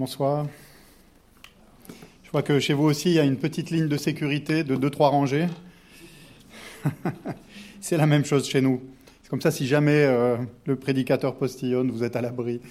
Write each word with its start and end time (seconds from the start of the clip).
Bonsoir. 0.00 0.46
Je 2.24 2.30
vois 2.30 2.40
que 2.40 2.58
chez 2.58 2.72
vous 2.72 2.84
aussi, 2.84 3.10
il 3.10 3.16
y 3.16 3.18
a 3.18 3.24
une 3.24 3.36
petite 3.36 3.68
ligne 3.68 3.86
de 3.86 3.98
sécurité 3.98 4.64
de 4.64 4.74
2-3 4.74 5.10
rangées. 5.10 5.46
C'est 7.82 7.98
la 7.98 8.06
même 8.06 8.24
chose 8.24 8.48
chez 8.48 8.62
nous. 8.62 8.80
C'est 9.22 9.28
comme 9.28 9.42
ça, 9.42 9.50
si 9.50 9.66
jamais 9.66 10.04
euh, 10.06 10.38
le 10.64 10.76
prédicateur 10.76 11.36
postillonne, 11.36 11.90
vous 11.90 12.02
êtes 12.02 12.16
à 12.16 12.22
l'abri. 12.22 12.62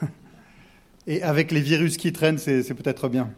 Et 1.08 1.24
avec 1.24 1.50
les 1.50 1.60
virus 1.60 1.96
qui 1.96 2.12
traînent, 2.12 2.38
c'est 2.38 2.62
peut-être 2.74 3.08
bien. 3.08 3.32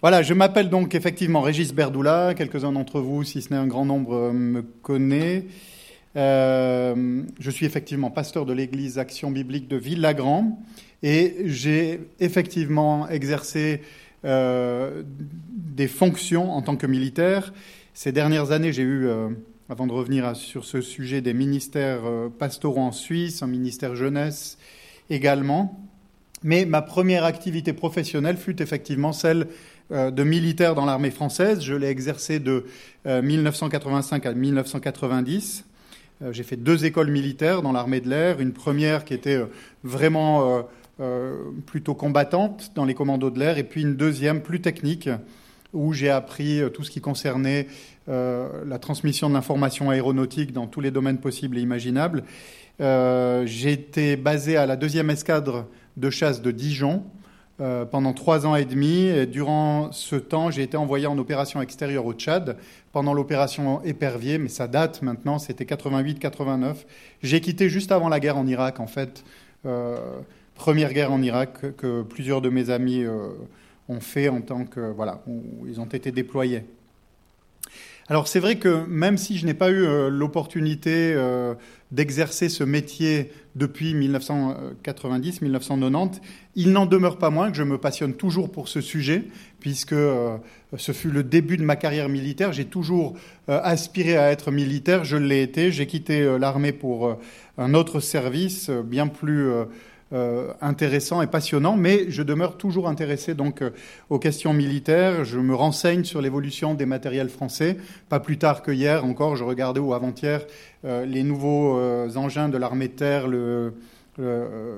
Voilà, 0.00 0.24
je 0.24 0.34
m'appelle 0.34 0.68
donc 0.68 0.96
effectivement 0.96 1.42
Régis 1.42 1.72
Berdoula. 1.72 2.34
Quelques-uns 2.34 2.72
d'entre 2.72 3.00
vous, 3.00 3.22
si 3.22 3.40
ce 3.40 3.50
n'est 3.50 3.60
un 3.60 3.68
grand 3.68 3.84
nombre, 3.84 4.14
euh, 4.14 4.32
me 4.32 4.62
connaissent. 4.62 5.44
Euh, 6.16 7.22
je 7.38 7.50
suis 7.50 7.66
effectivement 7.66 8.10
pasteur 8.10 8.46
de 8.46 8.52
l'église 8.52 8.98
Action 8.98 9.30
biblique 9.30 9.68
de 9.68 9.76
Ville-Lagrand 9.76 10.58
et 11.02 11.36
j'ai 11.44 12.00
effectivement 12.18 13.08
exercé 13.08 13.82
euh, 14.24 15.02
des 15.06 15.86
fonctions 15.86 16.50
en 16.52 16.62
tant 16.62 16.76
que 16.76 16.86
militaire. 16.86 17.52
Ces 17.94 18.12
dernières 18.12 18.52
années, 18.52 18.72
j'ai 18.72 18.82
eu, 18.82 19.06
euh, 19.06 19.28
avant 19.68 19.86
de 19.86 19.92
revenir 19.92 20.34
sur 20.34 20.64
ce 20.64 20.80
sujet, 20.80 21.20
des 21.20 21.34
ministères 21.34 22.02
pastoraux 22.38 22.80
en 22.80 22.92
Suisse, 22.92 23.42
un 23.42 23.46
ministère 23.46 23.94
jeunesse 23.94 24.58
également. 25.10 25.78
Mais 26.42 26.64
ma 26.64 26.82
première 26.82 27.24
activité 27.24 27.72
professionnelle 27.72 28.36
fut 28.36 28.62
effectivement 28.62 29.12
celle 29.12 29.48
de 29.90 30.22
militaire 30.22 30.74
dans 30.74 30.84
l'armée 30.84 31.10
française. 31.10 31.60
Je 31.62 31.74
l'ai 31.74 31.88
exercée 31.88 32.38
de 32.38 32.64
1985 33.04 34.24
à 34.26 34.32
1990. 34.34 35.64
Euh, 36.22 36.32
j'ai 36.32 36.42
fait 36.42 36.56
deux 36.56 36.84
écoles 36.84 37.10
militaires 37.10 37.62
dans 37.62 37.72
l'armée 37.72 38.00
de 38.00 38.08
l'air, 38.08 38.40
une 38.40 38.52
première 38.52 39.04
qui 39.04 39.14
était 39.14 39.36
euh, 39.36 39.46
vraiment 39.84 40.66
euh, 41.00 41.34
plutôt 41.66 41.94
combattante 41.94 42.72
dans 42.74 42.84
les 42.84 42.94
commandos 42.94 43.30
de 43.30 43.38
l'air, 43.38 43.58
et 43.58 43.64
puis 43.64 43.82
une 43.82 43.94
deuxième 43.94 44.40
plus 44.40 44.60
technique 44.60 45.08
où 45.72 45.92
j'ai 45.92 46.10
appris 46.10 46.62
tout 46.72 46.82
ce 46.82 46.90
qui 46.90 47.02
concernait 47.02 47.66
la 48.06 48.78
transmission 48.80 49.28
de 49.28 49.34
l'information 49.34 49.90
aéronautique 49.90 50.54
dans 50.54 50.66
tous 50.66 50.80
les 50.80 50.90
domaines 50.90 51.18
possibles 51.18 51.58
et 51.58 51.60
imaginables. 51.60 52.24
j'ai 52.80 53.72
été 53.72 54.16
basé 54.16 54.56
à 54.56 54.64
la 54.64 54.76
deuxième 54.76 55.10
escadre 55.10 55.66
de 55.98 56.08
chasse 56.08 56.40
de 56.40 56.50
Dijon, 56.52 57.04
euh, 57.60 57.84
pendant 57.84 58.12
trois 58.12 58.46
ans 58.46 58.54
et 58.54 58.64
demi. 58.64 59.06
Et 59.06 59.26
durant 59.26 59.90
ce 59.90 60.14
temps, 60.14 60.48
j'ai 60.48 60.62
été 60.62 60.76
envoyé 60.76 61.08
en 61.08 61.18
opération 61.18 61.60
extérieure 61.60 62.06
au 62.06 62.12
Tchad 62.12 62.56
pendant 62.92 63.12
l'opération 63.12 63.82
Épervier, 63.82 64.38
mais 64.38 64.48
ça 64.48 64.68
date 64.68 65.02
maintenant, 65.02 65.40
c'était 65.40 65.64
88-89. 65.64 66.76
J'ai 67.20 67.40
quitté 67.40 67.68
juste 67.68 67.90
avant 67.90 68.08
la 68.08 68.20
guerre 68.20 68.36
en 68.36 68.46
Irak, 68.46 68.78
en 68.78 68.86
fait. 68.86 69.24
Euh, 69.66 69.96
première 70.54 70.92
guerre 70.92 71.10
en 71.10 71.20
Irak 71.20 71.76
que 71.76 72.02
plusieurs 72.02 72.40
de 72.40 72.48
mes 72.48 72.70
amis 72.70 73.02
euh, 73.02 73.30
ont 73.88 74.00
fait 74.00 74.28
en 74.28 74.40
tant 74.40 74.64
que. 74.64 74.92
Voilà, 74.92 75.20
ils 75.66 75.80
ont 75.80 75.86
été 75.86 76.12
déployés. 76.12 76.62
Alors 78.06 78.28
c'est 78.28 78.40
vrai 78.40 78.56
que 78.56 78.86
même 78.86 79.18
si 79.18 79.36
je 79.36 79.44
n'ai 79.44 79.52
pas 79.52 79.70
eu 79.70 79.84
l'opportunité 80.08 81.14
d'exercer 81.90 82.48
ce 82.48 82.64
métier 82.64 83.30
depuis 83.56 83.94
1990-1990, 83.94 86.20
il 86.54 86.72
n'en 86.72 86.86
demeure 86.86 87.18
pas 87.18 87.30
moins 87.30 87.50
que 87.50 87.56
je 87.56 87.62
me 87.62 87.78
passionne 87.78 88.14
toujours 88.14 88.52
pour 88.52 88.68
ce 88.68 88.80
sujet, 88.80 89.24
puisque 89.60 89.92
euh, 89.92 90.36
ce 90.76 90.92
fut 90.92 91.10
le 91.10 91.22
début 91.22 91.56
de 91.56 91.64
ma 91.64 91.76
carrière 91.76 92.08
militaire. 92.08 92.52
J'ai 92.52 92.66
toujours 92.66 93.14
aspiré 93.48 94.16
à 94.16 94.30
être 94.30 94.50
militaire, 94.50 95.04
je 95.04 95.16
l'ai 95.16 95.42
été. 95.42 95.72
J'ai 95.72 95.86
quitté 95.86 96.38
l'armée 96.38 96.72
pour 96.72 97.18
un 97.56 97.72
autre 97.72 98.00
service 98.00 98.68
bien 98.68 99.06
plus 99.06 99.50
euh, 100.14 100.54
intéressant 100.62 101.20
et 101.20 101.26
passionnant, 101.26 101.76
mais 101.76 102.10
je 102.10 102.22
demeure 102.22 102.56
toujours 102.56 102.88
intéressé 102.88 103.34
donc 103.34 103.60
euh, 103.60 103.72
aux 104.08 104.18
questions 104.18 104.54
militaires. 104.54 105.26
Je 105.26 105.38
me 105.38 105.54
renseigne 105.54 106.02
sur 106.04 106.22
l'évolution 106.22 106.72
des 106.72 106.86
matériels 106.86 107.28
français. 107.28 107.76
Pas 108.08 108.18
plus 108.18 108.38
tard 108.38 108.62
que 108.62 108.70
hier 108.72 109.04
encore, 109.04 109.36
je 109.36 109.44
regardais 109.44 109.80
ou 109.80 109.92
avant-hier 109.92 110.46
euh, 110.86 111.04
les 111.04 111.22
nouveaux 111.22 111.78
engins 112.16 112.48
de 112.48 112.56
l'armée 112.56 112.88
de 112.88 112.94
terre, 112.94 113.28
le, 113.28 113.74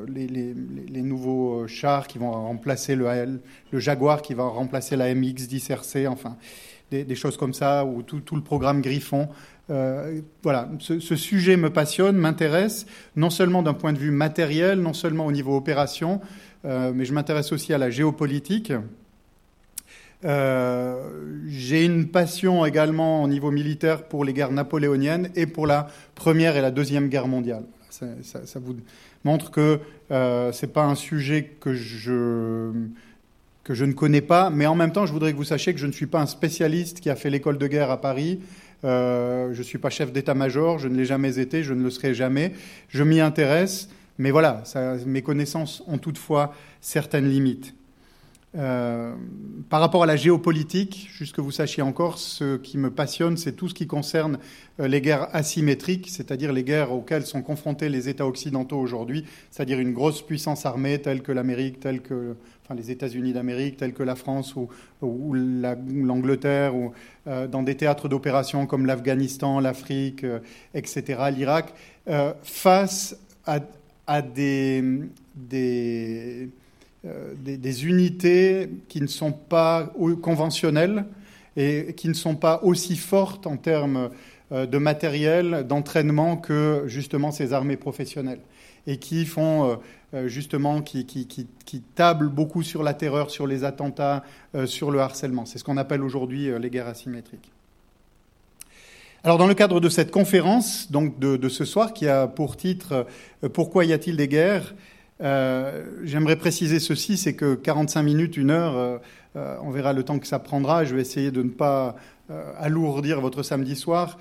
les, 0.09 1.03
nouveaux 1.03 1.65
chars 1.69 2.09
qui 2.09 2.19
vont 2.19 2.33
remplacer 2.33 2.97
le, 2.97 3.41
Jaguar, 3.73 4.23
qui 4.23 4.35
va 4.35 4.45
remplacer 4.49 4.97
la 4.97 5.15
MX-10 5.15 5.73
RC, 5.73 6.09
enfin 6.09 6.37
des, 6.91 7.15
choses 7.15 7.37
comme 7.37 7.55
ça, 7.55 7.85
ou 7.85 8.03
tout 8.03 8.35
le 8.35 8.43
programme 8.43 8.83
Griffon. 8.83 9.29
Euh, 9.71 10.21
voilà, 10.43 10.69
ce, 10.81 10.99
sujet 11.17 11.57
me 11.57 11.71
passionne, 11.71 12.17
m'intéresse, 12.17 12.87
non 13.15 13.31
seulement 13.31 13.63
d'un 13.63 13.75
point 13.75 13.93
de 13.93 13.99
vue 13.99 14.11
matériel, 14.11 14.81
non 14.81 14.93
seulement 14.93 15.27
au 15.27 15.33
niveau 15.33 15.57
opération, 15.57 16.21
euh, 16.65 16.93
mais 16.95 17.05
je 17.05 17.13
m'intéresse 17.13 17.53
aussi 17.53 17.73
à 17.73 17.79
la 17.79 17.91
géopolitique. 17.91 18.73
Euh, 20.25 20.97
j'ai 21.49 21.85
une 21.85 22.09
passion 22.09 22.67
également 22.67 23.23
au 23.23 23.29
niveau 23.29 23.51
militaire 23.51 24.03
pour 24.05 24.25
les 24.25 24.33
guerres 24.33 24.53
napoléoniennes 24.53 25.31
et 25.37 25.47
pour 25.47 25.67
la 25.67 25.87
Première 26.15 26.57
et 26.57 26.61
la 26.61 26.71
Deuxième 26.71 27.09
Guerre 27.09 27.29
mondiale. 27.29 27.65
Ça, 27.91 28.59
vous 28.61 28.77
montre 29.25 29.51
que 29.51 29.79
ce 30.11 30.67
n'est 30.67 30.73
pas 30.73 30.85
un 30.85 30.95
sujet 30.95 31.53
que 31.61 31.75
je 31.75 32.73
que 33.63 33.75
je 33.75 33.85
ne 33.85 33.93
connais 33.93 34.23
pas, 34.23 34.51
mais 34.51 34.67
en 34.67 34.75
même 34.75 34.91
temps, 34.91 35.07
je 35.07 35.13
voudrais 35.13 35.33
que 35.33 35.37
vous 35.37 35.45
sachiez 35.45 35.75
que 35.75 35.79
je 35.79 35.87
ne 35.87 35.93
suis 35.93 36.07
pas 36.07 36.21
un 36.21 36.27
spécialiste 36.27 37.01
qui 37.01 37.11
a 37.11 37.15
fait 37.15 37.31
l'école 37.31 37.59
de 37.59 37.67
guerre 37.67 37.91
à 37.91 38.01
Paris, 38.01 38.41
euh, 38.85 39.53
je 39.53 39.59
ne 39.59 39.63
suis 39.63 39.79
pas 39.79 39.91
chef 39.91 40.13
d'état-major, 40.13 40.79
je 40.79 40.89
ne 40.89 40.97
l'ai 40.97 41.05
jamais 41.05 41.39
été, 41.39 41.63
je 41.63 41.75
ne 41.75 41.83
le 41.83 41.91
serai 41.91 42.15
jamais. 42.15 42.53
Je 42.89 43.03
m'y 43.03 43.21
intéresse, 43.21 43.89
mais 44.19 44.31
voilà, 44.31 44.63
mes 45.07 45.23
connaissances 45.23 45.83
ont 45.87 45.99
toutefois 45.99 46.55
certaines 46.81 47.29
limites. 47.29 47.75
Euh, 48.57 49.15
par 49.69 49.81
rapport 49.81 50.03
à 50.03 50.07
la 50.07 50.17
géopolitique, 50.17 51.09
juste 51.13 51.37
que 51.37 51.41
vous 51.41 51.53
sachiez 51.53 51.85
encore, 51.85 52.19
ce 52.19 52.57
qui 52.57 52.79
me 52.79 52.91
passionne, 52.91 53.37
c'est 53.37 53.53
tout 53.53 53.69
ce 53.69 53.75
qui 53.75 53.87
concerne 53.87 54.39
euh, 54.81 54.89
les 54.89 55.01
guerres 55.01 55.29
asymétriques, 55.33 56.09
c'est-à-dire 56.11 56.53
les 56.53 56.65
guerres 56.65 56.93
auxquelles 56.93 57.27
sont 57.27 57.43
confrontés 57.43 57.89
les 57.89 58.09
États 58.09 58.27
occidentaux 58.27 58.79
aujourd'hui, 58.79 59.25
c'est-à-dire 59.53 59.79
une 59.79 59.93
grosse 59.93 60.23
puissance 60.23 60.67
armée 60.67 61.01
telle 61.01 61.23
que 61.23 61.31
l'Amérique, 61.31 61.79
telle 61.79 62.03
que 62.03 62.35
les 62.75 62.91
États-Unis 62.91 63.33
d'Amérique, 63.33 63.77
telle 63.77 63.93
que 63.93 64.03
la 64.03 64.15
France 64.15 64.55
ou, 64.57 64.69
l'Angleterre, 65.35 66.75
ou 66.75 66.93
euh, 67.27 67.47
dans 67.47 67.63
des 67.63 67.77
théâtres 67.77 68.09
d'opération 68.09 68.67
comme 68.67 68.87
l'Afghanistan, 68.87 69.61
l'Afrique, 69.61 70.25
etc., 70.75 71.23
l'Irak, 71.33 71.75
face 72.43 73.17
à, 73.47 73.61
euh, 77.07 77.33
des, 77.35 77.87
unités 77.87 78.69
qui 78.89 79.01
ne 79.01 79.07
sont 79.07 79.33
pas 79.33 79.91
conventionnelles 80.21 81.07
et 81.61 81.95
qui 81.95 82.09
ne 82.09 82.15
sont 82.15 82.37
pas 82.37 82.61
aussi 82.63 82.97
fortes 82.97 83.47
en 83.47 83.57
termes 83.57 84.11
euh, 84.53 84.67
de 84.67 84.79
matériel, 84.79 85.67
d'entraînement 85.69 86.37
que 86.37 86.85
justement 86.87 87.33
ces 87.33 87.53
armées 87.53 87.77
professionnelles 87.77 88.41
et 88.87 88.97
qui 88.97 89.27
font 89.27 89.79
euh, 90.15 90.27
justement, 90.27 90.81
qui, 90.81 91.05
qui, 91.05 91.81
tablent 91.95 92.31
beaucoup 92.31 92.63
sur 92.63 92.83
la 92.83 92.95
terreur, 92.95 93.31
sur 93.31 93.47
les 93.47 93.63
attentats, 93.63 94.25
sur 94.65 94.91
le 94.91 95.01
harcèlement. 95.01 95.45
C'est 95.45 95.59
ce 95.59 95.65
qu'on 95.65 95.77
appelle 95.77 96.03
aujourd'hui 96.03 96.51
les 96.59 96.71
guerres 96.71 96.89
asymétriques. 96.89 97.53
Alors, 99.23 99.39
dans 99.39 99.47
le 99.47 99.55
cadre 99.55 99.79
de 99.81 99.89
cette 99.89 100.11
conférence, 100.11 100.91
donc 100.91 101.21
de, 101.21 101.49
ce 101.49 101.65
soir, 101.65 101.93
qui 101.93 102.09
a 102.09 102.27
pour 102.27 102.57
titre 102.57 103.07
Pourquoi 103.53 103.85
y 103.85 103.93
a-t-il 103.93 104.17
des 104.17 104.27
guerres 104.27 104.75
euh, 105.23 105.85
j'aimerais 106.03 106.37
préciser 106.37 106.81
ceci, 106.81 107.17
c'est 107.17 107.35
que 107.35 107.55
45 107.55 108.03
minutes, 108.03 108.37
une 108.37 108.51
heure, 108.51 109.01
euh, 109.37 109.39
euh, 109.39 109.57
on 109.63 109.71
verra 109.71 109.93
le 109.93 110.03
temps 110.03 110.19
que 110.19 110.27
ça 110.27 110.39
prendra. 110.39 110.85
Je 110.85 110.95
vais 110.95 111.01
essayer 111.01 111.31
de 111.31 111.43
ne 111.43 111.51
pas 111.51 111.97
alourdir 112.61 113.21
votre 113.21 113.43
samedi 113.43 113.75
soir. 113.75 114.19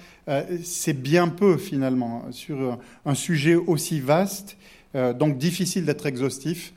c'est 0.64 1.00
bien 1.00 1.28
peu 1.28 1.58
finalement 1.58 2.24
sur 2.31 2.80
un 3.06 3.14
sujet 3.14 3.53
aussi 3.53 4.00
vaste, 4.00 4.58
donc 4.96 5.38
difficile 5.38 5.86
d'être 5.86 6.08
exhaustif 6.08 6.74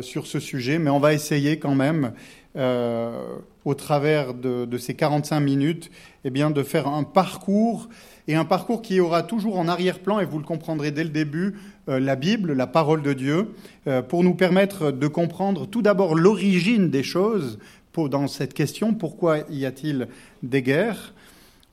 sur 0.00 0.26
ce 0.26 0.40
sujet, 0.40 0.78
mais 0.78 0.88
on 0.88 0.98
va 0.98 1.12
essayer 1.12 1.58
quand 1.58 1.74
même, 1.74 2.12
au 2.56 3.74
travers 3.74 4.32
de, 4.32 4.64
de, 4.64 4.78
ces 4.78 4.94
45 4.94 5.40
minutes, 5.40 5.90
eh 6.24 6.30
bien, 6.30 6.50
de 6.50 6.62
faire 6.62 6.88
un 6.88 7.02
parcours 7.02 7.90
et 8.28 8.34
un 8.34 8.44
parcours 8.44 8.82
qui 8.82 9.00
aura 9.00 9.22
toujours 9.22 9.58
en 9.58 9.68
arrière-plan, 9.68 10.20
et 10.20 10.24
vous 10.24 10.38
le 10.38 10.44
comprendrez 10.44 10.90
dès 10.90 11.04
le 11.04 11.10
début, 11.10 11.54
euh, 11.54 11.56
la 11.86 12.16
Bible, 12.16 12.52
la 12.52 12.66
parole 12.66 13.02
de 13.02 13.12
Dieu, 13.12 13.54
euh, 13.86 14.02
pour 14.02 14.22
nous 14.22 14.34
permettre 14.34 14.92
de 14.92 15.06
comprendre 15.08 15.66
tout 15.66 15.82
d'abord 15.82 16.14
l'origine 16.14 16.90
des 16.90 17.02
choses 17.02 17.58
dans 17.96 18.26
cette 18.26 18.54
question, 18.54 18.94
pourquoi 18.94 19.40
y 19.50 19.66
a-t-il 19.66 20.08
des 20.42 20.62
guerres 20.62 21.12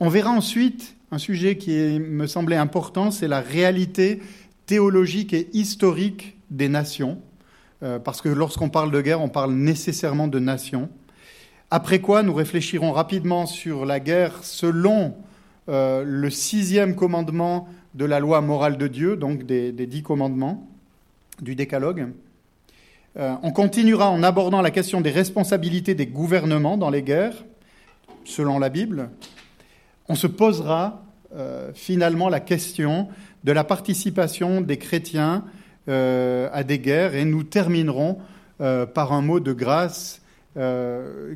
On 0.02 0.10
verra 0.10 0.32
ensuite 0.32 0.96
un 1.12 1.18
sujet 1.18 1.58
qui 1.58 1.72
me 1.72 2.28
semblait 2.28 2.58
important, 2.58 3.10
c'est 3.10 3.28
la 3.28 3.40
réalité 3.40 4.20
théologique 4.66 5.34
et 5.34 5.48
historique 5.54 6.36
des 6.50 6.68
nations, 6.68 7.22
euh, 7.84 8.00
parce 8.00 8.22
que 8.22 8.28
lorsqu'on 8.28 8.70
parle 8.70 8.92
de 8.92 9.00
guerre, 9.00 9.22
on 9.22 9.30
parle 9.30 9.54
nécessairement 9.54 10.28
de 10.28 10.40
nations. 10.40 10.90
Après 11.72 12.00
quoi, 12.00 12.22
nous 12.24 12.34
réfléchirons 12.34 12.92
rapidement 12.92 13.46
sur 13.46 13.86
la 13.86 14.00
guerre 14.00 14.44
selon 14.44 15.16
le 15.72 16.32
sixième 16.32 16.96
commandement 16.96 17.70
de 17.96 18.06
la 18.06 18.20
loi 18.20 18.42
morale 18.42 18.78
de 18.78 18.88
Dieu, 18.88 19.16
donc 19.16 19.44
des, 19.46 19.72
dix 19.72 20.04
commandements, 20.04 20.68
du 21.42 21.56
décalogue. 21.56 22.10
Euh, 23.18 23.34
on 23.42 23.52
continuera 23.52 24.10
en 24.10 24.22
abordant 24.24 24.62
la 24.62 24.72
question 24.72 25.02
des 25.02 25.10
responsabilités 25.10 25.96
des 25.96 26.06
gouvernements 26.06 26.78
dans 26.78 26.90
les 26.90 27.02
guerres, 27.02 27.44
selon 28.26 28.60
la 28.60 28.70
Bible. 28.70 29.10
On 30.08 30.16
se 30.16 30.28
posera 30.28 31.04
euh, 31.36 31.72
finalement 31.74 32.30
la 32.30 32.40
question 32.40 33.08
de 33.44 33.52
la 33.52 33.64
participation 33.64 34.62
des 34.62 34.78
chrétiens 34.78 35.44
euh, 35.88 36.50
à 36.54 36.64
des 36.64 36.80
guerres 36.80 37.16
et 37.16 37.26
nous 37.26 37.44
terminerons 37.44 38.18
par 38.94 39.14
un 39.14 39.22
mot 39.22 39.40
de 39.40 39.54
grâce 39.54 40.22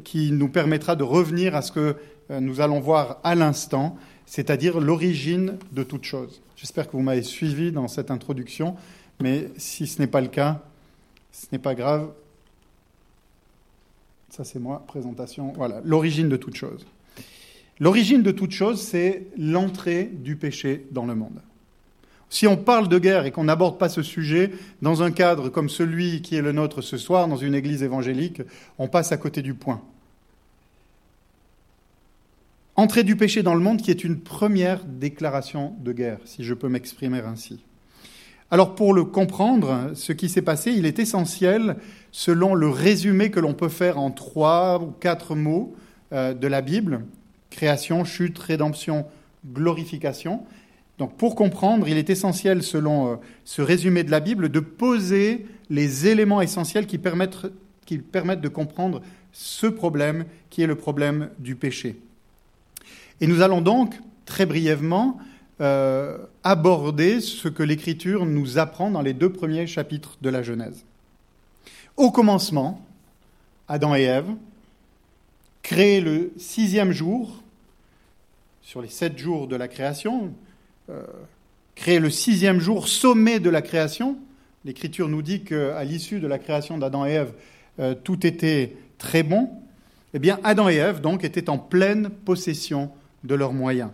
qui 0.03 0.31
nous 0.33 0.49
permettra 0.49 0.97
de 0.97 1.03
revenir 1.03 1.55
à 1.55 1.61
ce 1.61 1.71
que 1.71 1.95
nous 2.29 2.59
allons 2.59 2.81
voir 2.81 3.21
à 3.23 3.33
l'instant, 3.33 3.95
c'est-à-dire 4.25 4.79
l'origine 4.79 5.57
de 5.71 5.83
toute 5.83 6.05
chose. 6.05 6.41
J'espère 6.55 6.87
que 6.87 6.93
vous 6.93 7.03
m'avez 7.03 7.23
suivi 7.23 7.71
dans 7.71 7.87
cette 7.87 8.11
introduction, 8.11 8.75
mais 9.19 9.49
si 9.57 9.87
ce 9.87 9.99
n'est 9.99 10.07
pas 10.07 10.21
le 10.21 10.27
cas, 10.27 10.61
ce 11.31 11.47
n'est 11.51 11.59
pas 11.59 11.75
grave. 11.75 12.09
Ça, 14.29 14.43
c'est 14.43 14.59
moi, 14.59 14.83
présentation. 14.87 15.53
Voilà, 15.55 15.81
l'origine 15.83 16.29
de 16.29 16.37
toute 16.37 16.55
chose. 16.55 16.85
L'origine 17.79 18.21
de 18.21 18.31
toute 18.31 18.51
chose, 18.51 18.81
c'est 18.81 19.27
l'entrée 19.37 20.05
du 20.05 20.35
péché 20.35 20.85
dans 20.91 21.05
le 21.05 21.15
monde. 21.15 21.41
Si 22.29 22.47
on 22.47 22.57
parle 22.57 22.87
de 22.87 22.97
guerre 22.97 23.25
et 23.25 23.31
qu'on 23.31 23.43
n'aborde 23.43 23.77
pas 23.77 23.89
ce 23.89 24.01
sujet 24.01 24.51
dans 24.81 25.03
un 25.03 25.11
cadre 25.11 25.49
comme 25.49 25.69
celui 25.69 26.23
qui 26.23 26.35
est 26.35 26.41
le 26.41 26.51
nôtre 26.51 26.81
ce 26.81 26.97
soir, 26.97 27.27
dans 27.27 27.35
une 27.35 27.53
église 27.53 27.83
évangélique, 27.83 28.41
on 28.79 28.87
passe 28.87 29.11
à 29.11 29.17
côté 29.17 29.43
du 29.43 29.53
point. 29.53 29.81
Entrée 32.75 33.03
du 33.03 33.15
péché 33.15 33.43
dans 33.43 33.53
le 33.53 33.59
monde 33.59 33.81
qui 33.83 33.91
est 33.91 34.03
une 34.03 34.19
première 34.19 34.83
déclaration 34.83 35.75
de 35.79 35.91
guerre, 35.91 36.17
si 36.25 36.43
je 36.43 36.55
peux 36.55 36.69
m'exprimer 36.69 37.19
ainsi. 37.19 37.63
Alors 38.49 38.73
pour 38.73 38.95
le 38.95 39.03
comprendre, 39.03 39.91
ce 39.93 40.11
qui 40.11 40.27
s'est 40.27 40.41
passé, 40.41 40.71
il 40.71 40.87
est 40.87 40.97
essentiel, 40.97 41.75
selon 42.11 42.55
le 42.55 42.67
résumé 42.67 43.29
que 43.29 43.39
l'on 43.39 43.53
peut 43.53 43.69
faire 43.69 43.99
en 43.99 44.09
trois 44.09 44.81
ou 44.81 44.87
quatre 44.87 45.35
mots 45.35 45.75
euh, 46.13 46.33
de 46.33 46.47
la 46.47 46.61
Bible, 46.61 47.01
création, 47.51 48.05
chute, 48.05 48.39
rédemption, 48.39 49.05
glorification. 49.45 50.41
Donc 50.97 51.15
pour 51.15 51.35
comprendre, 51.35 51.87
il 51.87 51.97
est 51.97 52.09
essentiel, 52.09 52.63
selon 52.63 53.11
euh, 53.11 53.15
ce 53.45 53.61
résumé 53.61 54.03
de 54.03 54.09
la 54.09 54.19
Bible, 54.19 54.49
de 54.49 54.59
poser 54.59 55.45
les 55.69 56.07
éléments 56.07 56.41
essentiels 56.41 56.87
qui 56.87 56.97
permettent, 56.97 57.51
qui 57.85 57.99
permettent 57.99 58.41
de 58.41 58.49
comprendre 58.49 59.03
ce 59.31 59.67
problème 59.67 60.25
qui 60.49 60.63
est 60.63 60.67
le 60.67 60.75
problème 60.75 61.29
du 61.37 61.55
péché. 61.55 61.99
Et 63.23 63.27
nous 63.27 63.41
allons 63.41 63.61
donc, 63.61 63.95
très 64.25 64.45
brièvement, 64.45 65.17
euh, 65.61 66.17
aborder 66.43 67.21
ce 67.21 67.47
que 67.47 67.63
l'Écriture 67.63 68.25
nous 68.25 68.57
apprend 68.57 68.91
dans 68.91 69.01
les 69.01 69.13
deux 69.13 69.31
premiers 69.31 69.65
chapitres 69.65 70.17
de 70.21 70.29
la 70.29 70.43
Genèse. 70.43 70.83
Au 71.95 72.11
commencement, 72.11 72.85
Adam 73.69 73.95
et 73.95 74.01
Ève, 74.01 74.27
créent 75.61 76.01
le 76.01 76.33
sixième 76.35 76.91
jour, 76.91 77.41
sur 78.61 78.81
les 78.81 78.89
sept 78.89 79.17
jours 79.17 79.47
de 79.47 79.55
la 79.55 79.69
création, 79.69 80.33
euh, 80.89 81.03
créent 81.75 82.01
le 82.01 82.09
sixième 82.09 82.59
jour, 82.59 82.89
sommet 82.89 83.39
de 83.39 83.49
la 83.49 83.61
création. 83.61 84.17
L'Écriture 84.65 85.07
nous 85.07 85.21
dit 85.21 85.45
qu'à 85.45 85.85
l'issue 85.85 86.19
de 86.19 86.27
la 86.27 86.39
création 86.39 86.77
d'Adam 86.77 87.05
et 87.05 87.11
Ève, 87.11 87.33
euh, 87.79 87.95
tout 87.95 88.27
était 88.27 88.75
très 88.97 89.23
bon. 89.23 89.49
Eh 90.13 90.19
bien, 90.19 90.41
Adam 90.43 90.67
et 90.67 90.75
Ève, 90.75 90.99
donc, 90.99 91.23
étaient 91.23 91.49
en 91.49 91.57
pleine 91.57 92.09
possession 92.09 92.91
de 93.23 93.35
leurs 93.35 93.53
moyens 93.53 93.89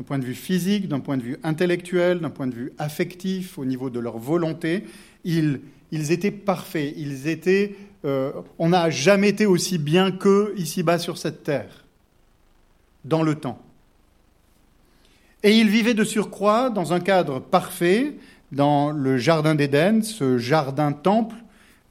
d'un 0.00 0.02
point 0.02 0.18
de 0.18 0.24
vue 0.24 0.34
physique, 0.34 0.88
d'un 0.88 1.00
point 1.00 1.18
de 1.18 1.22
vue 1.22 1.36
intellectuel, 1.42 2.20
d'un 2.20 2.30
point 2.30 2.46
de 2.46 2.54
vue 2.54 2.72
affectif, 2.78 3.58
au 3.58 3.66
niveau 3.66 3.90
de 3.90 4.00
leur 4.00 4.16
volonté. 4.16 4.84
Ils, 5.24 5.60
étaient 5.92 6.30
parfaits. 6.30 6.94
Ils 6.96 7.28
étaient, 7.28 7.76
euh, 8.06 8.32
on 8.58 8.70
n'a 8.70 8.88
jamais 8.88 9.28
été 9.28 9.44
aussi 9.44 9.76
bien 9.76 10.10
qu'eux 10.10 10.54
ici-bas 10.56 10.98
sur 10.98 11.18
cette 11.18 11.42
terre, 11.42 11.84
dans 13.04 13.22
le 13.22 13.34
temps. 13.34 13.60
Et 15.42 15.58
ils 15.58 15.68
vivaient 15.68 15.92
de 15.92 16.04
surcroît 16.04 16.70
dans 16.70 16.94
un 16.94 17.00
cadre 17.00 17.38
parfait, 17.38 18.14
dans 18.52 18.92
le 18.92 19.18
jardin 19.18 19.54
d'Éden, 19.54 20.02
ce 20.02 20.38
jardin-temple. 20.38 21.36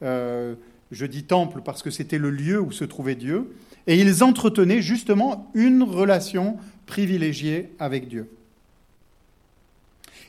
Euh, 0.02 0.54
je 0.90 1.06
dis 1.06 1.22
temple 1.22 1.60
parce 1.64 1.82
que 1.82 1.90
c'était 1.90 2.18
le 2.18 2.30
lieu 2.30 2.60
où 2.60 2.72
se 2.72 2.84
trouvait 2.84 3.14
Dieu. 3.14 3.52
Et 3.86 3.98
ils 3.98 4.22
entretenaient 4.22 4.82
justement 4.82 5.50
une 5.54 5.82
relation 5.82 6.56
privilégié 6.86 7.72
avec 7.78 8.08
Dieu. 8.08 8.28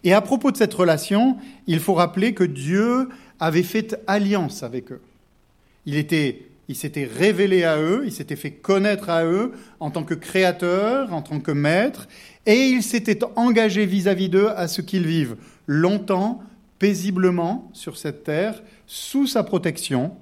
Et 0.04 0.14
à 0.14 0.22
propos 0.22 0.52
de 0.52 0.58
cette 0.58 0.74
relation, 0.74 1.38
il 1.68 1.80
faut 1.80 1.94
rappeler 1.94 2.34
que 2.34 2.44
Dieu 2.44 3.10
avait 3.40 3.64
fait 3.64 4.00
alliance 4.08 4.64
avec 4.64 4.92
eux. 4.92 5.02
Il, 5.86 5.96
était, 5.96 6.46
il 6.68 6.76
s'était 6.76 7.06
révélé 7.06 7.64
à 7.64 7.80
eux, 7.80 8.04
il 8.06 8.12
s'était 8.12 8.36
fait 8.36 8.52
connaître 8.52 9.10
à 9.10 9.26
eux 9.26 9.52
en 9.80 9.92
tant 9.92 10.04
que 10.04 10.14
créateur, 10.14 11.14
en 11.14 11.22
tant 11.22 11.40
que 11.40 11.52
maître, 11.52 12.08
et 12.46 12.68
il 12.68 12.82
s'était 12.84 13.20
engagé 13.36 13.86
vis-à-vis 13.86 14.30
d'eux 14.30 14.50
à 14.56 14.68
ce 14.68 14.82
qu'ils 14.82 15.06
vivent 15.06 15.36
longtemps, 15.68 16.42
paisiblement 16.80 17.70
sur 17.74 17.98
cette 17.98 18.24
terre, 18.24 18.64
sous 18.88 19.28
sa 19.28 19.44
protection, 19.44 20.16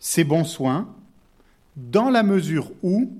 ses 0.00 0.24
bons 0.24 0.44
soins, 0.44 0.88
dans 1.90 2.10
la 2.10 2.22
mesure 2.22 2.72
où 2.82 3.10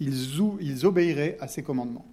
ils, 0.00 0.86
obéiraient 0.86 1.36
à 1.40 1.48
ses 1.48 1.62
commandements. 1.62 2.04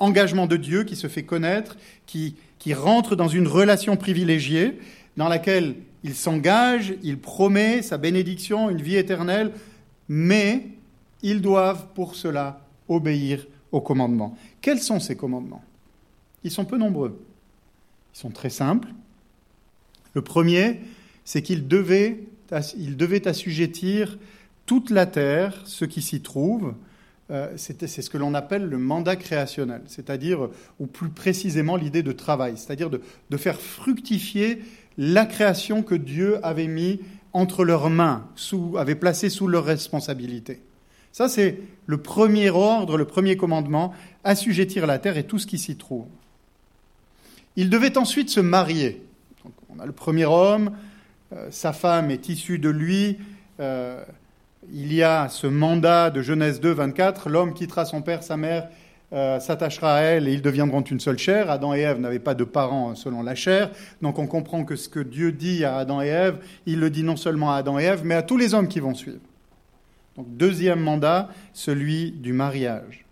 Engagement 0.00 0.46
de 0.46 0.56
Dieu 0.56 0.84
qui 0.84 0.96
se 0.96 1.08
fait 1.08 1.24
connaître, 1.24 1.76
qui, 2.06 2.36
qui 2.58 2.74
rentre 2.74 3.16
dans 3.16 3.28
une 3.28 3.48
relation 3.48 3.96
privilégiée 3.96 4.78
dans 5.16 5.28
laquelle 5.28 5.74
il 6.04 6.14
s'engage, 6.14 6.94
il 7.02 7.18
promet 7.18 7.82
sa 7.82 7.98
bénédiction, 7.98 8.70
une 8.70 8.80
vie 8.80 8.96
éternelle, 8.96 9.52
mais 10.08 10.68
ils 11.22 11.42
doivent 11.42 11.86
pour 11.94 12.14
cela 12.14 12.60
obéir 12.88 13.46
aux 13.72 13.80
commandements. 13.80 14.36
Quels 14.60 14.80
sont 14.80 15.00
ces 15.00 15.16
commandements? 15.16 15.62
Ils 16.44 16.50
sont 16.52 16.64
peu 16.64 16.78
nombreux. 16.78 17.20
Ils 18.14 18.18
sont 18.18 18.30
très 18.30 18.50
simples. 18.50 18.88
Le 20.14 20.22
premier, 20.22 20.80
c'est 21.24 21.42
qu'ils 21.42 21.66
devaient, 21.66 22.20
ils 22.76 22.96
devaient 22.96 23.26
assujettir 23.26 24.18
toute 24.68 24.90
la 24.90 25.06
terre, 25.06 25.62
ce 25.64 25.86
qui 25.86 26.02
s'y 26.02 26.20
trouve, 26.20 26.74
euh, 27.30 27.50
c'est 27.56 27.86
ce 27.88 28.10
que 28.10 28.18
l'on 28.18 28.34
appelle 28.34 28.66
le 28.66 28.76
mandat 28.76 29.16
créationnel, 29.16 29.80
c'est-à-dire, 29.86 30.50
ou 30.78 30.86
plus 30.86 31.08
précisément 31.08 31.74
l'idée 31.76 32.02
de 32.02 32.12
travail, 32.12 32.52
c'est-à-dire 32.56 32.90
de, 32.90 33.00
faire 33.38 33.58
fructifier 33.58 34.62
la 34.98 35.24
création 35.24 35.82
que 35.82 35.94
Dieu 35.94 36.38
avait 36.44 36.66
mis 36.66 37.00
entre 37.32 37.64
leurs 37.64 37.88
mains, 37.88 38.28
avait 38.76 38.94
placée 38.94 39.30
sous 39.30 39.46
leur 39.46 39.64
responsabilité. 39.64 40.60
Ça, 41.12 41.30
c'est 41.30 41.60
le 41.86 41.96
premier 41.96 42.50
ordre, 42.50 42.98
le 42.98 43.06
premier 43.06 43.38
commandement, 43.38 43.94
assujettir 44.22 44.86
la 44.86 44.98
terre 44.98 45.16
et 45.16 45.24
tout 45.24 45.38
ce 45.38 45.46
qui 45.46 45.58
s'y 45.58 45.76
trouve. 45.76 46.06
Il 47.56 47.70
devait 47.70 47.96
ensuite 47.96 48.28
se 48.28 48.40
marier. 48.40 49.02
on 49.70 49.80
a 49.80 49.86
le 49.86 49.92
premier 49.92 50.26
homme, 50.26 50.72
euh, 51.32 51.48
sa 51.50 51.72
femme 51.72 52.10
est 52.10 52.28
issue 52.28 52.58
de 52.58 52.68
lui, 52.68 53.16
euh, 53.60 54.04
il 54.72 54.92
y 54.92 55.02
a 55.02 55.28
ce 55.28 55.46
mandat 55.46 56.10
de 56.10 56.22
Genèse 56.22 56.60
2, 56.60 56.70
24, 56.70 57.28
l'homme 57.28 57.54
quittera 57.54 57.84
son 57.84 58.02
père, 58.02 58.22
sa 58.22 58.36
mère, 58.36 58.68
euh, 59.12 59.40
s'attachera 59.40 59.96
à 59.96 60.00
elle 60.00 60.28
et 60.28 60.34
ils 60.34 60.42
deviendront 60.42 60.82
une 60.82 61.00
seule 61.00 61.18
chair. 61.18 61.50
Adam 61.50 61.74
et 61.74 61.80
Ève 61.80 61.98
n'avaient 61.98 62.18
pas 62.18 62.34
de 62.34 62.44
parents 62.44 62.94
selon 62.94 63.22
la 63.22 63.34
chair. 63.34 63.70
Donc 64.02 64.18
on 64.18 64.26
comprend 64.26 64.64
que 64.64 64.76
ce 64.76 64.88
que 64.88 65.00
Dieu 65.00 65.32
dit 65.32 65.64
à 65.64 65.78
Adam 65.78 66.02
et 66.02 66.08
Ève, 66.08 66.38
il 66.66 66.78
le 66.80 66.90
dit 66.90 67.02
non 67.02 67.16
seulement 67.16 67.52
à 67.52 67.56
Adam 67.56 67.78
et 67.78 67.84
Ève, 67.84 68.02
mais 68.04 68.14
à 68.14 68.22
tous 68.22 68.36
les 68.36 68.52
hommes 68.52 68.68
qui 68.68 68.80
vont 68.80 68.94
suivre. 68.94 69.20
Donc 70.16 70.26
deuxième 70.36 70.80
mandat, 70.80 71.30
celui 71.54 72.10
du 72.10 72.34
mariage. 72.34 73.06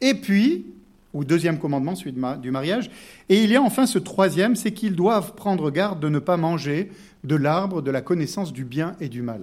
Et 0.00 0.14
puis, 0.14 0.66
ou 1.12 1.24
deuxième 1.24 1.58
commandement, 1.58 1.94
celui 1.94 2.12
du 2.12 2.50
mariage. 2.50 2.90
Et 3.28 3.44
il 3.44 3.50
y 3.50 3.56
a 3.56 3.62
enfin 3.62 3.86
ce 3.86 3.98
troisième, 3.98 4.56
c'est 4.56 4.72
qu'ils 4.72 4.96
doivent 4.96 5.34
prendre 5.34 5.70
garde 5.70 6.00
de 6.00 6.08
ne 6.08 6.18
pas 6.18 6.36
manger 6.36 6.90
de 7.22 7.36
l'arbre 7.36 7.82
de 7.82 7.90
la 7.90 8.00
connaissance 8.00 8.52
du 8.52 8.64
bien 8.64 8.96
et 9.00 9.08
du 9.08 9.22
mal 9.22 9.42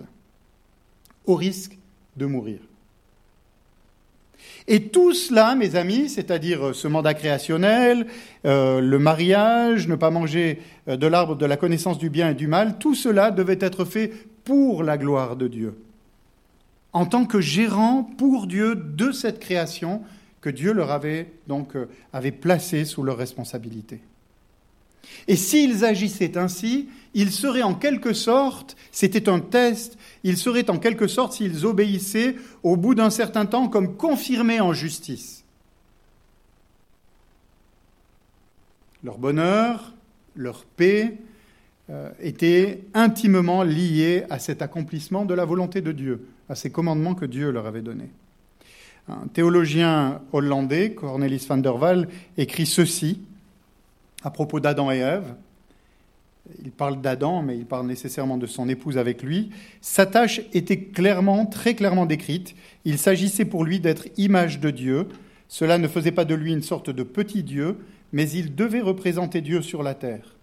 au 1.27 1.35
risque 1.35 1.77
de 2.15 2.25
mourir. 2.25 2.59
Et 4.67 4.83
tout 4.83 5.13
cela, 5.13 5.55
mes 5.55 5.75
amis, 5.75 6.09
c'est-à-dire 6.09 6.75
ce 6.75 6.87
mandat 6.87 7.13
créationnel, 7.13 8.05
euh, 8.45 8.81
le 8.81 8.99
mariage, 8.99 9.87
ne 9.87 9.95
pas 9.95 10.09
manger 10.09 10.59
euh, 10.89 10.97
de 10.97 11.07
l'arbre 11.07 11.35
de 11.35 11.45
la 11.45 11.55
connaissance 11.55 11.97
du 11.97 12.09
bien 12.09 12.31
et 12.31 12.33
du 12.33 12.47
mal, 12.47 12.77
tout 12.77 12.95
cela 12.95 13.31
devait 13.31 13.59
être 13.61 13.85
fait 13.85 14.11
pour 14.43 14.83
la 14.83 14.97
gloire 14.97 15.37
de 15.37 15.47
Dieu, 15.47 15.77
en 16.91 17.05
tant 17.05 17.25
que 17.25 17.39
gérant 17.39 18.03
pour 18.03 18.47
Dieu 18.47 18.75
de 18.75 19.11
cette 19.11 19.39
création 19.39 20.01
que 20.41 20.49
Dieu 20.49 20.73
leur 20.73 20.91
avait 20.91 21.31
donc 21.47 21.75
euh, 21.75 21.87
avait 22.11 22.31
placée 22.31 22.83
sous 22.83 23.03
leur 23.03 23.17
responsabilité. 23.17 24.01
Et 25.29 25.37
s'ils 25.37 25.85
agissaient 25.85 26.37
ainsi, 26.37 26.89
ils 27.13 27.31
seraient 27.31 27.63
en 27.63 27.73
quelque 27.73 28.13
sorte, 28.13 28.75
c'était 28.91 29.29
un 29.29 29.39
test, 29.39 29.97
ils 30.23 30.37
seraient 30.37 30.69
en 30.69 30.77
quelque 30.77 31.07
sorte, 31.07 31.33
s'ils 31.33 31.65
obéissaient, 31.65 32.35
au 32.63 32.77
bout 32.77 32.95
d'un 32.95 33.09
certain 33.09 33.45
temps, 33.45 33.67
comme 33.67 33.95
confirmés 33.95 34.59
en 34.59 34.73
justice. 34.73 35.43
Leur 39.03 39.17
bonheur, 39.17 39.93
leur 40.35 40.65
paix, 40.65 41.17
euh, 41.89 42.09
était 42.19 42.83
intimement 42.93 43.63
lié 43.63 44.25
à 44.29 44.39
cet 44.39 44.61
accomplissement 44.61 45.23
de 45.23 45.33
la 45.33 45.45
volonté 45.45 45.81
de 45.81 45.93
Dieu, 45.93 46.27
à 46.49 46.55
ces 46.55 46.69
commandements 46.69 47.15
que 47.15 47.25
Dieu 47.25 47.51
leur 47.51 47.65
avait 47.65 47.81
donnés. 47.81 48.09
Un 49.07 49.27
théologien 49.27 50.19
hollandais, 50.33 50.93
Cornelis 50.93 51.45
van 51.47 51.57
der 51.57 51.75
Waal, 51.75 52.09
écrit 52.37 52.65
ceci 52.65 53.21
à 54.23 54.31
propos 54.31 54.59
d'Adam 54.59 54.91
et 54.91 54.97
Ève. 54.97 55.33
Il 56.63 56.71
parle 56.71 57.01
d'Adam, 57.01 57.41
mais 57.41 57.57
il 57.57 57.65
parle 57.65 57.87
nécessairement 57.87 58.37
de 58.37 58.47
son 58.47 58.69
épouse 58.69 58.97
avec 58.97 59.23
lui. 59.23 59.51
Sa 59.81 60.05
tâche 60.05 60.41
était 60.53 60.79
clairement, 60.79 61.45
très 61.45 61.75
clairement 61.75 62.05
décrite. 62.05 62.55
Il 62.85 62.97
s'agissait 62.97 63.45
pour 63.45 63.63
lui 63.63 63.79
d'être 63.79 64.07
image 64.17 64.59
de 64.59 64.69
Dieu. 64.69 65.07
Cela 65.47 65.77
ne 65.77 65.87
faisait 65.87 66.11
pas 66.11 66.25
de 66.25 66.35
lui 66.35 66.53
une 66.53 66.61
sorte 66.61 66.89
de 66.89 67.03
petit 67.03 67.43
Dieu, 67.43 67.77
mais 68.11 68.29
il 68.29 68.55
devait 68.55 68.81
représenter 68.81 69.41
Dieu 69.41 69.61
sur 69.61 69.83
la 69.83 69.93
terre, 69.93 70.35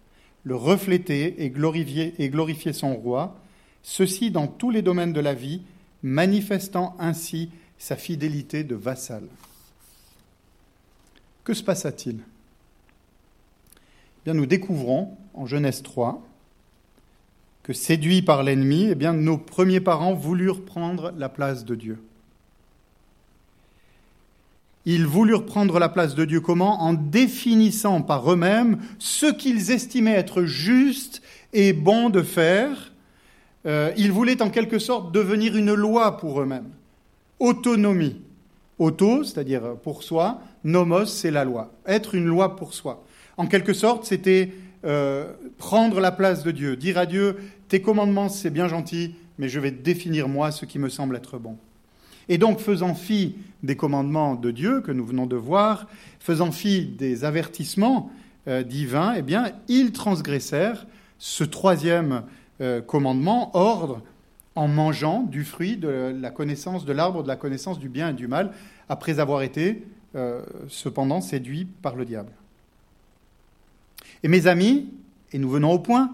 le 0.43 0.55
refléter 0.55 1.43
et 1.43 1.49
glorifier, 1.49 2.73
son 2.73 2.95
roi, 2.95 3.39
ceci 3.83 4.31
dans 4.31 4.47
tous 4.47 4.71
les 4.71 4.81
domaines 4.81 5.13
de 5.13 5.21
la 5.21 5.33
vie, 5.33 5.61
manifestant 6.03 6.95
ainsi 6.99 7.49
sa 7.77 7.95
fidélité 7.95 8.63
de 8.63 8.75
vassal. 8.75 9.23
Que 11.43 11.53
se 11.53 11.63
passa-t-il? 11.63 12.17
Eh 12.17 12.19
bien, 14.25 14.33
Nous 14.33 14.45
découvrons 14.45 15.17
en 15.35 15.45
Genèse 15.45 15.83
3 15.83 16.21
que 17.65 17.73
séduits 17.73 18.21
par 18.21 18.43
l'ennemi, 18.43 18.91
eh 18.91 19.11
nos 19.11 19.39
premiers 19.39 19.79
parents 19.79 20.13
voulurent 20.13 20.63
prendre 20.63 21.11
la 21.17 21.29
place 21.29 21.65
de 21.65 21.73
Dieu. 21.73 21.97
Ils 24.85 25.07
voulurent 25.07 25.47
prendre 25.47 25.79
la 25.79 25.89
place 25.89 26.13
de 26.13 26.25
Dieu 26.25 26.41
comment? 26.41 26.83
En 26.83 26.93
définissant 26.93 28.03
par 28.03 28.31
eux-mêmes 28.31 28.77
ce 28.99 29.25
qu'ils 29.25 29.71
estimaient 29.71 30.13
être 30.13 30.43
juste 30.43 31.23
et 31.53 31.73
bon 31.73 32.11
de 32.11 32.21
faire. 32.21 32.93
Euh, 33.65 33.91
ils 33.97 34.11
voulaient 34.11 34.43
en 34.43 34.51
quelque 34.51 34.77
sorte 34.77 35.11
devenir 35.11 35.57
une 35.57 35.73
loi 35.73 36.17
pour 36.17 36.39
eux-mêmes. 36.39 36.69
Autonomie. 37.39 38.21
Auto, 38.77 39.23
c'est-à-dire 39.23 39.75
pour 39.81 40.03
soi, 40.03 40.39
nomos, 40.63 41.07
c'est 41.07 41.31
la 41.31 41.45
loi. 41.45 41.71
Être 41.87 42.13
une 42.13 42.25
loi 42.25 42.55
pour 42.55 42.75
soi. 42.75 43.03
En 43.37 43.47
quelque 43.47 43.73
sorte, 43.73 44.05
c'était 44.05 44.53
euh, 44.85 45.33
prendre 45.57 45.99
la 45.99 46.11
place 46.11 46.43
de 46.43 46.51
Dieu, 46.51 46.75
dire 46.75 46.97
à 46.97 47.05
Dieu, 47.05 47.37
tes 47.69 47.81
commandements, 47.81 48.29
c'est 48.29 48.51
bien 48.51 48.67
gentil, 48.67 49.15
mais 49.39 49.49
je 49.49 49.59
vais 49.59 49.71
définir 49.71 50.27
moi 50.27 50.51
ce 50.51 50.65
qui 50.65 50.77
me 50.77 50.89
semble 50.89 51.15
être 51.15 51.39
bon. 51.39 51.57
Et 52.29 52.37
donc, 52.37 52.59
faisant 52.59 52.93
fi 52.93 53.35
des 53.63 53.75
commandements 53.75 54.35
de 54.35 54.51
Dieu 54.51 54.81
que 54.81 54.91
nous 54.91 55.05
venons 55.05 55.25
de 55.25 55.35
voir, 55.35 55.87
faisant 56.19 56.51
fi 56.51 56.85
des 56.85 57.25
avertissements 57.25 58.11
euh, 58.47 58.61
divins, 58.61 59.15
eh 59.17 59.23
bien, 59.23 59.53
ils 59.67 59.91
transgressèrent 59.91 60.85
ce 61.17 61.43
troisième 61.43 62.23
euh, 62.61 62.81
commandement, 62.81 63.55
ordre, 63.55 64.03
en 64.53 64.67
mangeant 64.67 65.23
du 65.23 65.43
fruit 65.43 65.77
de 65.77 66.15
la 66.19 66.29
connaissance 66.29 66.85
de 66.85 66.93
l'arbre 66.93 67.23
de 67.23 67.27
la 67.27 67.35
connaissance 67.35 67.79
du 67.79 67.89
bien 67.89 68.09
et 68.09 68.13
du 68.13 68.27
mal, 68.27 68.51
après 68.87 69.19
avoir 69.19 69.41
été 69.41 69.83
cependant 70.69 71.19
séduits 71.19 71.67
par 71.81 71.97
le 71.97 72.05
diable. 72.05 72.31
Et 74.23 74.27
mes 74.27 74.47
amis, 74.47 74.89
et 75.31 75.37
nous 75.37 75.49
venons 75.49 75.71
au 75.71 75.79
point, 75.79 76.11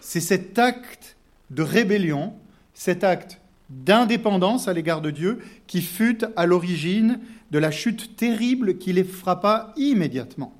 c'est 0.00 0.20
cet 0.20 0.58
acte 0.58 1.16
de 1.50 1.62
rébellion, 1.62 2.34
cet 2.74 3.04
acte 3.04 3.40
d'indépendance 3.70 4.68
à 4.68 4.72
l'égard 4.72 5.00
de 5.00 5.10
Dieu 5.10 5.38
qui 5.66 5.80
fut 5.80 6.24
à 6.36 6.46
l'origine 6.46 7.20
de 7.50 7.58
la 7.58 7.70
chute 7.70 8.16
terrible 8.16 8.78
qui 8.78 8.92
les 8.92 9.04
frappa 9.04 9.72
immédiatement. 9.76 10.52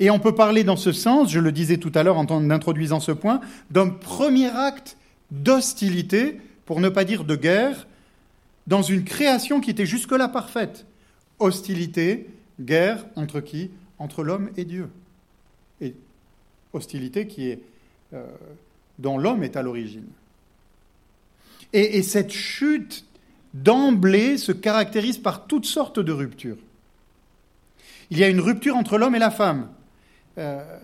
Et 0.00 0.10
on 0.10 0.18
peut 0.18 0.34
parler 0.34 0.64
dans 0.64 0.76
ce 0.76 0.92
sens, 0.92 1.30
je 1.30 1.40
le 1.40 1.52
disais 1.52 1.78
tout 1.78 1.92
à 1.94 2.02
l'heure 2.02 2.18
en 2.18 2.50
introduisant 2.50 3.00
ce 3.00 3.12
point, 3.12 3.40
d'un 3.70 3.88
premier 3.88 4.46
acte 4.46 4.96
d'hostilité, 5.30 6.40
pour 6.66 6.80
ne 6.80 6.88
pas 6.88 7.04
dire 7.04 7.24
de 7.24 7.36
guerre, 7.36 7.86
dans 8.66 8.82
une 8.82 9.04
création 9.04 9.60
qui 9.60 9.70
était 9.70 9.86
jusque-là 9.86 10.28
parfaite. 10.28 10.86
Hostilité, 11.38 12.28
guerre 12.60 13.04
entre 13.16 13.40
qui? 13.40 13.70
Entre 13.98 14.22
l'homme 14.22 14.50
et 14.56 14.64
Dieu. 14.64 14.88
Et 15.80 15.94
hostilité 16.72 17.26
qui 17.26 17.48
est 17.48 17.60
euh, 18.14 18.24
dont 18.98 19.18
l'homme 19.18 19.44
est 19.44 19.56
à 19.56 19.62
l'origine. 19.62 20.06
Et, 21.72 22.02
cette 22.02 22.32
chute, 22.32 23.04
d'emblée, 23.52 24.38
se 24.38 24.52
caractérise 24.52 25.18
par 25.18 25.46
toutes 25.46 25.66
sortes 25.66 26.00
de 26.00 26.12
ruptures. 26.12 26.56
Il 28.10 28.18
y 28.18 28.24
a 28.24 28.28
une 28.28 28.40
rupture 28.40 28.76
entre 28.76 28.96
l'homme 28.96 29.14
et 29.14 29.18
la 29.18 29.30
femme. 29.30 29.68
Euh, 30.38 30.78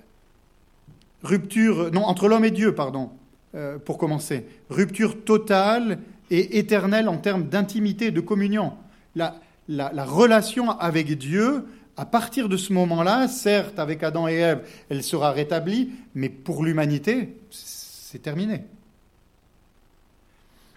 rupture, 1.23 1.90
non, 1.90 2.04
entre 2.04 2.28
l'homme 2.28 2.45
et 2.45 2.50
Dieu, 2.50 2.75
pardon, 2.75 3.11
euh, 3.54 3.78
pour 3.78 3.97
commencer. 3.97 4.45
Rupture 4.69 5.25
totale 5.25 5.99
et 6.31 6.59
éternelle 6.59 7.09
en 7.09 7.16
termes 7.16 7.49
d'intimité 7.49 8.11
de 8.11 8.21
communion. 8.21 8.75
La, 9.16 9.40
la, 9.68 10.04
relation 10.04 10.71
avec 10.71 11.16
Dieu, 11.18 11.64
à 11.97 12.04
partir 12.04 12.49
de 12.49 12.56
ce 12.56 12.73
moment-là, 12.73 13.28
certes, 13.28 13.78
avec 13.78 14.02
Adam 14.02 14.28
et 14.28 14.35
Ève, 14.35 14.66
elle 14.90 15.02
sera 15.02 15.33
rétablie, 15.33 15.90
mais 16.14 16.28
pour 16.28 16.64
l'humanité, 16.64 17.37
c'est 17.50 18.23
terminé. 18.23 18.64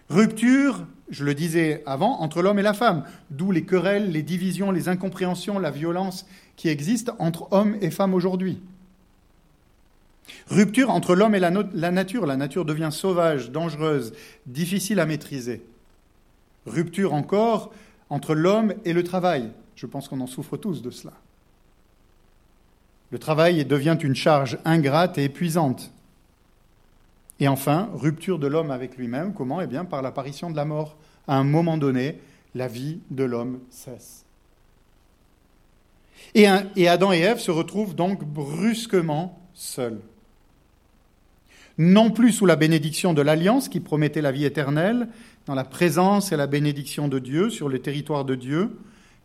Rupture, 0.08 0.86
je 1.10 1.24
le 1.24 1.34
disais 1.34 1.82
avant, 1.86 2.20
entre 2.20 2.40
l'homme 2.40 2.58
et 2.58 2.62
la 2.62 2.72
femme, 2.72 3.04
d'où 3.30 3.50
les 3.50 3.64
querelles, 3.64 4.10
les 4.10 4.22
divisions, 4.22 4.70
les 4.70 4.88
incompréhensions, 4.88 5.58
la 5.58 5.70
violence 5.70 6.26
qui 6.56 6.68
existent 6.68 7.14
entre 7.18 7.48
hommes 7.50 7.76
et 7.80 7.90
femmes 7.90 8.14
aujourd'hui. 8.14 8.60
Rupture 10.48 10.90
entre 10.90 11.14
l'homme 11.14 11.34
et 11.34 11.40
la, 11.40 11.50
nature. 11.50 12.26
La 12.26 12.36
nature 12.36 12.64
devient 12.64 12.90
sauvage, 12.90 13.50
dangereuse, 13.50 14.14
difficile 14.46 15.00
à 15.00 15.06
maîtriser. 15.06 15.62
Rupture 16.66 17.14
encore 17.14 17.72
entre 18.10 18.34
l'homme 18.34 18.74
et 18.84 18.92
le 18.92 19.04
travail. 19.04 19.50
Je 19.76 19.86
pense 19.86 20.08
qu'on 20.08 20.20
en 20.20 20.26
souffre 20.26 20.56
tous 20.56 20.82
de 20.82 20.90
cela. 20.90 21.12
Le 23.10 23.18
travail 23.18 23.64
devient 23.64 23.96
une 24.02 24.14
charge 24.14 24.58
ingrate 24.64 25.18
et 25.18 25.24
épuisante. 25.24 25.92
Et 27.40 27.48
enfin, 27.48 27.88
rupture 27.94 28.38
de 28.38 28.46
l'homme 28.46 28.70
avec 28.70 28.96
lui-même. 28.96 29.32
Comment? 29.32 29.60
Eh 29.60 29.66
bien, 29.66 29.84
par 29.84 30.02
l'apparition 30.02 30.50
de 30.50 30.56
la 30.56 30.64
mort. 30.64 30.96
À 31.26 31.36
un 31.36 31.44
moment 31.44 31.78
donné, 31.78 32.18
la 32.54 32.68
vie 32.68 33.00
de 33.10 33.24
l'homme 33.24 33.60
cesse. 33.70 34.24
Et, 36.34 36.46
Adam 36.88 37.12
et 37.12 37.20
Ève 37.20 37.38
se 37.38 37.50
retrouvent 37.50 37.94
donc 37.94 38.24
brusquement 38.24 39.38
seuls. 39.54 40.00
Non 41.78 42.10
plus 42.10 42.32
sous 42.32 42.46
la 42.46 42.56
bénédiction 42.56 43.14
de 43.14 43.22
l'alliance 43.22 43.68
qui 43.68 43.80
promettait 43.80 44.20
la 44.20 44.32
vie 44.32 44.44
éternelle, 44.44 45.08
dans 45.48 45.54
la 45.54 45.64
présence 45.64 46.30
et 46.30 46.36
la 46.36 46.46
bénédiction 46.46 47.08
de 47.08 47.18
Dieu 47.18 47.48
sur 47.48 47.70
le 47.70 47.78
territoire 47.78 48.26
de 48.26 48.34
Dieu, 48.34 48.78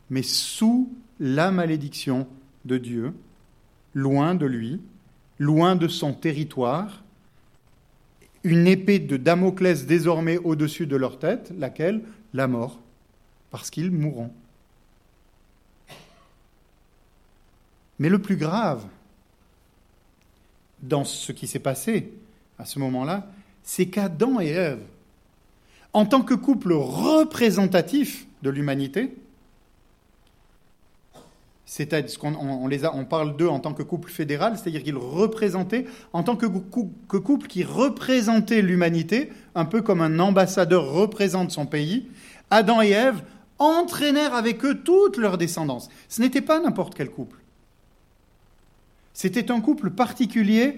mais 0.09 0.23
sous 0.23 0.89
la 1.19 1.51
malédiction 1.51 2.27
de 2.63 2.77
Dieu, 2.77 3.13
loin 3.93 4.33
de 4.33 4.45
lui, 4.45 4.79
loin 5.37 5.75
de 5.75 5.89
son 5.89 6.13
territoire, 6.13 7.03
une 8.45 8.67
épée 8.67 8.99
de 8.99 9.17
Damoclès 9.17 9.85
désormais 9.85 10.37
au-dessus 10.37 10.87
de 10.87 10.95
leur 10.95 11.19
tête, 11.19 11.51
laquelle 11.57 12.01
La 12.33 12.47
mort, 12.47 12.79
parce 13.51 13.69
qu'ils 13.69 13.91
mourront. 13.91 14.31
Mais 17.99 18.07
le 18.07 18.19
plus 18.19 18.37
grave 18.37 18.85
dans 20.81 21.03
ce 21.03 21.33
qui 21.33 21.47
s'est 21.47 21.59
passé 21.59 22.13
à 22.57 22.63
ce 22.63 22.79
moment-là, 22.79 23.27
c'est 23.61 23.87
qu'Adam 23.87 24.39
et 24.39 24.47
Ève, 24.47 24.83
en 25.93 26.05
tant 26.05 26.21
que 26.21 26.33
couple 26.33 26.73
représentatif 26.73 28.27
de 28.41 28.49
l'humanité, 28.49 29.15
c'est-à-dire 31.65 32.19
qu'on 32.19 32.35
on, 32.35 33.05
parle 33.05 33.35
d'eux 33.35 33.47
en 33.47 33.59
tant 33.59 33.73
que 33.73 33.81
couple 33.83 34.11
fédéral, 34.11 34.57
c'est-à-dire 34.57 34.83
qu'ils 34.83 34.97
représentaient, 34.97 35.85
en 36.11 36.21
tant 36.21 36.35
que, 36.35 36.45
que 36.45 37.17
couple 37.17 37.47
qui 37.47 37.63
représentait 37.63 38.61
l'humanité, 38.61 39.31
un 39.55 39.65
peu 39.65 39.81
comme 39.81 40.01
un 40.01 40.19
ambassadeur 40.19 40.91
représente 40.91 41.51
son 41.51 41.65
pays, 41.65 42.09
Adam 42.51 42.81
et 42.81 42.89
Ève 42.89 43.23
entraînèrent 43.57 44.35
avec 44.35 44.63
eux 44.65 44.81
toute 44.83 45.17
leur 45.17 45.37
descendance. 45.37 45.89
Ce 46.09 46.21
n'était 46.21 46.41
pas 46.41 46.59
n'importe 46.59 46.95
quel 46.95 47.09
couple. 47.09 47.39
C'était 49.13 49.51
un 49.51 49.61
couple 49.61 49.91
particulier 49.91 50.77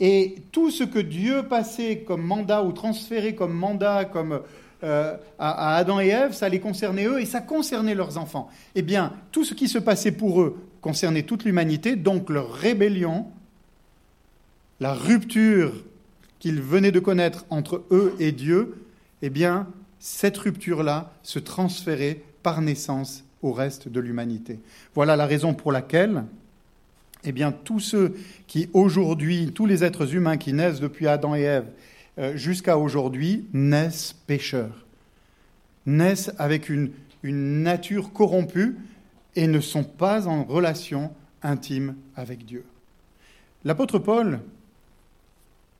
et 0.00 0.36
tout 0.52 0.70
ce 0.70 0.84
que 0.84 0.98
Dieu 0.98 1.44
passait 1.44 1.98
comme 2.06 2.22
mandat 2.22 2.62
ou 2.62 2.72
transférait 2.72 3.34
comme 3.34 3.54
mandat, 3.54 4.04
comme 4.04 4.40
euh, 4.84 5.16
à, 5.38 5.76
Adam 5.76 6.00
et 6.00 6.08
Ève, 6.08 6.32
ça 6.32 6.48
les 6.48 6.60
concernait 6.60 7.06
eux 7.06 7.20
et 7.20 7.24
ça 7.24 7.40
concernait 7.40 7.94
leurs 7.94 8.18
enfants. 8.18 8.50
Eh 8.74 8.82
bien, 8.82 9.12
tout 9.32 9.44
ce 9.44 9.54
qui 9.54 9.68
se 9.68 9.78
passait 9.78 10.12
pour 10.12 10.42
eux 10.42 10.58
concernait 10.82 11.22
toute 11.22 11.44
l'humanité, 11.44 11.96
donc 11.96 12.28
leur 12.28 12.52
rébellion, 12.52 13.26
la 14.80 14.92
rupture 14.92 15.72
qu'ils 16.38 16.60
venaient 16.60 16.92
de 16.92 17.00
connaître 17.00 17.46
entre 17.48 17.84
eux 17.90 18.14
et 18.18 18.32
Dieu, 18.32 18.86
eh 19.22 19.30
bien, 19.30 19.66
cette 19.98 20.36
rupture-là 20.36 21.12
se 21.22 21.38
transférait 21.38 22.22
par 22.42 22.60
naissance 22.60 23.24
au 23.42 23.52
reste 23.52 23.88
de 23.88 24.00
l'humanité. 24.00 24.60
Voilà 24.94 25.16
la 25.16 25.26
raison 25.26 25.54
pour 25.54 25.72
laquelle 25.72 26.24
eh 27.24 27.32
bien 27.32 27.52
tous 27.52 27.80
ceux 27.80 28.14
qui 28.46 28.68
aujourd'hui, 28.72 29.52
tous 29.54 29.66
les 29.66 29.84
êtres 29.84 30.14
humains 30.14 30.36
qui 30.36 30.52
naissent 30.52 30.80
depuis 30.80 31.08
Adam 31.08 31.34
et 31.34 31.42
Ève 31.42 31.70
euh, 32.18 32.36
jusqu'à 32.36 32.78
aujourd'hui, 32.78 33.46
naissent 33.52 34.14
pécheurs, 34.26 34.86
naissent 35.84 36.32
avec 36.38 36.68
une, 36.68 36.90
une 37.22 37.62
nature 37.62 38.12
corrompue 38.12 38.76
et 39.34 39.46
ne 39.46 39.60
sont 39.60 39.84
pas 39.84 40.26
en 40.28 40.44
relation 40.44 41.12
intime 41.42 41.96
avec 42.14 42.44
Dieu. 42.44 42.64
L'apôtre 43.64 43.98
Paul 43.98 44.40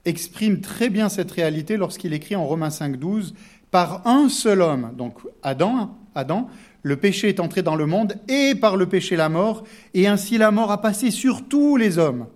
exprime 0.05 0.61
très 0.61 0.89
bien 0.89 1.09
cette 1.09 1.31
réalité 1.31 1.77
lorsqu'il 1.77 2.13
écrit 2.13 2.37
en 2.37 2.47
Romains 2.47 2.69
5.12, 2.69 3.33
par 3.71 4.07
un 4.07 4.29
seul 4.29 4.63
homme, 4.63 4.93
donc 4.97 5.19
Adam, 5.43 5.97
Adam, 6.15 6.49
le 6.87 6.97
péché 6.97 7.29
est 7.29 7.41
entré 7.41 7.65
dans 7.65 7.75
le 7.75 7.85
monde 7.85 8.15
et 8.29 8.55
par 8.55 8.77
le 8.77 8.87
péché 8.87 9.17
la 9.17 9.29
mort, 9.29 9.65
et 9.93 10.07
ainsi 10.07 10.39
la 10.39 10.53
mort 10.53 10.71
a 10.71 10.81
passé 10.81 11.11
sur 11.11 11.49
tous 11.49 11.77
les 11.77 11.99
hommes. 11.99 12.29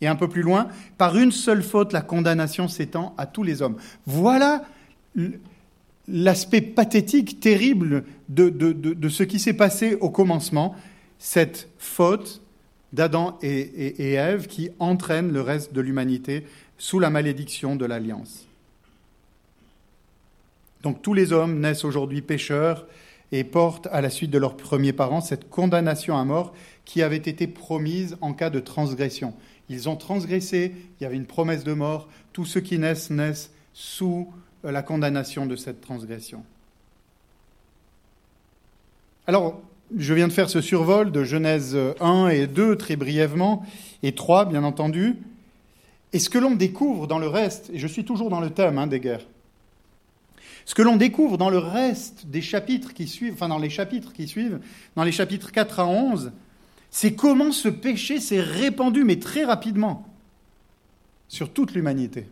Et 0.00 0.06
un 0.06 0.14
peu 0.14 0.28
plus 0.28 0.42
loin, 0.42 0.68
par 0.96 1.18
une 1.18 1.32
seule 1.32 1.64
faute, 1.64 1.92
la 1.92 2.00
condamnation 2.00 2.68
s'étend 2.68 3.16
à 3.18 3.26
tous 3.26 3.42
les 3.42 3.62
hommes. 3.62 3.74
Voilà 4.06 4.62
l'aspect 6.06 6.60
pathétique, 6.60 7.40
terrible 7.40 8.04
de, 8.28 9.08
ce 9.08 9.24
qui 9.24 9.40
s'est 9.40 9.54
passé 9.54 9.96
au 10.00 10.08
commencement, 10.08 10.76
cette 11.18 11.68
faute 11.78 12.42
d'Adam 12.92 13.36
et, 13.42 13.58
et, 13.58 14.12
Ève 14.12 14.46
qui 14.46 14.70
entraîne 14.78 15.32
le 15.32 15.40
reste 15.40 15.72
de 15.72 15.80
l'humanité 15.80 16.46
sous 16.78 17.00
la 17.00 17.10
malédiction 17.10 17.74
de 17.74 17.86
l'alliance. 17.86 18.46
Donc 20.84 21.02
tous 21.02 21.14
les 21.14 21.32
hommes 21.32 21.58
naissent 21.58 21.84
aujourd'hui 21.84 22.22
pécheurs 22.22 22.86
et 23.34 23.42
portent 23.42 23.88
à 23.90 24.00
la 24.00 24.10
suite 24.10 24.30
de 24.30 24.38
leurs 24.38 24.56
premiers 24.56 24.92
parents 24.92 25.20
cette 25.20 25.50
condamnation 25.50 26.16
à 26.16 26.24
mort 26.24 26.54
qui 26.84 27.02
avait 27.02 27.16
été 27.16 27.48
promise 27.48 28.16
en 28.20 28.32
cas 28.32 28.48
de 28.48 28.60
transgression. 28.60 29.34
Ils 29.68 29.88
ont 29.88 29.96
transgressé, 29.96 30.72
il 31.00 31.02
y 31.02 31.06
avait 31.06 31.16
une 31.16 31.26
promesse 31.26 31.64
de 31.64 31.72
mort, 31.72 32.08
tous 32.32 32.44
ceux 32.44 32.60
qui 32.60 32.78
naissent 32.78 33.10
naissent 33.10 33.50
sous 33.72 34.32
la 34.62 34.82
condamnation 34.82 35.46
de 35.46 35.56
cette 35.56 35.80
transgression. 35.80 36.44
Alors, 39.26 39.60
je 39.96 40.14
viens 40.14 40.28
de 40.28 40.32
faire 40.32 40.48
ce 40.48 40.60
survol 40.60 41.10
de 41.10 41.24
Genèse 41.24 41.76
1 41.98 42.28
et 42.28 42.46
2 42.46 42.76
très 42.76 42.94
brièvement, 42.94 43.66
et 44.04 44.14
3 44.14 44.44
bien 44.44 44.62
entendu. 44.62 45.16
Et 46.12 46.20
ce 46.20 46.30
que 46.30 46.38
l'on 46.38 46.54
découvre 46.54 47.08
dans 47.08 47.18
le 47.18 47.26
reste, 47.26 47.68
et 47.72 47.80
je 47.80 47.88
suis 47.88 48.04
toujours 48.04 48.30
dans 48.30 48.40
le 48.40 48.50
thème 48.50 48.78
hein, 48.78 48.86
des 48.86 49.00
guerres, 49.00 49.26
ce 50.64 50.74
que 50.74 50.82
l'on 50.82 50.96
découvre 50.96 51.36
dans 51.36 51.50
le 51.50 51.58
reste 51.58 52.26
des 52.26 52.40
chapitres 52.40 52.94
qui 52.94 53.06
suivent, 53.06 53.34
enfin 53.34 53.48
dans 53.48 53.58
les 53.58 53.70
chapitres 53.70 54.12
qui 54.12 54.26
suivent, 54.26 54.60
dans 54.96 55.04
les 55.04 55.12
chapitres 55.12 55.52
4 55.52 55.80
à 55.80 55.86
11, 55.86 56.32
c'est 56.90 57.14
comment 57.14 57.52
ce 57.52 57.68
péché 57.68 58.20
s'est 58.20 58.40
répandu, 58.40 59.04
mais 59.04 59.18
très 59.18 59.44
rapidement, 59.44 60.06
sur 61.28 61.52
toute 61.52 61.74
l'humanité. 61.74 62.28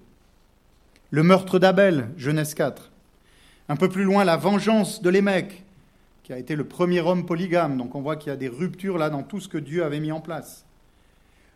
Le 1.11 1.23
meurtre 1.23 1.59
d'Abel, 1.59 2.09
Genèse 2.17 2.55
4. 2.55 2.91
Un 3.69 3.77
peu 3.77 3.89
plus 3.89 4.05
loin, 4.05 4.25
la 4.25 4.37
vengeance 4.37 5.03
de 5.03 5.11
Lémec, 5.11 5.63
qui 6.23 6.33
a 6.33 6.39
été 6.39 6.57
le 6.57 6.65
premier 6.65 7.01
homme 7.01 7.27
polygame. 7.27 7.77
Donc 7.77 7.95
on 7.95 8.01
voit 8.01 8.17
qu'il 8.17 8.31
y 8.31 8.33
a 8.33 8.37
des 8.37 8.49
ruptures 8.49 8.99
là 8.99 9.11
dans 9.11 9.23
tout 9.23 9.41
ce 9.41 9.49
que 9.49 9.59
Dieu 9.59 9.85
avait 9.85 10.01
mis 10.01 10.13
en 10.13 10.21
place. 10.21 10.65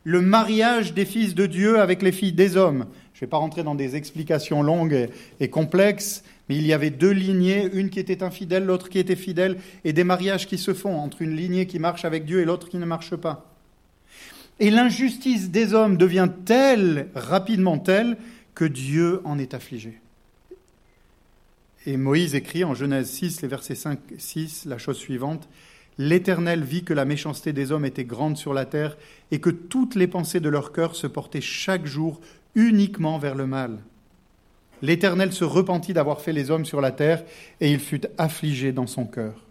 Le 0.04 0.21
mariage 0.21 0.95
des 0.95 1.04
fils 1.04 1.35
de 1.35 1.47
Dieu 1.47 1.80
avec 1.80 2.02
les 2.02 2.12
filles 2.12 2.33
des 2.33 2.56
hommes. 2.56 2.87
Je 3.12 3.18
ne 3.18 3.21
vais 3.23 3.30
pas 3.30 3.38
rentrer 3.38 3.62
dans 3.62 3.75
des 3.75 3.97
explications 3.97 4.62
longues 4.62 5.09
et, 5.40 5.49
complexes, 5.49 6.23
mais 6.48 6.56
il 6.56 6.66
y 6.66 6.72
avait 6.72 6.90
deux 6.90 7.10
lignées, 7.10 7.68
une 7.72 7.90
qui 7.90 8.00
était 8.00 8.22
infidèle, 8.22 8.64
l'autre 8.64 8.88
qui 8.88 8.98
était 8.98 9.16
fidèle, 9.16 9.58
et 9.84 9.92
des 9.92 10.04
mariages 10.04 10.46
qui 10.46 10.58
se 10.58 10.74
font 10.74 10.96
entre 10.96 11.22
une 11.22 11.36
lignée 11.36 11.66
qui 11.66 11.78
marche 11.78 12.04
avec 12.04 12.24
Dieu 12.24 12.40
et 12.40 12.44
l'autre 12.44 12.68
qui 12.68 12.78
ne 12.78 12.86
marche 12.86 13.16
pas. 13.16 13.52
Et 14.58 14.70
l'injustice 14.70 15.50
des 15.50 15.74
hommes 15.74 15.96
devient 15.96 16.30
telle, 16.44 17.08
rapidement 17.14 17.78
telle, 17.78 18.16
que 18.54 18.64
Dieu 18.64 19.20
en 19.24 19.38
est 19.38 19.54
affligé. 19.54 20.00
Et 21.84 21.96
Moïse 21.96 22.34
écrit 22.34 22.64
en 22.64 22.74
Genèse 22.74 23.11
6, 23.11 23.42
les 23.42 23.48
versets 23.48 23.74
5 23.74 23.98
6, 24.16 24.64
la 24.64 24.78
chose 24.78 24.96
suivante 24.96 25.48
L'Éternel 25.98 26.62
vit 26.62 26.85
que 26.85 26.92
la 26.92 27.06
méchanceté 27.06 27.52
des 27.52 27.72
hommes 27.72 27.87
était 27.87 28.04
grande 28.04 28.37
sur 28.37 28.52
la 28.52 28.66
terre 28.66 28.98
et 29.30 29.40
que 29.40 29.50
toutes 29.50 29.94
les 29.94 30.06
pensées 30.06 30.40
de 30.40 30.48
leur 30.48 30.72
cœur 30.72 30.94
se 30.94 31.06
portaient 31.06 31.40
chaque 31.40 31.87
jour 31.87 32.20
uniquement 32.54 33.18
vers 33.18 33.35
le 33.35 33.46
mal. 33.46 33.78
L'Éternel 34.82 35.32
se 35.32 35.44
repentit 35.44 35.92
d'avoir 35.92 36.20
fait 36.20 36.32
les 36.32 36.50
hommes 36.50 36.64
sur 36.64 36.80
la 36.80 36.92
terre 36.92 37.24
et 37.60 37.72
il 37.72 37.80
fut 37.80 38.02
affligé 38.18 38.72
dans 38.72 38.86
son 38.86 39.06
cœur. 39.06 39.42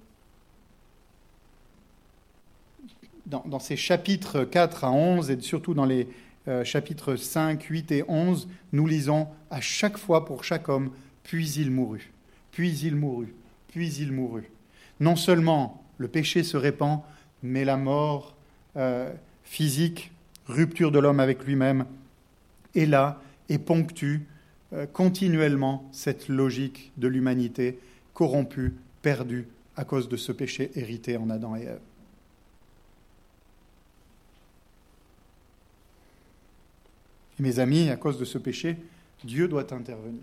Dans, 3.25 3.59
ces 3.59 3.75
chapitres 3.75 4.43
4 4.43 4.83
à 4.83 4.91
11 4.91 5.31
et 5.31 5.41
surtout 5.41 5.73
dans 5.73 5.85
les 5.85 6.07
euh, 6.47 6.63
chapitres 6.63 7.15
5, 7.15 7.63
8 7.63 7.91
et 7.91 8.03
11, 8.07 8.47
nous 8.71 8.85
lisons 8.85 9.27
à 9.49 9.61
chaque 9.61 9.97
fois 9.97 10.25
pour 10.25 10.43
chaque 10.43 10.69
homme, 10.69 10.91
puis 11.23 11.49
il 11.53 11.71
mourut 11.71 12.11
puis 12.55 12.71
il 12.83 12.95
mourut, 12.95 13.35
puis 13.67 13.93
il 13.95 14.13
mourut. 14.13 14.49
Non 15.01 15.17
seulement 15.17 15.83
le 15.97 16.07
péché 16.07 16.41
se 16.41 16.55
répand, 16.55 17.01
mais 17.43 17.65
la 17.65 17.75
mort 17.75 18.33
euh, 18.77 19.11
physique, 19.43 20.13
rupture 20.47 20.89
de 20.89 20.99
l'homme 20.99 21.19
avec 21.19 21.43
lui-même, 21.43 21.85
est 22.73 22.85
là 22.85 23.21
et 23.49 23.57
ponctue 23.57 24.21
continuellement 24.93 25.88
cette 25.91 26.28
logique 26.28 26.91
de 26.97 27.08
l'humanité 27.08 27.80
corrompue, 28.13 28.73
perdue 29.01 29.47
à 29.78 29.84
cause 29.84 30.10
de 30.10 30.17
ce 30.17 30.32
péché 30.32 30.71
hérité 30.75 31.17
en 31.17 31.30
Adam 31.30 31.56
et 31.56 31.63
Ève. 31.63 31.80
Et 37.38 37.43
mes 37.43 37.60
amis, 37.60 37.89
à 37.89 37.97
cause 37.97 38.17
de 38.17 38.25
ce 38.25 38.38
péché, 38.38 38.78
Dieu 39.23 39.47
doit 39.47 39.73
intervenir. 39.73 40.21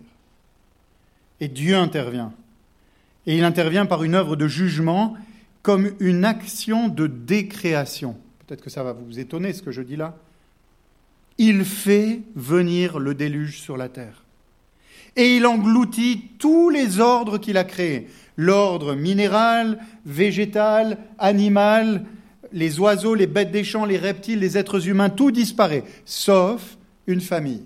Et 1.39 1.47
Dieu 1.47 1.75
intervient. 1.75 2.33
Et 3.25 3.37
il 3.37 3.43
intervient 3.43 3.85
par 3.85 4.03
une 4.03 4.15
œuvre 4.15 4.35
de 4.35 4.47
jugement 4.47 5.15
comme 5.61 5.93
une 5.99 6.25
action 6.25 6.89
de 6.89 7.07
décréation. 7.07 8.17
Peut-être 8.45 8.61
que 8.61 8.69
ça 8.69 8.83
va 8.83 8.93
vous 8.93 9.19
étonner 9.19 9.53
ce 9.53 9.61
que 9.61 9.71
je 9.71 9.81
dis 9.81 9.95
là. 9.95 10.17
Il 11.37 11.63
fait 11.65 12.21
venir 12.35 12.99
le 12.99 13.15
déluge 13.15 13.59
sur 13.59 13.77
la 13.77 13.89
terre. 13.89 14.22
Et 15.15 15.37
il 15.37 15.45
engloutit 15.45 16.29
tous 16.39 16.69
les 16.69 16.99
ordres 16.99 17.37
qu'il 17.37 17.57
a 17.57 17.63
créés. 17.63 18.07
L'ordre 18.35 18.95
minéral, 18.95 19.79
végétal, 20.05 20.97
animal, 21.19 22.05
les 22.51 22.79
oiseaux, 22.79 23.15
les 23.15 23.27
bêtes 23.27 23.51
des 23.51 23.63
champs, 23.63 23.85
les 23.85 23.97
reptiles, 23.97 24.39
les 24.39 24.57
êtres 24.57 24.87
humains, 24.87 25.09
tout 25.09 25.31
disparaît, 25.31 25.83
sauf 26.05 26.77
une 27.05 27.21
famille. 27.21 27.63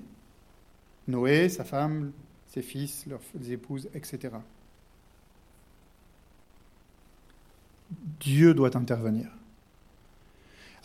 Noé, 1.07 1.47
sa 1.49 1.63
femme, 1.63 2.11
ses 2.47 2.61
fils, 2.61 3.05
leurs 3.07 3.21
épouses, 3.49 3.87
etc. 3.93 4.33
Dieu 8.19 8.53
doit 8.53 8.75
intervenir. 8.75 9.27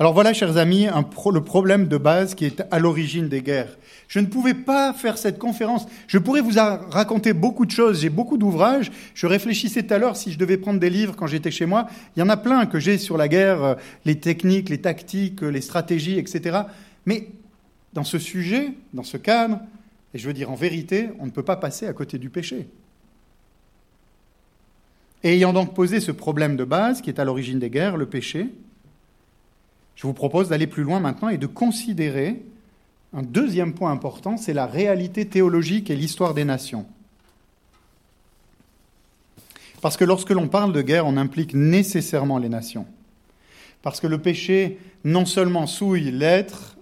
Alors 0.03 0.15
voilà, 0.15 0.33
chers 0.33 0.57
amis, 0.57 0.89
le 0.89 1.45
problème 1.45 1.87
de 1.87 1.97
base 1.97 2.35
qui 2.35 2.45
est 2.45 2.65
à 2.73 2.81
l'origine 2.81 3.29
des 3.29 3.41
guerres. 3.41 3.79
Je 4.09 4.19
ne 4.19 4.27
pouvais 4.27 4.53
pas 4.53 4.93
faire 4.93 5.17
cette 5.17 5.39
conférence. 5.39 5.87
Je 6.09 6.19
pourrais 6.19 6.41
vous 6.41 6.59
raconter 6.91 7.33
beaucoup 7.33 7.65
de 7.65 7.71
choses. 7.71 8.01
J'ai 8.01 8.09
beaucoup 8.09 8.37
d'ouvrages. 8.37 8.91
Je 9.15 9.29
réfléchissais 9.29 9.85
tout 9.85 9.95
à 9.95 9.99
l'heure 9.99 10.17
si 10.17 10.33
je 10.33 10.39
devais 10.39 10.57
prendre 10.57 10.81
des 10.81 10.91
livres 10.91 11.15
quand 11.15 11.29
j'étais 11.29 11.53
chez 11.53 11.67
moi. 11.67 11.87
Il 12.17 12.19
y 12.19 12.23
en 12.25 12.29
a 12.31 12.37
plein 12.37 12.67
que 12.67 12.81
j'ai 12.81 12.99
sur 12.99 13.17
la 13.17 13.29
guerre, 13.29 13.63
euh, 13.63 13.75
les 14.05 14.19
techniques, 14.19 14.71
les 14.71 14.81
tactiques, 14.81 15.41
les 15.41 15.61
stratégies, 15.61 16.19
etc. 16.19 16.63
Mais 17.07 17.29
dans 17.93 18.03
ce 18.03 18.19
sujet, 18.19 18.73
dans 18.95 19.05
ce 19.05 19.19
cadre, 19.19 19.61
et 20.15 20.19
je 20.19 20.27
veux 20.27 20.35
dire, 20.35 20.51
en 20.51 20.57
vérité, 20.57 21.11
on 21.21 21.27
ne 21.27 21.31
peut 21.31 21.45
pas 21.45 21.55
passer 21.55 21.87
à 21.87 21.93
côté 21.93 22.19
du 22.19 22.29
péché. 22.29 22.67
Et 25.23 25.35
ayant 25.35 25.53
donc 25.53 25.75
posé 25.75 26.01
ce 26.01 26.11
problème 26.11 26.57
de 26.57 26.65
base 26.65 27.03
qui 27.03 27.09
est 27.09 27.21
à 27.21 27.25
l'origine 27.25 27.61
des 27.61 27.71
guerres, 27.71 27.97
le 27.97 28.07
péché, 28.07 28.49
je 29.97 30.07
vous 30.07 30.13
propose 30.13 30.49
d'aller 30.49 30.67
plus 30.67 30.83
loin 30.83 31.01
maintenant 31.01 31.29
et 31.29 31.39
de 31.39 31.47
considérer 31.47 32.43
un 33.15 33.23
deuxième 33.23 33.75
point 33.75 33.93
important, 33.93 34.37
c'est 34.37 34.55
la 34.55 34.67
réalité 34.67 35.27
théologique 35.27 35.91
et 35.91 35.97
l'histoire 35.97 36.33
des 36.35 36.45
nations. 36.45 36.87
Parce 39.83 39.97
que 39.97 40.05
lorsque 40.05 40.31
l'on 40.31 40.49
parle 40.49 40.73
de 40.73 40.81
guerre, 40.81 41.07
on 41.07 41.17
implique 41.17 41.55
nécessairement 41.55 42.39
les 42.39 42.49
nations. 42.49 42.87
Parce 43.83 44.01
que 44.01 44.07
le 44.07 44.19
péché 44.19 44.79
non 45.05 45.27
seulement 45.27 45.67
souille 45.67 46.11
l'être, 46.11 46.77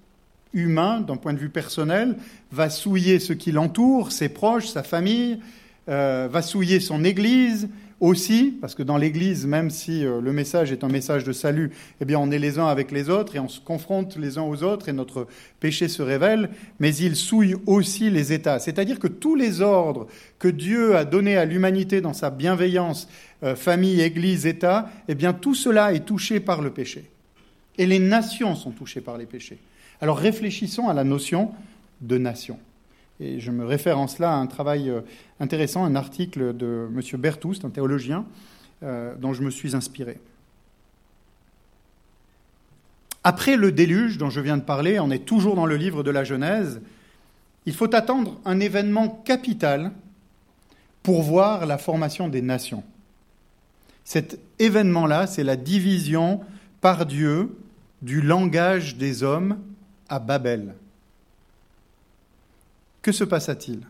humain, 0.53 1.01
d'un 1.01 1.17
point 1.17 1.33
de 1.33 1.39
vue 1.39 1.49
personnel, 1.49 2.17
va 2.53 2.71
souiller 2.71 3.19
ce 3.19 3.33
qui 3.33 3.53
l'entoure, 3.53 4.13
ses 4.13 4.29
proches, 4.29 4.67
sa 4.67 4.83
famille, 4.83 5.41
euh, 5.89 6.29
va 6.31 6.43
souiller 6.43 6.81
son 6.81 7.05
Église 7.05 7.69
aussi, 8.01 8.57
parce 8.61 8.75
que 8.75 8.83
dans 8.83 8.97
l'Église, 8.97 9.47
même 9.47 9.69
si 9.69 10.05
euh, 10.05 10.21
le 10.21 10.33
message 10.33 10.73
est 10.73 10.85
un 10.85 10.89
message 10.89 11.23
de 11.23 11.33
salut, 11.33 11.71
eh 12.01 12.07
bien 12.07 12.19
on 12.19 12.31
est 12.31 12.39
les 12.39 12.59
uns 12.59 12.67
avec 12.67 12.91
les 12.91 13.11
autres 13.11 13.37
et 13.37 13.39
on 13.39 13.49
se 13.49 13.61
confronte 13.61 14.17
les 14.17 14.39
uns 14.39 14.43
aux 14.43 14.63
autres 14.63 14.89
et 14.89 14.95
notre 14.95 15.27
péché 15.61 15.87
se 15.87 16.03
révèle, 16.03 16.49
mais 16.79 16.95
il 16.97 17.15
souille 17.15 17.57
aussi 17.67 18.09
les 18.09 18.33
États. 18.33 18.59
C'est-à-dire 18.59 18.99
que 18.99 19.07
tous 19.07 19.35
les 19.35 19.61
ordres 19.61 20.07
que 20.39 20.49
Dieu 20.49 20.97
a 20.97 21.05
donnés 21.05 21.37
à 21.37 21.45
l'humanité 21.45 22.01
dans 22.01 22.15
sa 22.15 22.31
bienveillance, 22.31 23.07
euh, 23.43 23.55
famille, 23.55 24.01
Église, 24.01 24.47
État, 24.47 24.91
eh 25.07 25.15
bien 25.15 25.35
tout 25.35 25.55
cela 25.55 25.93
est 25.93 26.07
touché 26.07 26.41
par 26.41 26.63
le 26.63 26.71
péché. 26.71 27.11
Et 27.77 27.87
les 27.87 27.99
nations 27.99 28.55
sont 28.55 28.71
touchées 28.71 29.03
par 29.03 29.19
les 29.19 29.27
péchés. 29.27 29.59
Alors 30.01 30.19
réfléchissons 30.19 30.89
à 30.89 30.95
la 30.95 31.05
notion 31.05 31.51
de 32.01 32.17
nation. 32.17 32.59
Et 33.21 33.39
je 33.39 33.51
me 33.51 33.67
réfère 33.67 33.99
en 33.99 34.09
cela 34.09 34.33
à 34.33 34.37
un 34.37 34.47
travail 34.47 34.89
euh, 34.89 35.03
intéressant, 35.41 35.85
un 35.85 35.95
article 35.95 36.57
de 36.57 36.89
M. 36.91 37.21
Berthoust, 37.21 37.65
un 37.65 37.71
théologien, 37.71 38.25
euh, 38.83 39.15
dont 39.17 39.35
je 39.35 39.43
me 39.43 39.51
suis 39.51 39.77
inspiré. 39.77 40.19
Après 43.23 43.57
le 43.57 43.73
déluge 43.73 44.17
dont 44.17 44.31
je 44.31 44.41
viens 44.41 44.57
de 44.57 44.63
parler, 44.63 44.99
on 44.99 45.11
est 45.11 45.27
toujours 45.27 45.55
dans 45.55 45.67
le 45.67 45.77
livre 45.77 46.03
de 46.03 46.11
la 46.11 46.25
Genèse, 46.25 46.81
il 47.67 47.75
faut 47.75 47.95
attendre 47.95 48.41
un 48.47 48.59
événement 48.59 49.09
capital 49.09 49.93
pour 51.03 51.23
voir 51.23 51.67
la 51.67 51.77
formation 51.77 52.29
des 52.29 52.41
nations. 52.41 52.83
Cet 54.05 54.41
événement-là, 54.59 55.27
c'est 55.27 55.45
la 55.45 55.57
division 55.57 56.41
par 56.81 57.05
Dieu 57.05 57.55
du 58.01 58.23
langage 58.23 58.97
des 58.97 59.23
hommes 59.23 59.59
à 60.09 60.19
Babel. 60.19 60.75
Que 63.03 63.13
se 63.13 63.25
passa-t-il? 63.25 63.81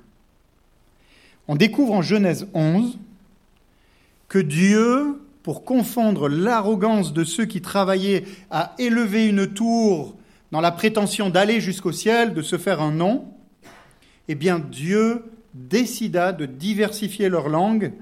On 1.49 1.57
découvre 1.57 1.94
en 1.94 2.03
Genèse 2.03 2.46
11 2.55 2.99
que 4.29 4.38
Dieu, 4.38 5.20
pour 5.42 5.64
confondre 5.64 6.29
l'arrogance 6.29 7.12
de 7.12 7.25
ceux 7.25 7.44
qui 7.44 7.61
travaillaient 7.61 8.25
à 8.51 8.75
élever 8.79 9.27
une 9.27 9.53
tour 9.53 10.14
dans 10.53 10.61
la 10.61 10.70
prétention 10.70 11.31
d'aller 11.31 11.61
jusqu'au 11.61 11.92
ciel, 11.92 12.35
de 12.35 12.42
se 12.42 12.59
faire 12.59 12.81
un 12.81 12.92
nom, 12.92 13.33
eh 14.29 14.35
bien 14.37 14.61
Dieu 14.61 15.25
décida 15.55 16.33
de 16.33 16.46
diversifier 16.46 17.29
leur 17.29 17.49
langue 17.49 17.92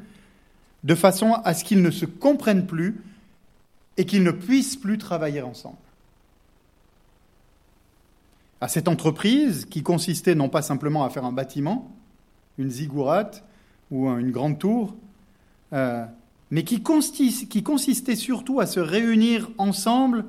de 0.84 0.94
façon 0.94 1.32
à 1.32 1.54
ce 1.54 1.64
qu'ils 1.64 1.82
ne 1.82 1.90
se 1.90 2.04
comprennent 2.04 2.66
plus 2.66 3.00
et 3.96 4.04
qu'ils 4.04 4.22
ne 4.22 4.30
puissent 4.30 4.76
plus 4.76 4.98
travailler 4.98 5.42
ensemble. 5.42 5.76
À 8.60 8.68
cette 8.68 8.88
entreprise, 8.88 9.66
qui 9.66 9.82
consistait 9.82 10.34
non 10.34 10.48
pas 10.48 10.62
simplement 10.62 11.04
à 11.04 11.10
faire 11.10 11.24
un 11.24 11.32
bâtiment, 11.32 11.90
une 12.58 12.70
ziggourate 12.70 13.44
ou 13.90 14.08
une 14.08 14.32
grande 14.32 14.58
tour, 14.58 14.94
euh, 15.72 16.04
mais 16.50 16.64
qui, 16.64 16.82
consistait 16.82 18.16
surtout 18.16 18.60
à 18.60 18.66
se 18.66 18.80
réunir 18.80 19.50
ensemble 19.58 20.24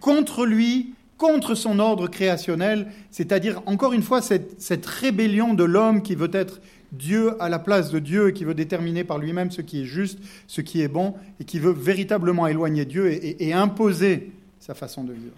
contre 0.00 0.44
lui 0.44 0.94
contre 1.16 1.54
son 1.54 1.78
ordre 1.78 2.08
créationnel, 2.08 2.88
c'est-à-dire, 3.12 3.62
encore 3.66 3.92
une 3.92 4.02
fois, 4.02 4.20
cette, 4.20 4.86
rébellion 4.86 5.54
de 5.54 5.62
l'homme 5.62 6.02
qui 6.02 6.16
veut 6.16 6.30
être 6.32 6.60
Dieu 6.90 7.40
à 7.40 7.48
la 7.48 7.60
place 7.60 7.92
de 7.92 8.00
Dieu 8.00 8.28
et 8.28 8.32
qui 8.32 8.44
veut 8.44 8.54
déterminer 8.54 9.04
par 9.04 9.18
lui-même 9.18 9.52
ce 9.52 9.62
qui 9.62 9.82
est 9.82 9.84
juste, 9.84 10.18
ce 10.48 10.60
qui 10.60 10.82
est 10.82 10.88
bon, 10.88 11.14
et 11.38 11.44
qui 11.44 11.60
veut 11.60 11.70
véritablement 11.70 12.48
éloigner 12.48 12.84
Dieu 12.84 13.12
et, 13.12 13.46
et 13.46 13.52
imposer 13.52 14.32
sa 14.58 14.74
façon 14.74 15.04
de 15.04 15.12
vivre. 15.12 15.36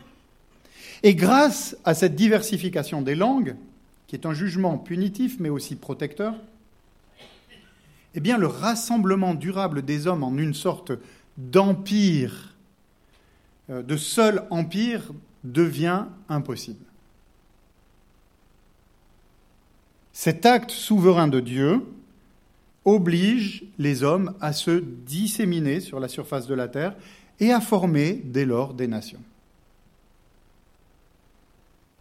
Et 1.04 1.14
grâce 1.14 1.76
à 1.84 1.92
cette 1.92 2.16
diversification 2.16 3.02
des 3.02 3.14
langues, 3.14 3.56
qui 4.06 4.16
est 4.16 4.24
un 4.24 4.32
jugement 4.32 4.78
punitif 4.78 5.38
mais 5.38 5.50
aussi 5.50 5.76
protecteur, 5.76 6.34
eh 8.14 8.20
le 8.20 8.46
rassemblement 8.46 9.34
durable 9.34 9.82
des 9.84 10.06
hommes 10.06 10.22
en 10.22 10.34
une 10.38 10.54
sorte 10.54 10.92
d'empire, 11.36 12.54
euh, 13.68 13.82
de 13.82 13.96
seul 13.98 14.44
empire, 14.48 15.12
devient 15.42 16.06
impossible. 16.30 16.86
Cet 20.14 20.46
acte 20.46 20.70
souverain 20.70 21.28
de 21.28 21.40
Dieu 21.40 21.84
oblige 22.86 23.64
les 23.78 24.04
hommes 24.04 24.34
à 24.40 24.54
se 24.54 24.82
disséminer 25.04 25.80
sur 25.80 26.00
la 26.00 26.08
surface 26.08 26.46
de 26.46 26.54
la 26.54 26.68
terre 26.68 26.94
et 27.40 27.52
à 27.52 27.60
former 27.60 28.22
dès 28.24 28.46
lors 28.46 28.72
des 28.72 28.86
nations. 28.86 29.20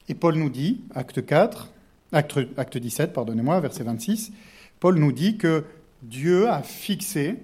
Et 0.10 0.16
Paul 0.16 0.36
nous 0.36 0.50
dit, 0.50 0.82
acte 0.94 1.26
4, 1.26 1.72
acte, 2.12 2.40
acte 2.58 2.78
17, 2.78 3.14
pardonnez-moi, 3.14 3.60
verset 3.60 3.84
26, 3.84 4.32
Paul 4.80 4.98
nous 4.98 5.12
dit 5.12 5.38
que 5.38 5.64
Dieu 6.02 6.50
a 6.50 6.62
fixé 6.62 7.38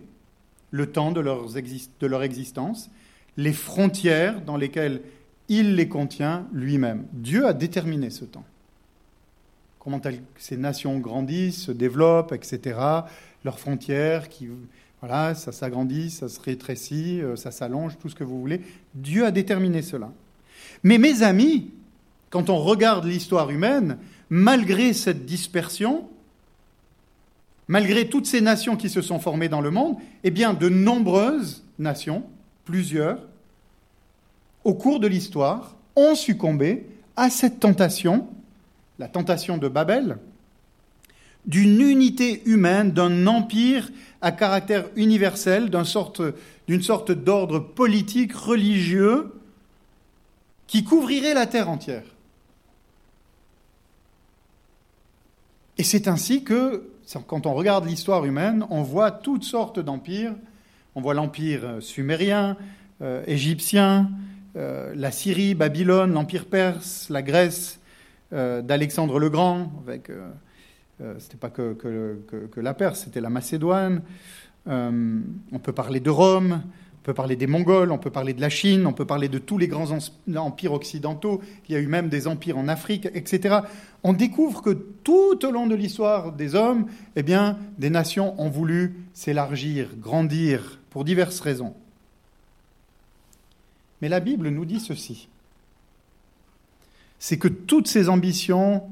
le 0.71 0.91
temps 0.91 1.11
de, 1.11 1.21
de 1.21 2.07
leur 2.07 2.23
existence, 2.23 2.89
les 3.37 3.53
frontières 3.53 4.41
dans 4.41 4.57
lesquelles 4.57 5.01
il 5.47 5.75
les 5.75 5.87
contient 5.87 6.45
lui-même. 6.53 7.05
Dieu 7.13 7.47
a 7.47 7.53
déterminé 7.53 8.09
ce 8.09 8.25
temps. 8.25 8.43
Comment 9.79 10.01
ces 10.37 10.57
nations 10.57 10.99
grandissent, 10.99 11.63
se 11.63 11.71
développent, 11.71 12.33
etc. 12.33 12.77
Leurs 13.45 13.59
frontières, 13.59 14.29
qui, 14.29 14.49
voilà, 14.99 15.33
ça 15.33 15.51
s'agrandit, 15.51 16.11
ça 16.11 16.27
se 16.27 16.39
rétrécit, 16.39 17.21
euh, 17.21 17.35
ça 17.35 17.51
s'allonge, 17.51 17.97
tout 17.97 18.09
ce 18.09 18.15
que 18.15 18.25
vous 18.25 18.39
voulez. 18.39 18.61
Dieu 18.93 19.25
a 19.25 19.31
déterminé 19.31 19.81
cela. 19.81 20.11
Mais 20.83 20.97
mes 20.97 21.23
amis, 21.23 21.71
quand 22.29 22.49
on 22.49 22.57
regarde 22.57 23.05
l'histoire 23.05 23.49
humaine, 23.49 23.97
malgré 24.29 24.93
cette 24.93 25.25
dispersion, 25.25 26.07
malgré 27.67 28.09
toutes 28.09 28.25
ces 28.25 28.41
nations 28.41 28.75
qui 28.75 28.89
se 28.89 29.01
sont 29.01 29.19
formées 29.19 29.49
dans 29.49 29.61
le 29.61 29.71
monde, 29.71 29.97
eh 30.23 30.31
bien, 30.31 30.53
de 30.53 30.69
nombreuses 30.69 31.63
nations, 31.77 32.23
plusieurs, 32.65 33.19
au 34.63 34.73
cours 34.73 34.99
de 34.99 35.07
l'histoire, 35.07 35.75
ont 35.95 36.15
succombé 36.15 36.85
à 37.15 37.29
cette 37.29 37.59
tentation, 37.59 38.27
la 38.99 39.07
tentation 39.07 39.57
de 39.57 39.67
Babel, 39.67 40.17
d'une 41.45 41.81
unité 41.81 42.43
humaine, 42.45 42.91
d'un 42.91 43.25
empire 43.25 43.89
à 44.21 44.31
caractère 44.31 44.85
universel, 44.95 45.69
d'une 45.69 45.85
sorte, 45.85 46.21
sorte 46.81 47.11
d'ordre 47.11 47.59
politique, 47.59 48.33
religieux, 48.33 49.33
qui 50.67 50.83
couvrirait 50.83 51.33
la 51.33 51.47
terre 51.47 51.69
entière. 51.69 52.03
Et 55.79 55.83
c'est 55.83 56.09
ainsi 56.09 56.43
que, 56.43 56.89
quand 57.25 57.45
on 57.45 57.53
regarde 57.53 57.87
l'histoire 57.87 58.25
humaine, 58.25 58.65
on 58.69 58.83
voit 58.83 59.11
toutes 59.11 59.45
sortes 59.45 59.79
d'empires. 59.79 60.35
On 60.93 60.99
voit 60.99 61.13
l'empire 61.13 61.77
sumérien, 61.79 62.57
euh, 63.01 63.23
égyptien, 63.27 64.11
euh, 64.57 64.91
la 64.93 65.09
Syrie, 65.11 65.55
Babylone, 65.55 66.11
l'Empire 66.11 66.47
perse, 66.47 67.09
la 67.09 67.21
Grèce 67.21 67.79
euh, 68.33 68.61
d'Alexandre 68.61 69.19
le 69.19 69.29
Grand, 69.29 69.71
avec, 69.87 70.09
euh, 70.09 71.13
c'était 71.17 71.37
pas 71.37 71.49
que, 71.49 71.77
la 72.57 72.73
Perse, 72.73 73.05
c'était 73.05 73.21
la 73.21 73.29
Macédoine. 73.29 74.01
on 74.67 75.59
peut 75.63 75.71
parler 75.71 76.01
de 76.01 76.09
Rome, 76.09 76.61
on 76.99 77.05
peut 77.05 77.13
parler 77.13 77.37
des 77.37 77.47
Mongols, 77.47 77.91
on 77.91 77.97
peut 77.97 78.09
parler 78.09 78.33
de 78.33 78.41
la 78.41 78.49
Chine, 78.49 78.85
on 78.85 78.91
peut 78.91 79.05
parler 79.05 79.29
de 79.29 79.39
tous 79.39 79.57
les 79.57 79.69
grands 79.69 79.87
empires 80.35 80.73
occidentaux. 80.73 81.41
Il 81.67 81.73
y 81.73 81.75
a 81.77 81.79
eu 81.79 81.87
même 81.87 82.09
des 82.09 82.27
empires 82.27 82.57
en 82.57 82.67
Afrique, 82.67 83.07
etc. 83.13 83.59
On 84.03 84.11
découvre 84.11 84.61
que 84.61 84.71
tout 84.71 85.45
au 85.45 85.51
long 85.51 85.65
de 85.65 85.75
l'histoire 85.75 86.33
des 86.33 86.55
hommes, 86.55 86.87
eh 87.15 87.23
bien, 87.23 87.57
des 87.77 87.89
nations 87.89 88.39
ont 88.39 88.49
voulu 88.49 88.95
s'élargir, 89.13 89.89
grandir, 89.97 90.79
pour 90.89 91.05
diverses 91.05 91.39
raisons. 91.39 91.73
Mais 94.01 94.09
la 94.09 94.19
Bible 94.19 94.49
nous 94.49 94.65
dit 94.65 94.81
ceci. 94.81 95.29
C'est 97.17 97.37
que 97.37 97.47
toutes 97.47 97.87
ces 97.87 98.09
ambitions 98.09 98.83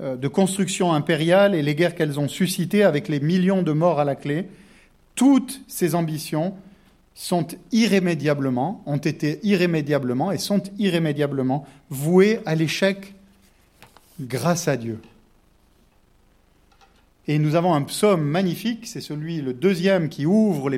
euh, 0.00 0.16
de 0.16 0.28
construction 0.28 0.92
impériale 0.92 1.54
et 1.56 1.62
les 1.62 1.74
guerres 1.74 1.96
qu'elles 1.96 2.20
ont 2.20 2.28
suscitées 2.28 2.84
avec 2.84 3.08
les 3.08 3.20
millions 3.20 3.62
de 3.62 3.72
morts 3.72 3.98
à 3.98 4.04
la 4.04 4.14
clé, 4.14 4.48
toutes 5.16 5.62
ces 5.66 5.96
ambitions 5.96 6.54
sont 7.14 7.46
irrémédiablement, 7.72 8.82
ont 8.86 8.96
été 8.96 9.40
irrémédiablement 9.42 10.32
et 10.32 10.38
sont 10.38 10.62
irrémédiablement 10.78 11.66
vouées 11.90 12.40
à 12.46 12.54
l'échec 12.54 13.14
grâce 14.20 14.68
à 14.68 14.76
Dieu. 14.76 15.00
Et 17.26 17.38
nous 17.38 17.54
avons 17.54 17.74
un 17.74 17.82
psaume 17.82 18.22
magnifique, 18.22 18.86
c'est 18.86 19.00
celui, 19.00 19.40
le 19.40 19.52
deuxième, 19.52 20.08
qui 20.08 20.26
ouvre 20.26 20.70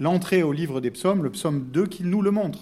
l'entrée 0.00 0.42
au 0.42 0.52
livre 0.52 0.80
des 0.80 0.90
psaumes, 0.90 1.22
le 1.22 1.30
psaume 1.30 1.66
2, 1.72 1.86
qui 1.86 2.04
nous 2.04 2.22
le 2.22 2.30
montre. 2.30 2.60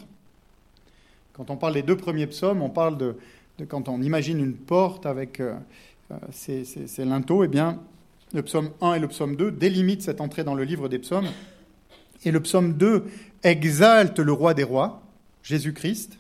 Quand 1.33 1.49
on 1.51 1.57
parle 1.57 1.75
des 1.75 1.83
deux 1.83 1.97
premiers 1.97 2.27
psaumes, 2.27 2.61
on 2.61 2.69
parle 2.69 2.99
de, 2.99 3.17
quand 3.69 3.89
on 3.89 4.03
imagine 4.03 4.39
une 4.39 4.55
porte 4.55 5.07
avec 5.07 5.41
euh, 5.41 5.55
euh, 6.11 6.17
ces, 6.31 7.05
linteaux, 7.05 7.45
eh 7.45 7.49
bien, 7.49 7.79
le 8.35 8.43
psaume 8.43 8.71
1 8.81 8.95
et 8.95 8.99
le 8.99 9.09
psaume 9.09 9.37
2 9.37 9.51
délimitent 9.51 10.03
cette 10.03 10.21
entrée 10.21 10.45
dans 10.45 10.55
le 10.55 10.65
livre 10.65 10.89
des 10.89 10.99
psaumes. 10.99 11.29
Et 12.25 12.31
le 12.31 12.41
psaume 12.41 12.75
2 12.75 13.05
exalte 13.43 14.19
le 14.19 14.33
roi 14.33 14.55
des 14.55 14.63
rois, 14.63 15.03
Jésus-Christ, 15.43 16.19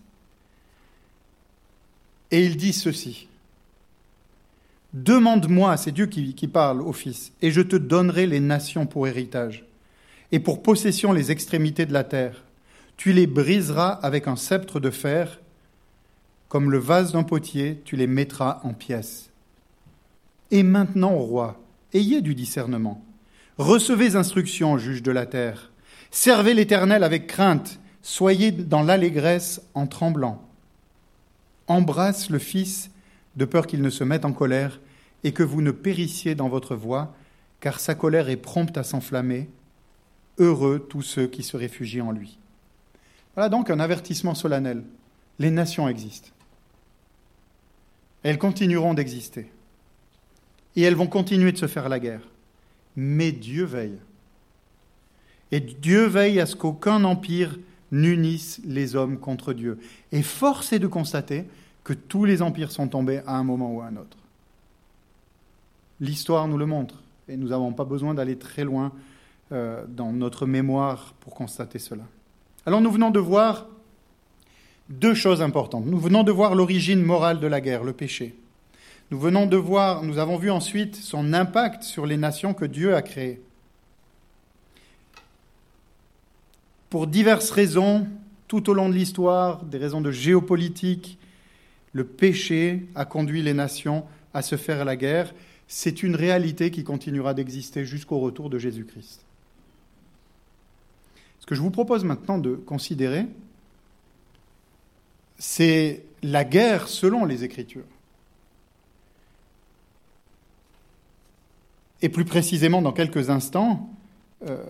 et 2.32 2.44
il 2.44 2.56
dit 2.56 2.72
ceci. 2.72 3.28
Demande-moi, 4.94 5.76
c'est 5.76 5.92
Dieu 5.92 6.06
qui, 6.06 6.48
parle 6.48 6.82
au 6.82 6.92
Fils, 6.92 7.32
et 7.40 7.50
je 7.50 7.60
te 7.60 7.76
donnerai 7.76 8.26
les 8.26 8.40
nations 8.40 8.86
pour 8.86 9.06
héritage, 9.06 9.64
et 10.32 10.40
pour 10.40 10.62
possession 10.62 11.12
les 11.12 11.30
extrémités 11.30 11.86
de 11.86 11.92
la 11.92 12.04
terre. 12.04 12.44
Tu 12.96 13.12
les 13.12 13.26
briseras 13.26 13.90
avec 13.90 14.28
un 14.28 14.36
sceptre 14.36 14.80
de 14.80 14.90
fer, 14.90 15.40
comme 16.48 16.70
le 16.70 16.78
vase 16.78 17.12
d'un 17.12 17.22
potier, 17.22 17.80
tu 17.84 17.96
les 17.96 18.06
mettras 18.06 18.60
en 18.64 18.74
pièces. 18.74 19.30
Et 20.50 20.62
maintenant, 20.62 21.16
roi, 21.16 21.58
ayez 21.94 22.20
du 22.20 22.34
discernement. 22.34 23.02
Recevez 23.56 24.16
instruction, 24.16 24.76
juge 24.76 25.02
de 25.02 25.10
la 25.10 25.24
terre. 25.24 25.71
Servez 26.14 26.52
l'Éternel 26.52 27.04
avec 27.04 27.26
crainte, 27.26 27.80
soyez 28.02 28.52
dans 28.52 28.82
l'allégresse 28.82 29.62
en 29.72 29.86
tremblant. 29.86 30.46
Embrasse 31.68 32.28
le 32.28 32.38
Fils 32.38 32.90
de 33.36 33.46
peur 33.46 33.66
qu'il 33.66 33.80
ne 33.80 33.88
se 33.88 34.04
mette 34.04 34.26
en 34.26 34.34
colère 34.34 34.78
et 35.24 35.32
que 35.32 35.42
vous 35.42 35.62
ne 35.62 35.70
périssiez 35.70 36.34
dans 36.34 36.50
votre 36.50 36.76
voie, 36.76 37.16
car 37.60 37.80
sa 37.80 37.94
colère 37.94 38.28
est 38.28 38.36
prompte 38.36 38.76
à 38.76 38.82
s'enflammer. 38.82 39.48
Heureux 40.36 40.86
tous 40.86 41.00
ceux 41.00 41.26
qui 41.26 41.42
se 41.42 41.56
réfugient 41.56 42.02
en 42.02 42.12
lui. 42.12 42.38
Voilà 43.34 43.48
donc 43.48 43.70
un 43.70 43.80
avertissement 43.80 44.34
solennel. 44.34 44.84
Les 45.38 45.50
nations 45.50 45.88
existent. 45.88 46.28
Elles 48.22 48.38
continueront 48.38 48.92
d'exister. 48.92 49.50
Et 50.76 50.82
elles 50.82 50.94
vont 50.94 51.06
continuer 51.06 51.52
de 51.52 51.58
se 51.58 51.66
faire 51.68 51.88
la 51.88 51.98
guerre. 51.98 52.28
Mais 52.96 53.32
Dieu 53.32 53.64
veille. 53.64 53.98
Et 55.52 55.60
Dieu 55.60 56.06
veille 56.06 56.40
à 56.40 56.46
ce 56.46 56.56
qu'aucun 56.56 57.04
empire 57.04 57.58
n'unisse 57.92 58.60
les 58.64 58.96
hommes 58.96 59.18
contre 59.18 59.52
Dieu. 59.52 59.78
Et 60.10 60.22
force 60.22 60.72
est 60.72 60.78
de 60.78 60.86
constater 60.86 61.44
que 61.84 61.92
tous 61.92 62.24
les 62.24 62.42
empires 62.42 62.72
sont 62.72 62.88
tombés 62.88 63.20
à 63.26 63.36
un 63.36 63.44
moment 63.44 63.72
ou 63.72 63.82
à 63.82 63.86
un 63.86 63.96
autre. 63.96 64.16
L'histoire 66.00 66.48
nous 66.48 66.58
le 66.58 66.66
montre, 66.66 67.02
et 67.28 67.36
nous 67.36 67.48
n'avons 67.48 67.72
pas 67.72 67.84
besoin 67.84 68.14
d'aller 68.14 68.36
très 68.36 68.64
loin 68.64 68.92
euh, 69.52 69.84
dans 69.86 70.12
notre 70.12 70.46
mémoire 70.46 71.14
pour 71.20 71.34
constater 71.34 71.78
cela. 71.78 72.04
Alors 72.64 72.80
nous 72.80 72.90
venons 72.90 73.10
de 73.10 73.20
voir 73.20 73.66
deux 74.88 75.14
choses 75.14 75.42
importantes. 75.42 75.84
Nous 75.86 75.98
venons 75.98 76.22
de 76.22 76.32
voir 76.32 76.54
l'origine 76.54 77.02
morale 77.02 77.40
de 77.40 77.46
la 77.46 77.60
guerre, 77.60 77.84
le 77.84 77.92
péché. 77.92 78.34
Nous 79.10 79.18
venons 79.18 79.46
de 79.46 79.56
voir, 79.56 80.02
nous 80.02 80.18
avons 80.18 80.38
vu 80.38 80.50
ensuite 80.50 80.96
son 80.96 81.34
impact 81.34 81.82
sur 81.82 82.06
les 82.06 82.16
nations 82.16 82.54
que 82.54 82.64
Dieu 82.64 82.94
a 82.96 83.02
créées. 83.02 83.42
Pour 86.92 87.06
diverses 87.06 87.50
raisons, 87.50 88.06
tout 88.48 88.68
au 88.68 88.74
long 88.74 88.90
de 88.90 88.94
l'histoire, 88.94 89.64
des 89.64 89.78
raisons 89.78 90.02
de 90.02 90.10
géopolitique, 90.10 91.16
le 91.94 92.04
péché 92.04 92.86
a 92.94 93.06
conduit 93.06 93.40
les 93.40 93.54
nations 93.54 94.04
à 94.34 94.42
se 94.42 94.56
faire 94.56 94.84
la 94.84 94.94
guerre. 94.94 95.32
C'est 95.68 96.02
une 96.02 96.14
réalité 96.14 96.70
qui 96.70 96.84
continuera 96.84 97.32
d'exister 97.32 97.86
jusqu'au 97.86 98.18
retour 98.18 98.50
de 98.50 98.58
Jésus-Christ. 98.58 99.24
Ce 101.40 101.46
que 101.46 101.54
je 101.54 101.62
vous 101.62 101.70
propose 101.70 102.04
maintenant 102.04 102.36
de 102.36 102.56
considérer, 102.56 103.24
c'est 105.38 106.04
la 106.22 106.44
guerre 106.44 106.88
selon 106.88 107.24
les 107.24 107.42
Écritures. 107.42 107.88
Et 112.02 112.10
plus 112.10 112.26
précisément, 112.26 112.82
dans 112.82 112.92
quelques 112.92 113.30
instants, 113.30 113.88
euh, 114.46 114.62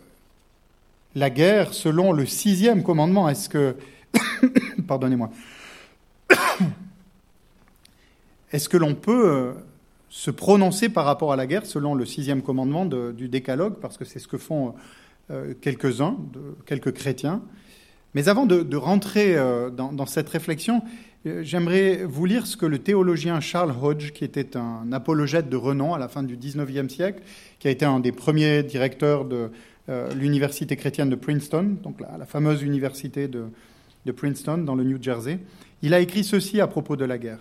la 1.15 1.31
guerre 1.31 1.75
selon 1.75 2.13
le 2.13 2.27
sixième 2.27 2.83
commandement. 2.83 3.29
Est-ce 3.29 3.49
que... 3.49 3.77
Pardonnez-moi. 4.87 5.31
Est-ce 8.53 8.69
que 8.69 8.77
l'on 8.77 8.95
peut 8.95 9.31
euh, 9.31 9.53
se 10.09 10.31
prononcer 10.31 10.89
par 10.89 11.05
rapport 11.05 11.33
à 11.33 11.37
la 11.37 11.47
guerre 11.47 11.67
selon 11.67 11.95
le 11.95 12.05
sixième 12.05 12.43
commandement 12.43 12.85
du 12.87 13.29
décalogue? 13.29 13.75
Parce 13.81 13.97
que 13.97 14.05
c'est 14.05 14.19
ce 14.19 14.29
que 14.29 14.39
font 14.39 14.75
euh, 15.31 15.55
quelques-uns, 15.61 16.17
quelques 16.67 16.93
chrétiens. 16.93 17.43
Mais 18.15 18.29
avant 18.29 18.45
de, 18.45 18.77
rentrer 18.77 19.37
euh, 19.37 19.71
dans, 19.71 20.05
cette 20.05 20.29
réflexion, 20.29 20.83
j'aimerais 21.25 22.05
vous 22.05 22.27
lire 22.27 22.47
ce 22.47 22.59
que 22.59 22.67
le 22.67 22.79
théologien 22.79 23.41
Charles 23.41 23.75
Hodge, 23.81 24.11
qui 24.13 24.25
était 24.25 24.55
un 24.55 24.93
apologète 24.93 25.49
de 25.49 25.57
renom 25.57 25.95
à 25.95 25.99
la 25.99 26.09
fin 26.09 26.23
du 26.23 26.37
XIXe 26.37 26.93
siècle, 26.93 27.23
qui 27.59 27.69
a 27.69 27.71
été 27.71 27.87
un 27.87 28.01
des 28.01 28.13
premiers 28.13 28.63
directeurs 28.63 29.25
de 29.25 29.51
l'université 29.89 30.77
chrétienne 30.77 31.11
de 31.11 31.17
Princeton, 31.17 31.77
donc 31.83 32.01
la, 32.01 32.25
fameuse 32.25 32.63
université 32.63 33.29
de, 33.29 33.47
de 34.07 34.13
Princeton 34.13 34.59
dans 34.59 34.75
le 34.75 34.85
New 34.85 35.03
Jersey, 35.03 35.39
il 35.83 35.93
a 35.93 36.01
écrit 36.01 36.25
ceci 36.25 36.61
à 36.61 36.67
propos 36.67 36.97
de 36.97 37.05
la 37.05 37.19
guerre. 37.19 37.41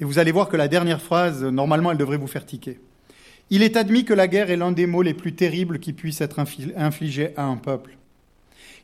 Et 0.00 0.04
vous 0.04 0.18
allez 0.18 0.32
voir 0.32 0.48
que 0.48 0.56
la 0.56 0.68
dernière 0.68 1.02
phrase, 1.02 1.44
normalement, 1.44 1.92
elle 1.92 1.98
devrait 1.98 2.16
vous 2.16 2.26
faire 2.26 2.46
tiquer. 2.46 2.80
Il 3.50 3.62
est 3.62 3.76
admis 3.76 4.04
que 4.04 4.14
la 4.14 4.28
guerre 4.28 4.50
est 4.50 4.56
l'un 4.56 4.72
des 4.72 4.86
maux 4.86 5.02
les 5.02 5.14
plus 5.14 5.34
terribles 5.34 5.78
qui 5.78 5.92
puissent 5.92 6.20
être 6.20 6.38
infligés 6.38 7.36
à 7.36 7.44
un 7.44 7.56
peuple 7.56 7.98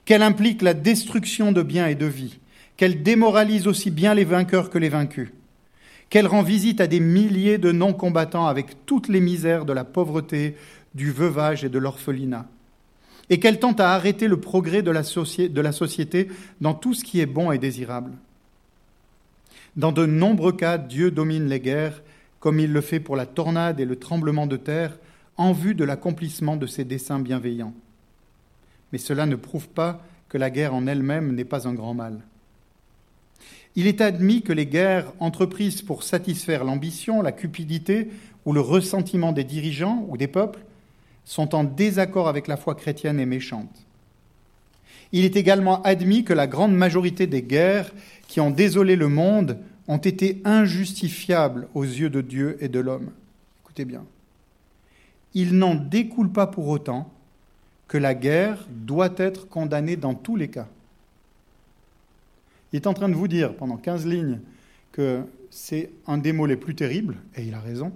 qu'elle 0.05 0.23
implique 0.23 0.63
la 0.63 0.75
destruction 0.75 1.53
de 1.53 1.63
biens 1.63 1.87
et 1.87 1.95
de 1.95 2.07
vies, 2.07 2.39
qu'elle 2.77 3.03
démoralise 3.03 3.67
aussi 3.67 3.91
bien 3.91 4.15
les 4.15 4.25
vainqueurs 4.25 4.71
que 4.71 4.79
les 4.79 4.89
vaincus, 4.89 5.31
qu'elle 6.11 6.27
rend 6.27 6.43
visite 6.43 6.81
à 6.81 6.87
des 6.87 7.01
milliers 7.01 7.59
de 7.59 7.73
non-combattants 7.73 8.47
avec 8.47 8.87
toutes 8.87 9.09
les 9.09 9.21
misères 9.21 9.65
de 9.65 9.73
la 9.73 9.85
pauvreté, 9.85 10.57
du 10.95 11.11
veuvage 11.11 11.65
et 11.65 11.69
de 11.69 11.79
l'orphelinat, 11.79 12.47
et 13.31 13.41
qu'elle 13.41 13.59
tente 13.59 13.81
à 13.81 13.93
arrêter 13.93 14.29
le 14.29 14.41
progrès 14.41 14.83
de 14.83 14.91
la, 14.91 15.03
société 15.03 16.29
dans 16.61 16.75
tout 16.75 16.95
ce 16.95 17.05
qui 17.05 17.21
est 17.21 17.27
bon 17.27 17.51
et 17.53 17.59
désirable. 17.59 18.13
Dans 19.77 19.93
de 19.93 20.07
nombreux 20.07 20.53
cas, 20.53 20.79
Dieu 20.79 21.11
domine 21.11 21.49
les 21.49 21.61
guerres, 21.61 22.03
comme 22.39 22.61
il 22.61 22.73
le 22.73 22.81
fait 22.81 23.01
pour 23.01 23.17
la 23.17 23.27
tornade 23.27 23.81
et 23.81 23.85
le 23.85 23.97
tremblement 23.97 24.47
de 24.47 24.57
terre, 24.57 24.99
en 25.37 25.53
vue 25.53 25.75
de 25.75 25.85
l'accomplissement 25.85 26.57
de 26.57 26.67
ses 26.67 26.85
desseins 26.85 27.19
bienveillants 27.19 27.75
mais 28.95 28.99
cela 28.99 29.27
ne 29.27 29.35
prouve 29.35 29.67
pas 29.67 30.01
que 30.29 30.39
la 30.39 30.51
guerre 30.51 30.73
en 30.73 30.87
elle-même 30.87 31.35
n'est 31.35 31.45
pas 31.45 31.67
un 31.67 31.75
grand 31.75 31.95
mal. 31.95 32.21
Il 33.75 33.89
est 33.89 34.01
admis 34.01 34.43
que 34.43 34.53
les 34.53 34.67
guerres 34.67 35.13
entreprises 35.19 35.83
pour 35.83 36.05
satisfaire 36.05 36.63
l'ambition, 36.63 37.21
la 37.21 37.33
cupidité 37.33 38.13
ou 38.45 38.53
le 38.53 38.61
ressentiment 38.61 39.33
des 39.33 39.43
dirigeants 39.43 40.07
ou 40.09 40.17
des 40.17 40.29
peuples 40.29 40.61
sont 41.25 41.55
en 41.55 41.65
désaccord 41.65 42.29
avec 42.29 42.49
la 42.49 42.57
foi 42.57 42.75
chrétienne 42.75 43.21
et 43.21 43.27
méchante. 43.27 43.85
Il 45.13 45.25
est 45.25 45.37
également 45.37 45.81
admis 45.83 46.25
que 46.25 46.33
la 46.33 46.47
grande 46.47 46.75
majorité 46.75 47.27
des 47.27 47.43
guerres 47.43 47.93
qui 48.27 48.41
ont 48.41 48.51
désolé 48.51 48.97
le 48.97 49.09
monde 49.09 49.59
ont 49.87 49.99
été 49.99 50.41
injustifiables 50.45 51.69
aux 51.75 51.85
yeux 51.85 52.11
de 52.11 52.21
Dieu 52.21 52.57
et 52.61 52.69
de 52.69 52.81
l'homme. 52.81 53.11
Écoutez 53.65 53.85
bien. 53.85 54.05
Il 55.35 55.57
n'en 55.59 55.75
découle 55.75 56.33
pas 56.33 56.47
pour 56.47 56.69
autant 56.69 57.11
que 57.89 57.99
la 57.99 58.15
guerre 58.15 58.67
doit 58.71 59.15
être 59.17 59.49
condamnée 59.49 59.97
dans 59.97 60.15
tous 60.15 60.37
les 60.37 60.49
cas. 60.49 60.69
Il 62.73 62.77
est 62.77 62.87
en 62.87 62.95
train 62.95 63.09
de 63.09 63.15
vous 63.15 63.29
dire 63.29 63.55
pendant 63.55 63.77
15 63.77 64.07
lignes 64.07 64.41
que 64.91 65.23
c'est 65.51 65.91
un 66.07 66.19
des 66.19 66.33
mots 66.33 66.47
les 66.47 66.57
plus 66.57 66.75
terribles, 66.75 67.17
et 67.37 67.45
il 67.45 67.55
a 67.55 67.61
raison, 67.61 67.93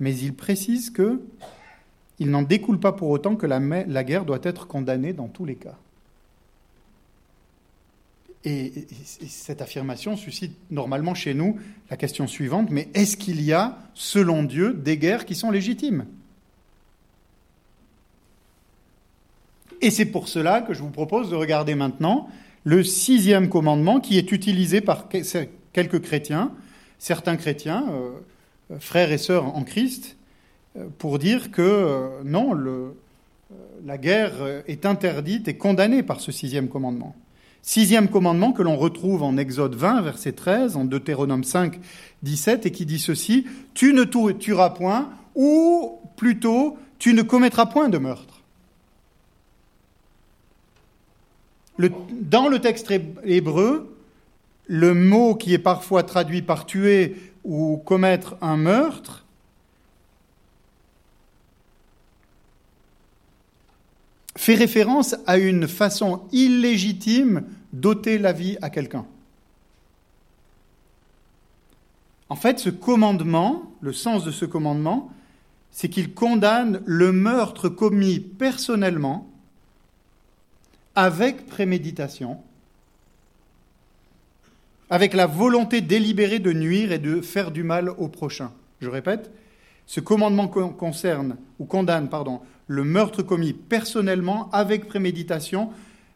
mais 0.00 0.16
il 0.16 0.34
précise 0.34 0.90
que 0.90 1.20
il 2.18 2.30
n'en 2.30 2.42
découle 2.42 2.80
pas 2.80 2.92
pour 2.92 3.10
autant 3.10 3.36
que 3.36 3.46
la, 3.46 4.04
guerre 4.04 4.24
doit 4.24 4.40
être 4.42 4.66
condamnée 4.66 5.12
dans 5.12 5.28
tous 5.28 5.44
les 5.44 5.56
cas. 5.56 5.76
et 8.44 8.86
cette 9.26 9.60
affirmation 9.60 10.16
suscite 10.16 10.56
normalement 10.70 11.14
chez 11.14 11.34
nous 11.34 11.58
la 11.90 11.96
question 11.96 12.28
suivante, 12.28 12.70
mais 12.70 12.88
est-ce 12.94 13.16
qu'il 13.16 13.42
y 13.42 13.52
a, 13.52 13.78
selon 13.94 14.44
Dieu, 14.44 14.72
des 14.72 14.98
guerres 14.98 15.26
qui 15.26 15.34
sont 15.34 15.50
légitimes? 15.50 16.06
Et 19.80 19.90
c'est 19.90 20.06
pour 20.06 20.28
cela 20.28 20.62
que 20.62 20.74
je 20.74 20.82
vous 20.82 20.90
propose 20.90 21.30
de 21.30 21.36
regarder 21.36 21.74
maintenant 21.74 22.28
le 22.64 22.82
sixième 22.82 23.48
commandement 23.48 24.00
qui 24.00 24.18
est 24.18 24.32
utilisé 24.32 24.80
par 24.80 25.08
quelques 25.72 26.00
chrétiens, 26.00 26.52
certains 26.98 27.36
chrétiens, 27.36 27.86
euh, 27.90 28.78
frères 28.80 29.12
et 29.12 29.18
sœurs 29.18 29.44
en 29.44 29.62
Christ, 29.62 30.15
pour 30.98 31.18
dire 31.18 31.50
que 31.50 31.62
euh, 31.62 32.08
non, 32.24 32.58
la 33.84 33.98
guerre 33.98 34.62
est 34.66 34.86
interdite 34.86 35.48
et 35.48 35.56
condamnée 35.56 36.02
par 36.02 36.20
ce 36.20 36.32
sixième 36.32 36.68
commandement. 36.68 37.14
Sixième 37.62 38.08
commandement 38.08 38.52
que 38.52 38.62
l'on 38.62 38.76
retrouve 38.76 39.24
en 39.24 39.36
Exode 39.36 39.74
20, 39.74 40.02
verset 40.02 40.32
13, 40.32 40.76
en 40.76 40.84
Deutéronome 40.84 41.42
5, 41.42 41.80
17, 42.22 42.66
et 42.66 42.70
qui 42.70 42.86
dit 42.86 43.00
ceci, 43.00 43.44
Tu 43.74 43.92
ne 43.92 44.04
tueras 44.04 44.70
point, 44.70 45.10
ou 45.34 45.98
plutôt, 46.16 46.78
tu 47.00 47.12
ne 47.12 47.22
commettras 47.22 47.66
point 47.66 47.88
de 47.88 47.98
meurtre. 47.98 48.42
dans 51.78 52.48
le 52.48 52.58
texte 52.58 52.90
hébreu, 53.24 53.94
le 54.66 54.94
mot 54.94 55.34
qui 55.34 55.52
est 55.52 55.58
parfois 55.58 56.04
traduit 56.04 56.40
par 56.40 56.64
tuer 56.64 57.16
ou 57.44 57.76
commettre 57.76 58.36
un 58.40 58.56
meurtre 58.56 59.25
fait 64.36 64.54
référence 64.54 65.16
à 65.26 65.38
une 65.38 65.66
façon 65.66 66.22
illégitime 66.32 67.44
d'ôter 67.72 68.18
la 68.18 68.32
vie 68.32 68.56
à 68.62 68.70
quelqu'un. 68.70 69.06
En 72.28 72.36
fait, 72.36 72.58
ce 72.58 72.70
commandement, 72.70 73.72
le 73.80 73.92
sens 73.92 74.24
de 74.24 74.30
ce 74.30 74.44
commandement, 74.44 75.10
c'est 75.70 75.88
qu'il 75.88 76.14
condamne 76.14 76.82
le 76.86 77.12
meurtre 77.12 77.68
commis 77.68 78.18
personnellement 78.18 79.28
avec 80.94 81.46
préméditation, 81.46 82.38
avec 84.88 85.12
la 85.12 85.26
volonté 85.26 85.80
délibérée 85.82 86.38
de 86.38 86.52
nuire 86.52 86.92
et 86.92 86.98
de 86.98 87.20
faire 87.20 87.50
du 87.50 87.62
mal 87.62 87.90
au 87.90 88.08
prochain. 88.08 88.52
Je 88.80 88.88
répète, 88.88 89.30
ce 89.86 90.00
commandement 90.00 90.48
concerne 90.48 91.36
ou 91.58 91.64
condamne 91.64 92.08
pardon, 92.08 92.40
le 92.66 92.84
meurtre 92.84 93.22
commis 93.22 93.52
personnellement 93.52 94.50
avec 94.50 94.86
préméditation, 94.86 95.70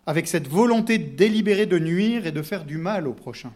avec 0.06 0.26
cette 0.26 0.48
volonté 0.48 0.98
délibérée 0.98 1.66
de 1.66 1.78
nuire 1.78 2.26
et 2.26 2.32
de 2.32 2.42
faire 2.42 2.64
du 2.64 2.78
mal 2.78 3.06
au 3.06 3.12
prochain. 3.12 3.52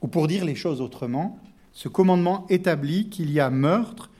Ou 0.00 0.08
pour 0.08 0.28
dire 0.28 0.44
les 0.44 0.54
choses 0.54 0.80
autrement, 0.80 1.38
ce 1.72 1.88
commandement 1.88 2.46
établit 2.48 3.08
qu'il 3.08 3.30
y 3.30 3.40
a 3.40 3.50
meurtre 3.50 4.10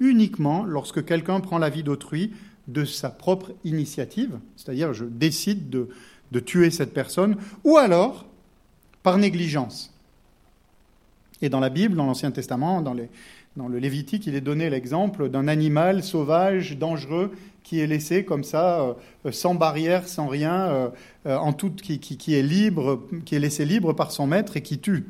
uniquement 0.00 0.64
lorsque 0.64 1.04
quelqu'un 1.04 1.40
prend 1.40 1.58
la 1.58 1.70
vie 1.70 1.82
d'autrui 1.82 2.32
de 2.66 2.84
sa 2.84 3.10
propre 3.10 3.52
initiative, 3.64 4.38
c'est-à-dire 4.56 4.94
je 4.94 5.04
décide 5.04 5.68
de, 5.68 5.88
de, 6.32 6.40
tuer 6.40 6.70
cette 6.70 6.94
personne, 6.94 7.36
ou 7.62 7.76
alors 7.76 8.26
par 9.02 9.18
négligence. 9.18 9.92
Et 11.42 11.50
dans 11.50 11.60
la 11.60 11.68
Bible, 11.68 11.94
dans 11.94 12.06
l'Ancien 12.06 12.30
Testament, 12.30 12.80
dans, 12.80 12.94
les, 12.94 13.10
dans 13.56 13.68
le 13.68 13.78
Lévitique, 13.78 14.26
il 14.26 14.34
est 14.34 14.40
donné 14.40 14.68
l'exemple 14.68 15.28
d'un 15.28 15.46
animal 15.46 16.02
sauvage, 16.02 16.76
dangereux, 16.76 17.32
qui 17.62 17.80
est 17.80 17.86
laissé 17.86 18.24
comme 18.24 18.44
ça, 18.44 18.96
euh, 19.24 19.32
sans 19.32 19.54
barrière, 19.54 20.08
sans 20.08 20.26
rien, 20.26 20.68
euh, 20.68 20.88
euh, 21.26 21.36
en 21.36 21.52
tout, 21.52 21.70
qui, 21.70 21.98
qui, 21.98 22.34
est 22.34 22.42
laissé 23.38 23.64
libre 23.64 23.92
par 23.92 24.10
son 24.10 24.26
maître 24.26 24.56
et 24.56 24.62
qui 24.62 24.78
tue. 24.78 25.06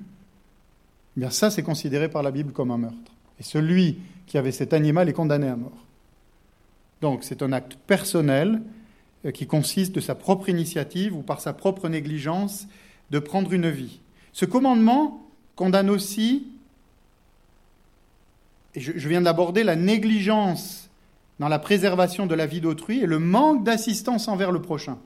Eh 1.17 1.21
bien 1.21 1.31
ça, 1.31 1.51
c'est 1.51 1.63
considéré 1.63 2.09
par 2.09 2.23
la 2.23 2.31
Bible 2.31 2.53
comme 2.53 2.71
un 2.71 2.79
meurtre. 2.79 3.13
Et 3.41 3.43
celui 3.43 3.99
qui 4.27 4.37
avait 4.39 4.53
cet 4.53 4.73
animal 4.73 5.09
est 5.09 5.15
condamné 5.15 5.49
à 5.49 5.57
mort. 5.57 5.85
Donc 7.01 7.25
c'est 7.25 7.43
un 7.43 7.53
acte 7.53 7.77
personnel 7.87 8.63
qui 9.33 9.47
consiste 9.47 9.95
de 9.95 10.01
sa 10.01 10.15
propre 10.15 10.49
initiative 10.49 11.17
ou 11.17 11.23
par 11.23 11.41
sa 11.41 11.55
propre 11.55 11.89
négligence 11.89 12.69
de 13.11 13.19
prendre 13.19 13.53
une 13.53 13.71
vie. 13.71 14.01
Ce 14.33 14.45
commandement 14.45 15.27
condamne 15.57 15.91
aussi, 15.91 16.47
je 18.77 19.09
viens 19.09 19.21
d'aborder, 19.21 19.63
la 19.63 19.77
négligence 19.77 20.91
dans 21.39 21.49
la 21.49 21.59
préservation 21.59 22.27
de 22.27 22.35
la 22.35 22.47
vie 22.47 22.61
d'autrui 22.61 23.01
et 23.01 23.07
le 23.07 23.19
manque 23.19 23.65
d'assistance 23.65 24.29
envers 24.29 24.53
le 24.53 24.63
prochain. 24.63 24.99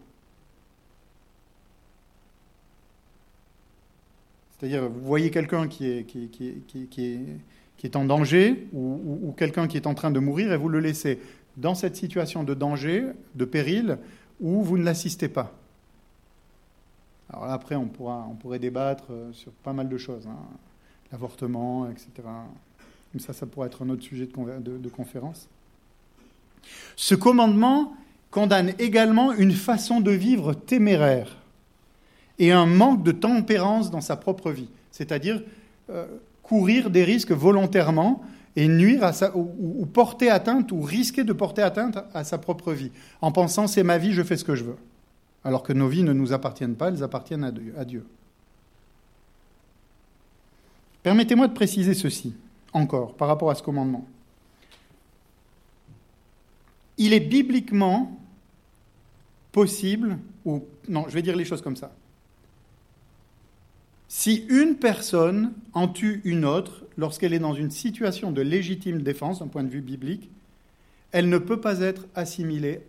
C'est-à-dire, 4.59 4.88
vous 4.88 5.07
voyez 5.07 5.31
quelqu'un 5.31 5.68
qui 5.68 5.87
est, 5.87 6.04
qui, 6.04 6.28
qui, 6.28 7.87
est, 7.87 7.96
en 7.96 8.04
danger 8.04 8.66
ou, 8.72 9.33
quelqu'un 9.37 9.68
qui 9.68 9.76
est 9.76 9.87
en 9.87 9.94
train 9.94 10.11
de 10.11 10.18
mourir 10.18 10.52
et 10.52 10.57
vous 10.57 10.68
le 10.68 10.81
laissez 10.81 11.20
dans 11.57 11.74
cette 11.74 11.96
situation 11.96 12.44
de 12.44 12.54
danger, 12.54 13.07
de 13.35 13.44
péril, 13.44 13.98
où 14.40 14.62
vous 14.62 14.76
ne 14.76 14.85
l'assistez 14.85 15.28
pas. 15.28 15.52
Alors 17.33 17.44
après, 17.44 17.76
on, 17.76 17.87
pourra, 17.87 18.26
on 18.31 18.35
pourrait 18.35 18.59
débattre 18.59 19.04
euh, 19.11 19.33
sur 19.33 19.52
pas 19.52 19.72
mal 19.72 19.88
de 19.88 19.98
choses, 19.98 20.26
hein. 20.26 20.38
l'avortement, 21.12 21.90
etc. 21.90 22.26
Mais 23.14 23.21
ça, 23.21 23.33
ça 23.33 23.47
pourrait 23.47 23.68
être 23.68 23.83
un 23.83 23.88
autre 23.88 24.03
sujet 24.03 24.27
de, 24.27 24.79
de 24.79 24.88
conférence. 24.88 25.49
Ce 26.97 27.14
commandement 27.14 27.94
condamne 28.31 28.75
également 28.79 29.33
une 29.33 29.53
façon 29.53 30.01
de 30.01 30.11
vivre 30.11 30.55
téméraire 30.55 31.37
et 32.38 32.53
un 32.53 32.66
manque 32.66 33.03
de 33.03 33.12
tempérance 33.12 33.90
dans 33.90 34.01
sa 34.01 34.16
propre 34.16 34.51
vie, 34.51 34.68
c'est-à-dire 34.90 35.42
euh, 35.90 36.07
courir 36.42 36.90
des 36.90 37.05
risques 37.05 37.33
volontairement 37.33 38.23
et 38.57 38.68
nuire 38.68 39.05
à 39.05 39.12
sa, 39.12 39.37
ou, 39.37 39.87
porter 39.87 40.31
atteinte 40.31 40.73
ou 40.73 40.81
risquer 40.81 41.25
de 41.25 41.33
porter 41.33 41.62
atteinte 41.62 41.99
à 42.12 42.25
sa 42.25 42.38
propre 42.38 42.73
vie, 42.73 42.90
en 43.21 43.33
pensant 43.33 43.66
c'est 43.66 43.83
ma 43.83 43.99
vie, 43.99 44.12
je 44.12 44.23
fais 44.23 44.37
ce 44.37 44.44
que 44.44 44.55
je 44.55 44.64
veux, 44.64 44.77
alors 45.44 45.62
que 45.62 45.73
nos 45.73 45.88
vies 45.88 46.03
ne 46.03 46.12
nous 46.12 46.33
appartiennent 46.33 46.75
pas, 46.75 46.88
elles 46.88 47.03
appartiennent 47.03 47.44
à 47.77 47.85
Dieu. 47.85 48.05
Permettez-moi 51.03 51.49
de 51.49 51.55
préciser 51.55 51.94
ceci, 51.94 52.35
encore, 52.72 53.14
par 53.14 53.28
rapport 53.28 53.50
à 53.50 53.54
ce 53.54 53.62
commandement. 53.62 54.07
Il 56.96 57.12
est 57.12 57.20
bibliquement 57.20 58.20
possible, 59.52 60.18
ou 60.44 60.64
non, 60.88 61.04
je 61.09 61.14
vais 61.14 61.22
dire 61.22 61.37
les 61.37 61.44
choses 61.44 61.62
comme 61.62 61.76
ça. 61.76 61.92
Si 64.09 64.46
une 64.48 64.76
personne 64.76 65.52
en 65.74 65.87
tue 65.87 66.22
une 66.24 66.44
autre 66.44 66.85
lorsqu'elle 66.96 67.35
est 67.35 67.38
dans 67.38 67.54
une 67.54 67.70
situation 67.70 68.33
de 68.33 68.40
légitime 68.40 69.02
défense 69.02 69.40
d'un 69.40 69.48
point 69.48 69.62
de 69.62 69.68
vue 69.68 69.83
biblique, 69.83 70.31
elle 71.12 71.28
ne 71.28 71.38
peut 71.38 71.61
pas 71.61 71.81
être 71.81 72.07
assimilée 72.14 72.81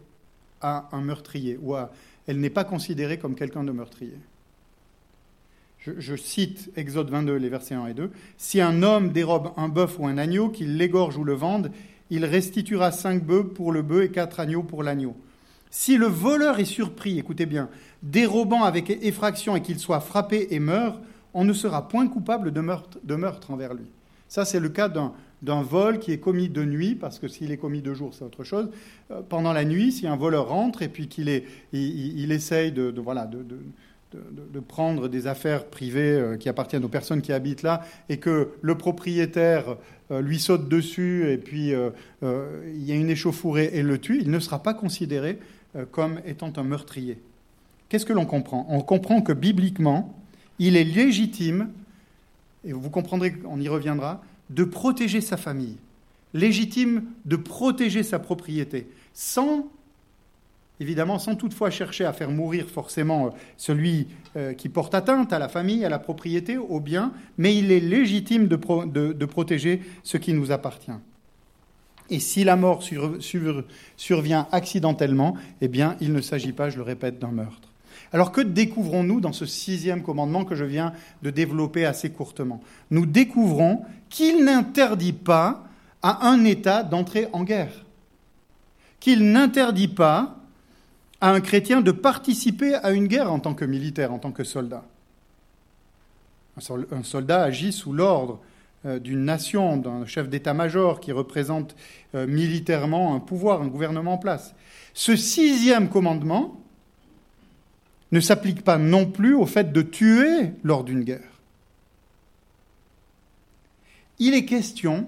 à 0.62 0.90
un 0.92 1.02
meurtrier 1.02 1.60
ou 1.62 1.76
elle 2.28 2.40
n'est 2.40 2.50
pas 2.50 2.64
considérée 2.64 3.20
comme 3.20 3.36
quelqu'un 3.36 3.64
de 3.64 3.72
meurtrier. 3.72 4.18
Je, 5.80 6.16
cite 6.16 6.72
Exode 6.76 7.10
22, 7.10 7.36
les 7.36 7.50
versets 7.50 7.76
1 7.76 7.88
et 7.88 7.94
2. 7.94 8.12
Si 8.38 8.60
un 8.60 8.84
homme 8.84 9.12
dérobe 9.12 9.52
un 9.56 9.70
bœuf 9.70 9.98
ou 9.98 10.08
un 10.08 10.18
agneau, 10.18 10.50
qu'il 10.50 10.78
l'égorge 10.78 11.18
ou 11.18 11.24
le 11.24 11.34
vende, 11.34 11.72
il 12.10 12.26
restituera 12.26 12.92
cinq 12.92 13.24
bœufs 13.24 13.48
pour 13.48 13.72
le 13.72 13.82
bœuf 13.82 14.06
et 14.06 14.12
quatre 14.12 14.40
agneaux 14.40 14.64
pour 14.64 14.84
l'agneau. 14.84 15.16
Si 15.72 15.98
le 15.98 16.08
voleur 16.08 16.60
est 16.60 16.66
surpris, 16.66 17.20
écoutez 17.20 17.46
bien, 17.46 17.70
dérobant 18.04 18.64
avec 18.64 18.90
effraction 18.90 19.56
et 19.56 19.62
qu'il 19.62 19.80
soit 19.80 20.00
frappé 20.00 20.48
et 20.52 20.60
meurt, 20.60 21.00
on 21.34 21.46
ne 21.46 21.54
sera 21.54 21.88
point 21.88 22.08
coupable 22.08 22.52
de 22.52 22.60
meurtre, 22.60 22.98
de 23.04 23.16
envers 23.50 23.74
lui. 23.74 23.86
Ça, 24.28 24.46
c'est 24.46 24.60
le 24.60 24.70
cas 24.70 24.90
d'un 24.90 25.62
vol 25.62 26.00
qui 26.00 26.12
est 26.12 26.20
commis 26.20 26.50
de 26.50 26.64
nuit, 26.64 26.96
parce 26.96 27.20
que 27.20 27.28
s'il 27.28 27.52
est 27.52 27.58
commis 27.58 27.82
de 27.82 27.94
jour, 27.94 28.14
c'est 28.14 28.24
autre 28.24 28.44
chose. 28.44 28.70
Euh, 29.12 29.22
pendant 29.28 29.54
la 29.54 29.66
nuit, 29.66 29.92
si 29.92 30.08
un 30.08 30.16
voleur 30.16 30.50
rentre 30.50 30.82
et 30.82 30.88
puis 30.90 31.08
qu'il 31.08 31.30
est, 31.30 31.46
il, 31.72 32.32
essaye 32.32 32.72
de, 32.72 32.94
voilà, 33.00 33.26
de, 33.26 33.44
de, 34.14 34.60
prendre 34.60 35.08
des 35.08 35.28
affaires 35.28 35.66
privées 35.66 36.14
euh, 36.14 36.38
qui 36.38 36.50
appartiennent 36.50 36.84
aux 36.84 36.90
personnes 36.90 37.22
qui 37.22 37.32
habitent 37.32 37.64
là, 37.64 37.82
et 38.10 38.18
que 38.18 38.50
le 38.62 38.76
propriétaire 38.76 39.78
euh, 40.12 40.22
lui 40.22 40.40
saute 40.40 40.68
dessus 40.68 41.30
et 41.32 41.38
puis 41.38 41.72
il 41.72 42.84
y 42.84 42.92
a 42.92 42.96
une 42.96 43.10
échauffourée 43.10 43.70
et 43.74 43.84
le 43.84 43.98
tue, 44.00 44.20
il 44.22 44.32
ne 44.32 44.40
sera 44.40 44.64
pas 44.64 44.74
considéré 44.74 45.40
comme 45.92 46.20
étant 46.26 46.52
un 46.58 46.64
meurtrier. 46.64 47.20
Qu'est-ce 47.90 48.06
que 48.06 48.14
l'on 48.14 48.26
comprend? 48.26 48.66
On 48.70 48.82
comprend 48.82 49.22
que 49.22 49.34
bibliquement, 49.34 50.16
il 50.60 50.76
est 50.76 50.84
légitime, 50.84 51.70
et 52.66 52.74
vous 52.74 52.90
comprendrez 52.90 53.34
qu'on 53.34 53.60
y 53.60 53.68
reviendra, 53.68 54.22
de 54.50 54.64
protéger 54.64 55.22
sa 55.22 55.38
famille, 55.38 55.78
légitime 56.34 57.04
de 57.26 57.36
protéger 57.36 58.04
sa 58.04 58.20
propriété, 58.20 58.88
sans, 59.14 59.68
évidemment, 60.80 61.20
sans 61.20 61.36
toutefois 61.36 61.70
chercher 61.70 62.06
à 62.06 62.14
faire 62.14 62.32
mourir 62.32 62.68
forcément 62.68 63.28
euh, 63.28 63.30
celui 63.58 64.08
euh, 64.36 64.54
qui 64.54 64.70
porte 64.70 64.96
atteinte 64.96 65.34
à 65.34 65.40
la 65.40 65.50
famille, 65.50 65.86
à 65.86 65.90
la 65.90 66.00
propriété, 66.00 66.58
au 66.58 66.80
bien, 66.80 67.12
mais 67.38 67.56
il 67.56 67.72
est 67.72 67.80
légitime 67.80 68.48
de, 68.48 68.56
de 69.14 69.26
protéger 69.26 69.82
ce 70.04 70.18
qui 70.18 70.34
nous 70.34 70.52
appartient. 70.52 70.92
Et 72.10 72.20
si 72.20 72.44
la 72.44 72.56
mort 72.56 72.84
survient 73.98 74.48
accidentellement, 74.52 75.36
eh 75.62 75.68
bien, 75.68 75.96
il 76.02 76.12
ne 76.12 76.22
s'agit 76.22 76.54
pas, 76.54 76.70
je 76.70 76.78
le 76.78 76.84
répète, 76.84 77.20
d'un 77.20 77.32
meurtre. 77.32 77.70
Alors 78.12 78.32
que 78.32 78.42
découvrons-nous 78.42 79.22
dans 79.22 79.34
ce 79.34 79.46
sixième 79.46 80.02
commandement 80.02 80.44
que 80.44 80.56
je 80.56 80.64
viens 80.66 80.94
de 81.22 81.30
développer 81.30 81.86
assez 81.86 82.10
courtement? 82.10 82.62
Nous 82.90 83.06
découvrons 83.06 83.84
qu'il 84.10 84.44
n'interdit 84.44 85.14
pas 85.14 85.66
à 86.02 86.28
un 86.28 86.44
État 86.46 86.82
d'entrer 86.82 87.28
en 87.34 87.44
guerre, 87.44 87.86
qu'il 89.00 89.32
n'interdit 89.32 89.88
pas 89.88 90.39
à 91.22 91.32
un 91.32 91.42
chrétien 91.42 91.82
de 91.82 91.92
participer 91.92 92.76
à 92.76 92.92
une 92.92 93.08
guerre 93.08 93.32
en 93.32 93.40
tant 93.40 93.54
que 93.54 93.66
militaire, 93.66 94.14
en 94.14 94.20
tant 94.20 94.32
que 94.32 94.44
soldat. 94.44 94.86
Un 96.92 97.04
soldat 97.04 97.44
agit 97.44 97.72
sous 97.72 97.94
l'ordre 97.94 98.40
euh, 98.86 99.00
d'une 99.00 99.26
nation, 99.26 99.78
d'un 99.78 100.06
chef 100.06 100.30
d'état-major 100.30 101.00
qui 101.00 101.12
représente 101.12 101.76
euh, 102.16 102.28
militairement 102.28 103.16
un 103.16 103.20
pouvoir, 103.20 103.62
un 103.62 103.68
gouvernement 103.68 104.14
en 104.14 104.18
place. 104.18 104.54
Ce 104.94 105.16
sixième 105.16 105.90
commandement 105.90 106.60
ne 108.12 108.20
s'applique 108.20 108.64
pas 108.64 108.78
non 108.78 109.06
plus 109.06 109.36
au 109.36 109.46
fait 109.46 109.72
de 109.72 109.82
tuer 109.82 110.52
lors 110.64 110.84
d'une 110.84 111.04
guerre. 111.04 111.40
Il 114.18 114.34
est 114.34 114.46
question 114.46 115.08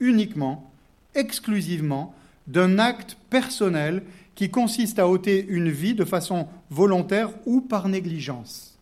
uniquement, 0.00 0.70
exclusivement, 1.14 2.14
d'un 2.46 2.78
acte 2.78 3.16
personnel 3.30 4.02
qui 4.38 4.50
consiste 4.50 5.00
à 5.00 5.08
ôter 5.08 5.44
une 5.48 5.68
vie 5.68 5.94
de 5.94 6.04
façon 6.04 6.46
volontaire 6.70 7.30
ou 7.44 7.60
par 7.60 7.88
négligence. 7.88 8.78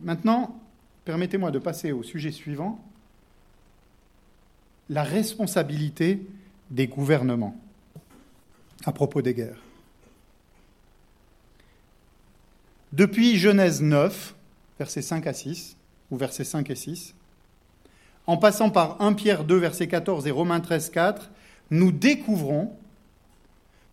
Maintenant, 0.00 0.56
permettez-moi 1.04 1.50
de 1.50 1.58
passer 1.58 1.90
au 1.90 2.04
sujet 2.04 2.30
suivant, 2.30 2.80
la 4.88 5.02
responsabilité 5.02 6.24
des 6.70 6.86
gouvernements 6.86 7.56
à 8.84 8.92
propos 8.92 9.20
des 9.20 9.34
guerres. 9.34 9.60
Depuis 12.92 13.36
Genèse 13.36 13.82
9, 13.82 14.36
versets 14.78 15.02
5 15.02 15.26
à 15.26 15.32
6, 15.32 15.76
ou 16.12 16.16
versets 16.16 16.44
5 16.44 16.70
et 16.70 16.76
6, 16.76 17.16
en 18.28 18.36
passant 18.36 18.70
par 18.70 19.02
1 19.02 19.14
Pierre 19.14 19.42
2, 19.42 19.56
verset 19.56 19.88
14 19.88 20.28
et 20.28 20.30
Romains 20.30 20.60
13, 20.60 20.90
4, 20.90 21.28
nous 21.72 21.90
découvrons 21.90 22.70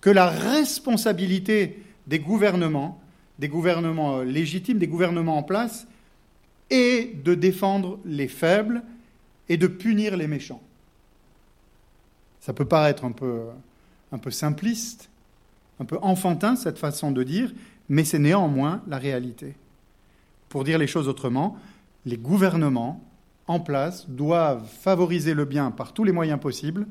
que 0.02 0.10
la 0.10 0.28
responsabilité 0.30 1.82
des 2.08 2.20
gouvernements, 2.20 3.02
des 3.40 3.48
gouvernements 3.48 4.18
euh, 4.18 4.24
légitimes, 4.24 4.78
des 4.78 4.88
gouvernements 4.88 5.38
en 5.38 5.44
place, 5.44 5.88
est 6.70 7.24
de 7.24 7.34
défendre 7.34 7.98
les 8.06 8.28
faibles 8.28 8.84
et 9.48 9.58
de 9.58 9.66
punir 9.66 10.18
les 10.18 10.28
méchants. 10.28 10.62
Ça 12.42 12.54
peut 12.54 12.66
paraître 12.66 13.06
un 13.06 13.12
peu, 13.12 13.44
un 14.12 14.18
peu 14.18 14.30
simpliste, 14.30 15.10
un 15.80 15.86
peu 15.86 15.98
enfantin 16.02 16.56
cette 16.58 16.78
façon 16.78 17.12
de 17.12 17.24
dire, 17.24 17.54
mais 17.88 18.04
c'est 18.04 18.20
néanmoins 18.20 18.84
la 18.88 18.98
réalité. 18.98 19.56
Pour 20.50 20.66
dire 20.66 20.78
les 20.78 20.88
choses 20.88 21.08
autrement, 21.08 21.58
les 22.06 22.18
gouvernements 22.18 23.02
en 23.48 23.62
place 23.62 24.10
doivent 24.10 24.68
favoriser 24.68 25.34
le 25.34 25.46
bien 25.46 25.72
par 25.72 25.94
tous 25.94 26.04
les 26.04 26.12
moyens 26.12 26.40
possibles 26.40 26.86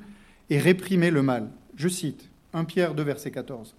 et 0.51 0.59
réprimer 0.59 1.11
le 1.11 1.23
mal. 1.23 1.49
Je 1.77 1.89
cite 1.89 2.29
1 2.55 2.65
Pierre 2.65 2.95
2, 2.95 3.03
verset 3.03 3.31
14. 3.31 3.75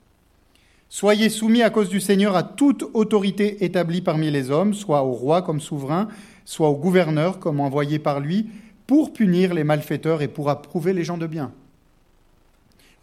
Soyez 0.91 1.29
soumis 1.29 1.61
à 1.61 1.69
cause 1.69 1.89
du 1.89 1.99
Seigneur 1.99 2.35
à 2.35 2.43
toute 2.43 2.83
autorité 2.93 3.63
établie 3.63 4.01
parmi 4.01 4.31
les 4.31 4.49
hommes, 4.49 4.73
soit 4.73 5.03
au 5.03 5.11
roi 5.11 5.41
comme 5.41 5.61
souverain, 5.61 6.07
soit 6.45 6.69
au 6.69 6.75
gouverneur 6.75 7.39
comme 7.39 7.59
envoyé 7.59 7.99
par 7.99 8.19
lui, 8.19 8.47
pour 8.87 9.13
punir 9.13 9.53
les 9.53 9.63
malfaiteurs 9.63 10.23
et 10.23 10.27
pour 10.27 10.49
approuver 10.49 10.93
les 10.93 11.03
gens 11.03 11.19
de 11.19 11.27
bien. 11.27 11.51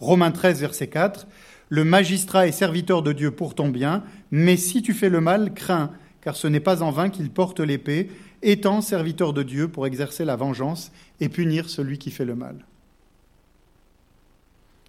Romains 0.01 0.33
13, 0.33 0.61
verset 0.61 0.89
4. 0.89 1.29
Le 1.69 1.85
magistrat 1.85 2.49
est 2.49 2.53
serviteur 2.53 3.03
de 3.03 3.12
Dieu 3.12 3.31
pour 3.31 3.55
ton 3.55 3.69
bien, 3.69 4.03
mais 4.33 4.57
si 4.57 4.83
tu 4.83 4.93
fais 4.93 5.09
le 5.09 5.21
mal, 5.21 5.55
crains, 5.55 5.93
car 6.23 6.35
ce 6.35 6.49
n'est 6.49 6.61
pas 6.61 6.83
en 6.83 6.91
vain 6.91 7.09
qu'il 7.09 7.31
porte 7.31 7.61
l'épée, 7.61 8.11
étant 8.43 8.81
serviteur 8.81 9.33
de 9.33 9.45
Dieu 9.45 9.69
pour 9.69 9.87
exercer 9.87 10.25
la 10.25 10.35
vengeance 10.35 10.91
et 11.21 11.29
punir 11.29 11.71
celui 11.71 11.99
qui 11.99 12.11
fait 12.11 12.25
le 12.25 12.35
mal. 12.35 12.57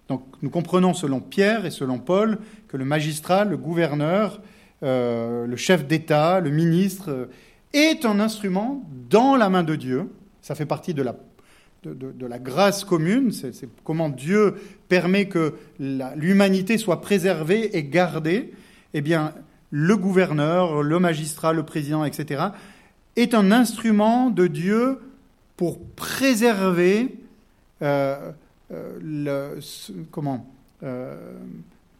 Donc 0.08 0.22
nous 0.42 0.50
comprenons 0.50 0.94
selon 0.94 1.20
Pierre 1.20 1.66
et 1.66 1.70
selon 1.70 1.98
Paul 1.98 2.38
que 2.68 2.76
le 2.76 2.84
magistrat, 2.84 3.44
le 3.44 3.56
gouverneur, 3.56 4.40
euh, 4.82 5.46
le 5.46 5.56
chef 5.56 5.86
d'État, 5.86 6.40
le 6.40 6.50
ministre, 6.50 7.10
euh, 7.10 7.26
est 7.72 8.04
un 8.04 8.20
instrument 8.20 8.82
dans 9.10 9.36
la 9.36 9.50
main 9.50 9.62
de 9.62 9.76
Dieu. 9.76 10.10
Ça 10.40 10.54
fait 10.54 10.66
partie 10.66 10.94
de 10.94 11.02
la, 11.02 12.38
grâce 12.38 12.84
commune, 12.84 13.32
c'est 13.32 13.52
comment 13.84 14.08
Dieu 14.08 14.54
permet 14.88 15.28
que 15.28 15.54
l'humanité 15.78 16.78
soit 16.78 17.00
préservée 17.02 17.76
et 17.76 17.84
gardée. 17.84 18.52
Eh 18.94 19.02
bien, 19.02 19.34
le 19.70 19.96
gouverneur, 19.96 20.82
le 20.82 20.98
magistrat, 20.98 21.52
le 21.52 21.64
président, 21.64 22.04
etc., 22.04 22.44
est 23.16 23.34
un 23.34 23.52
instrument 23.52 24.30
de 24.30 24.46
Dieu 24.46 24.98
pour 25.56 25.84
préserver 25.84 27.18
euh, 27.82 28.32
le, 28.70 29.58
comment, 30.10 30.46
euh, 30.82 31.16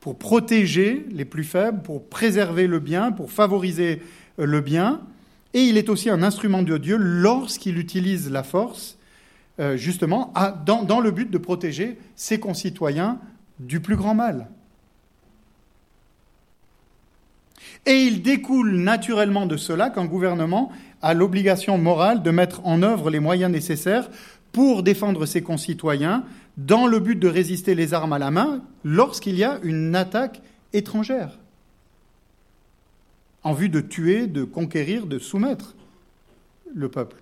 pour 0.01 0.17
protéger 0.17 1.07
les 1.11 1.25
plus 1.25 1.45
faibles, 1.45 1.83
pour 1.83 2.05
préserver 2.05 2.67
le 2.67 2.79
bien, 2.79 3.13
pour 3.13 3.33
favoriser 3.33 4.03
le 4.37 4.61
bien. 4.61 5.01
Et 5.55 5.63
il 5.63 5.77
est 5.77 5.89
aussi 5.89 6.11
un 6.11 6.23
instrument 6.23 6.63
de 6.63 6.77
Dieu 6.79 6.97
lorsqu'il 6.97 7.79
utilise 7.79 8.31
la 8.31 8.43
force, 8.43 8.99
justement, 9.75 10.33
dans 10.65 11.01
le 11.01 11.11
but 11.11 11.31
de 11.31 11.39
protéger 11.39 11.99
ses 12.15 12.39
concitoyens 12.39 13.19
du 13.59 13.81
plus 13.81 13.97
grand 13.97 14.15
mal. 14.15 14.49
Et 17.87 18.03
il 18.03 18.23
découle 18.23 18.77
naturellement 18.77 19.47
de 19.47 19.57
cela 19.57 19.91
qu'un 19.91 20.05
gouvernement 20.05 20.71
a 21.01 21.15
l'obligation 21.15 21.79
morale 21.79 22.23
de 22.23 22.31
mettre 22.31 22.61
en 22.67 22.83
œuvre 22.83 23.11
les 23.11 23.21
moyens 23.21 23.51
nécessaires 23.51 24.11
pour 24.53 24.83
défendre 24.83 25.27
ses 25.27 25.43
concitoyens 25.43 26.25
dans 26.59 26.89
le 26.89 26.99
but 26.99 27.17
de 27.17 27.29
résister 27.29 27.75
les 27.75 27.95
armes 27.95 28.13
à 28.13 28.19
la 28.19 28.31
main 28.31 28.63
lorsqu'il 28.85 29.37
y 29.37 29.45
a 29.45 29.59
une 29.63 29.95
attaque 29.95 30.43
étrangère, 30.73 31.39
en 33.45 33.55
vue 33.55 33.69
de 33.69 33.81
tuer, 33.81 34.27
de 34.27 34.45
conquérir, 34.45 35.07
de 35.07 35.19
soumettre 35.19 35.75
le 36.75 36.89
peuple. 36.89 37.17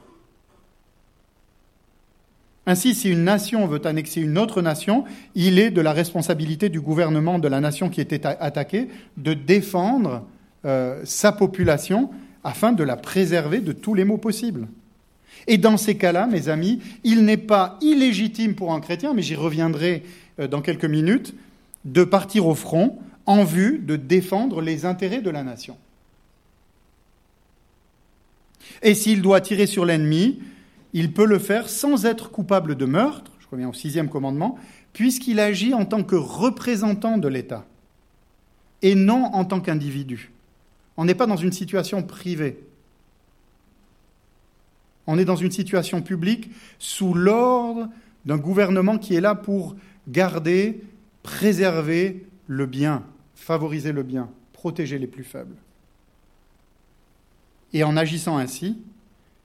Ainsi, 2.69 2.95
si 2.97 3.11
une 3.11 3.23
nation 3.23 3.67
veut 3.69 3.87
annexer 3.87 4.21
une 4.21 4.39
autre 4.39 4.61
nation, 4.61 5.05
il 5.37 5.61
est 5.61 5.71
de 5.71 5.81
la 5.81 5.93
responsabilité 5.93 6.69
du 6.69 6.81
gouvernement 6.81 7.39
de 7.39 7.47
la 7.47 7.61
nation 7.61 7.91
qui 7.91 8.01
était 8.01 8.27
attaquée 8.27 8.89
de 9.17 9.35
défendre 9.35 10.27
euh, 10.65 11.01
sa 11.05 11.31
population 11.31 12.11
afin 12.43 12.73
de 12.73 12.83
la 12.83 12.97
préserver 12.97 13.61
de 13.61 13.73
tous 13.73 13.95
les 13.95 14.05
maux 14.05 14.19
possibles. 14.19 14.67
Et 15.47 15.59
dans 15.59 15.77
ces 15.77 15.97
cas-là, 15.97 16.27
mes 16.27 16.49
amis, 16.49 16.81
il 17.05 17.25
n'est 17.25 17.37
pas 17.37 17.79
illégitime 17.81 18.55
pour 18.55 18.73
un 18.73 18.81
chrétien, 18.81 19.15
mais 19.15 19.23
j'y 19.23 19.37
reviendrai 19.37 20.03
euh, 20.41 20.49
dans 20.49 20.61
quelques 20.61 20.85
minutes, 20.85 21.35
de 21.85 22.05
partir 22.05 22.47
au 22.47 22.55
front 22.55 22.99
en 23.27 23.45
vue 23.45 23.79
de 23.79 23.97
défendre 23.97 24.61
les 24.61 24.85
intérêts 24.85 25.23
de 25.23 25.31
la 25.31 25.43
nation. 25.43 25.77
Et 28.83 28.95
s'il 28.95 29.23
doit 29.23 29.41
tirer 29.41 29.67
sur 29.67 29.85
l'ennemi, 29.85 30.41
il 30.93 31.13
peut 31.13 31.27
le 31.27 31.39
faire 31.39 31.69
sans 31.69 32.07
être 32.07 32.31
coupable 32.31 32.75
de 32.75 32.85
meurtre, 32.85 33.31
je 33.39 33.47
reviens 33.51 33.69
au 33.69 33.73
sixième 33.73 34.09
commandement, 34.09 34.59
puisqu'il 34.93 35.41
agit 35.41 35.75
en 35.75 35.85
tant 35.85 36.03
que 36.03 36.17
représentant 36.17 37.19
de 37.19 37.29
l'État 37.29 37.67
et 38.83 38.95
non 38.95 39.25
en 39.33 39.45
tant 39.45 39.61
qu'individu. 39.61 40.33
On 40.97 41.05
n'est 41.05 41.15
pas 41.15 41.27
dans 41.27 41.37
une 41.37 41.53
situation 41.53 42.03
privée. 42.03 42.59
On 45.07 45.19
est 45.19 45.25
dans 45.25 45.37
une 45.37 45.51
situation 45.51 46.03
publique 46.03 46.51
sous 46.79 47.15
l'ordre 47.15 47.89
d'un 48.25 48.39
gouvernement 48.39 48.99
qui 48.99 49.15
est 49.15 49.21
là 49.21 49.35
pour 49.35 49.77
garder, 50.09 50.83
préserver 51.23 52.27
le 52.47 52.67
bien, 52.67 53.05
favoriser 53.35 53.93
le 53.93 54.03
bien, 54.03 54.29
protéger 54.53 54.99
les 54.99 55.07
plus 55.07 55.25
faibles. 55.25 55.57
Et 57.73 57.85
en 57.85 57.97
agissant 57.97 58.39
ainsi, 58.39 58.79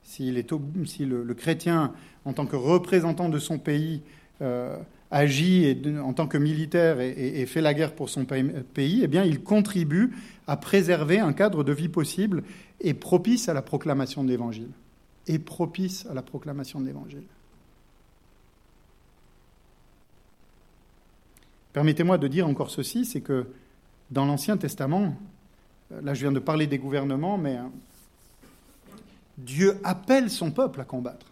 si 0.04 0.32
le, 0.32 1.34
chrétien, 1.34 1.94
en 2.26 2.34
tant 2.34 2.46
que 2.46 2.56
représentant 2.56 3.30
de 3.30 3.40
son 3.40 3.60
pays, 3.60 4.02
euh, 4.42 4.76
agit 5.12 5.78
en 6.02 6.14
tant 6.14 6.28
que 6.28 6.38
militaire 6.38 7.02
et, 7.02 7.46
fait 7.46 7.62
la 7.62 7.74
guerre 7.74 7.94
pour 7.94 8.10
son 8.10 8.26
pays, 8.26 9.02
eh 9.04 9.08
bien, 9.08 9.24
il 9.26 9.42
contribue 9.44 10.12
à 10.48 10.58
préserver 10.58 11.20
un 11.20 11.34
cadre 11.34 11.64
de 11.64 11.74
vie 11.74 11.90
possible 11.90 12.44
et 12.80 12.94
propice 12.94 13.50
à 13.50 13.54
la 13.54 13.62
proclamation 13.62 14.24
de 14.24 14.30
l'Évangile. 14.30 14.70
Et 15.28 15.40
propice 15.40 16.06
à 16.08 16.14
la 16.14 16.22
proclamation 16.22 16.80
de 16.80 16.86
l'Évangile. 16.86 17.24
Permettez-moi 21.74 22.18
de 22.18 22.28
dire 22.28 22.48
encore 22.48 22.70
ceci, 22.70 23.06
c'est 23.06 23.22
que 23.22 23.48
dans 24.10 24.26
l'Ancien 24.26 24.58
Testament, 24.58 25.16
là 25.90 26.14
je 26.14 26.22
viens 26.22 26.32
de 26.32 26.40
parler 26.40 26.68
des 26.68 26.78
gouvernements, 26.78 27.38
mais 27.38 27.56
hein, 27.56 27.72
Dieu 29.38 29.80
appelle 29.84 30.30
son 30.30 30.52
peuple 30.52 30.82
à 30.82 30.84
combattre. 30.84 31.28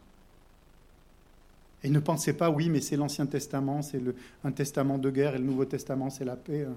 Et 1.84 1.90
ne 1.90 2.00
pensez 2.00 2.34
pas, 2.34 2.50
oui, 2.50 2.70
mais 2.70 2.82
c'est 2.82 2.98
l'Ancien 2.98 3.26
Testament, 3.26 3.82
c'est 3.82 4.02
un 4.44 4.52
testament 4.52 4.98
de 4.98 5.10
guerre, 5.10 5.36
et 5.36 5.38
le 5.38 5.46
Nouveau 5.46 5.66
Testament, 5.66 6.10
c'est 6.10 6.26
la 6.26 6.36
paix. 6.36 6.68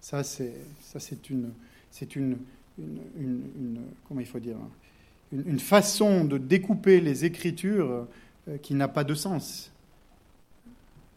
Ça, 0.00 0.24
c'est, 0.24 0.54
ça, 0.80 1.00
c'est 1.00 1.30
une, 1.30 1.50
c'est 1.90 2.16
une, 2.16 2.36
une, 2.78 3.80
comment 4.06 4.20
il 4.20 4.26
faut 4.26 4.40
dire, 4.40 4.56
une, 5.32 5.58
façon 5.58 6.24
de 6.24 6.38
découper 6.38 7.00
les 7.00 7.24
Écritures 7.24 8.06
euh, 8.48 8.58
qui 8.58 8.74
n'a 8.74 8.88
pas 8.88 9.04
de 9.04 9.14
sens. 9.14 9.72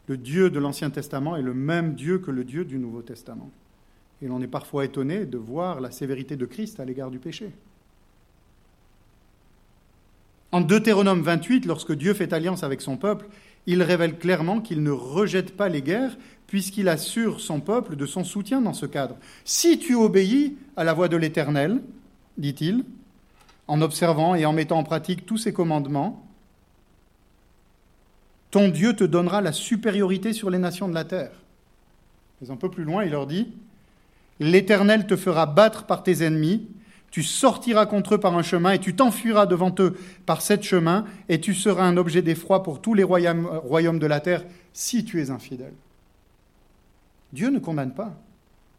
Le 0.08 0.16
Dieu 0.16 0.50
de 0.50 0.58
l'Ancien 0.58 0.90
Testament 0.90 1.36
est 1.36 1.42
le 1.42 1.54
même 1.54 1.94
Dieu 1.94 2.18
que 2.18 2.30
le 2.30 2.44
Dieu 2.44 2.64
du 2.64 2.78
Nouveau 2.78 3.02
Testament. 3.02 3.50
Et 4.22 4.28
l'on 4.28 4.40
est 4.40 4.46
parfois 4.46 4.84
étonné 4.84 5.26
de 5.26 5.36
voir 5.36 5.80
la 5.80 5.90
sévérité 5.90 6.36
de 6.36 6.46
Christ 6.46 6.80
à 6.80 6.84
l'égard 6.84 7.10
du 7.10 7.18
péché. 7.18 7.50
En 10.52 10.60
Deutéronome 10.60 11.22
28, 11.22 11.66
lorsque 11.66 11.92
Dieu 11.92 12.14
fait 12.14 12.32
alliance 12.32 12.62
avec 12.62 12.80
son 12.80 12.96
peuple, 12.96 13.26
il 13.66 13.82
révèle 13.82 14.16
clairement 14.16 14.60
qu'il 14.60 14.82
ne 14.82 14.92
rejette 14.92 15.56
pas 15.56 15.68
les 15.68 15.82
guerres, 15.82 16.16
puisqu'il 16.46 16.88
assure 16.88 17.40
son 17.40 17.60
peuple 17.60 17.96
de 17.96 18.06
son 18.06 18.22
soutien 18.22 18.60
dans 18.60 18.72
ce 18.72 18.86
cadre. 18.86 19.16
Si 19.44 19.78
tu 19.78 19.96
obéis 19.96 20.56
à 20.76 20.84
la 20.84 20.94
voix 20.94 21.08
de 21.08 21.16
l'Éternel, 21.16 21.82
dit-il, 22.38 22.84
en 23.68 23.80
observant 23.80 24.34
et 24.34 24.46
en 24.46 24.52
mettant 24.52 24.78
en 24.78 24.84
pratique 24.84 25.26
tous 25.26 25.38
ses 25.38 25.52
commandements, 25.52 26.26
ton 28.50 28.68
Dieu 28.68 28.94
te 28.94 29.04
donnera 29.04 29.40
la 29.40 29.52
supériorité 29.52 30.32
sur 30.32 30.50
les 30.50 30.58
nations 30.58 30.88
de 30.88 30.94
la 30.94 31.04
terre. 31.04 31.32
Mais 32.40 32.50
un 32.50 32.56
peu 32.56 32.70
plus 32.70 32.84
loin, 32.84 33.04
il 33.04 33.10
leur 33.10 33.26
dit, 33.26 33.52
L'Éternel 34.38 35.06
te 35.06 35.16
fera 35.16 35.46
battre 35.46 35.84
par 35.84 36.02
tes 36.02 36.22
ennemis, 36.22 36.68
tu 37.10 37.22
sortiras 37.22 37.86
contre 37.86 38.14
eux 38.14 38.18
par 38.18 38.36
un 38.36 38.42
chemin 38.42 38.72
et 38.72 38.78
tu 38.78 38.94
t'enfuiras 38.94 39.46
devant 39.46 39.74
eux 39.78 39.96
par 40.26 40.42
sept 40.42 40.62
chemins 40.62 41.06
et 41.28 41.40
tu 41.40 41.54
seras 41.54 41.84
un 41.84 41.96
objet 41.96 42.20
d'effroi 42.20 42.62
pour 42.62 42.82
tous 42.82 42.92
les 42.92 43.02
royaumes, 43.02 43.46
royaumes 43.46 43.98
de 43.98 44.06
la 44.06 44.20
terre 44.20 44.44
si 44.74 45.04
tu 45.04 45.22
es 45.22 45.30
infidèle. 45.30 45.72
Dieu 47.32 47.48
ne 47.48 47.58
condamne 47.58 47.94
pas. 47.94 48.12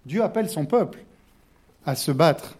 Dieu 0.05 0.21
appelle 0.21 0.49
son 0.49 0.65
peuple 0.65 0.99
à 1.85 1.95
se 1.95 2.11
battre. 2.11 2.57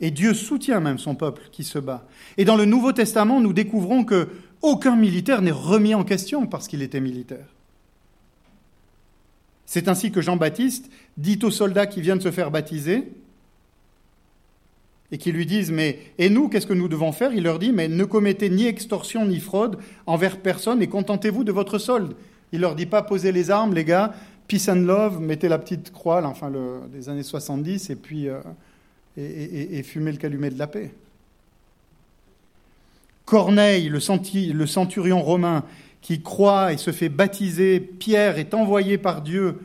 Et 0.00 0.10
Dieu 0.10 0.34
soutient 0.34 0.80
même 0.80 0.98
son 0.98 1.14
peuple 1.14 1.42
qui 1.50 1.64
se 1.64 1.78
bat. 1.78 2.06
Et 2.36 2.44
dans 2.44 2.56
le 2.56 2.64
Nouveau 2.64 2.92
Testament, 2.92 3.40
nous 3.40 3.52
découvrons 3.52 4.04
que 4.04 4.28
aucun 4.62 4.96
militaire 4.96 5.42
n'est 5.42 5.50
remis 5.50 5.94
en 5.94 6.04
question 6.04 6.46
parce 6.46 6.68
qu'il 6.68 6.82
était 6.82 7.00
militaire. 7.00 7.46
C'est 9.66 9.88
ainsi 9.88 10.10
que 10.10 10.20
Jean-Baptiste 10.20 10.90
dit 11.16 11.38
aux 11.42 11.50
soldats 11.50 11.86
qui 11.86 12.00
viennent 12.00 12.20
se 12.20 12.30
faire 12.30 12.50
baptiser 12.50 13.12
et 15.10 15.18
qui 15.18 15.32
lui 15.32 15.46
disent 15.46 15.70
Mais 15.70 15.98
et 16.18 16.30
nous, 16.30 16.48
qu'est-ce 16.48 16.66
que 16.66 16.74
nous 16.74 16.88
devons 16.88 17.12
faire? 17.12 17.32
Il 17.32 17.42
leur 17.44 17.58
dit 17.58 17.72
Mais 17.72 17.88
ne 17.88 18.04
commettez 18.04 18.50
ni 18.50 18.66
extorsion 18.66 19.26
ni 19.26 19.40
fraude 19.40 19.78
envers 20.06 20.38
personne 20.38 20.80
et 20.80 20.86
contentez-vous 20.86 21.44
de 21.44 21.52
votre 21.52 21.78
solde. 21.78 22.14
Il 22.52 22.60
leur 22.60 22.74
dit 22.76 22.86
pas 22.86 23.02
posez 23.02 23.32
les 23.32 23.50
armes, 23.50 23.74
les 23.74 23.84
gars, 23.84 24.14
peace 24.46 24.68
and 24.68 24.86
love, 24.86 25.20
mettez 25.20 25.48
la 25.48 25.58
petite 25.58 25.92
croix, 25.92 26.24
enfin, 26.24 26.50
des 26.90 27.08
années 27.10 27.22
70, 27.22 27.90
et 27.90 27.96
puis 27.96 28.28
euh, 28.28 28.40
et, 29.18 29.82
fumez 29.82 30.12
le 30.12 30.18
calumet 30.18 30.50
de 30.50 30.58
la 30.58 30.66
paix. 30.66 30.92
Corneille, 33.24 33.88
le, 33.88 33.98
le 34.52 34.66
centurion 34.66 35.22
romain, 35.22 35.64
qui 36.00 36.22
croit 36.22 36.72
et 36.72 36.76
se 36.76 36.92
fait 36.92 37.08
baptiser, 37.08 37.80
Pierre 37.80 38.38
est 38.38 38.54
envoyé 38.54 38.98
par 38.98 39.20
Dieu. 39.22 39.58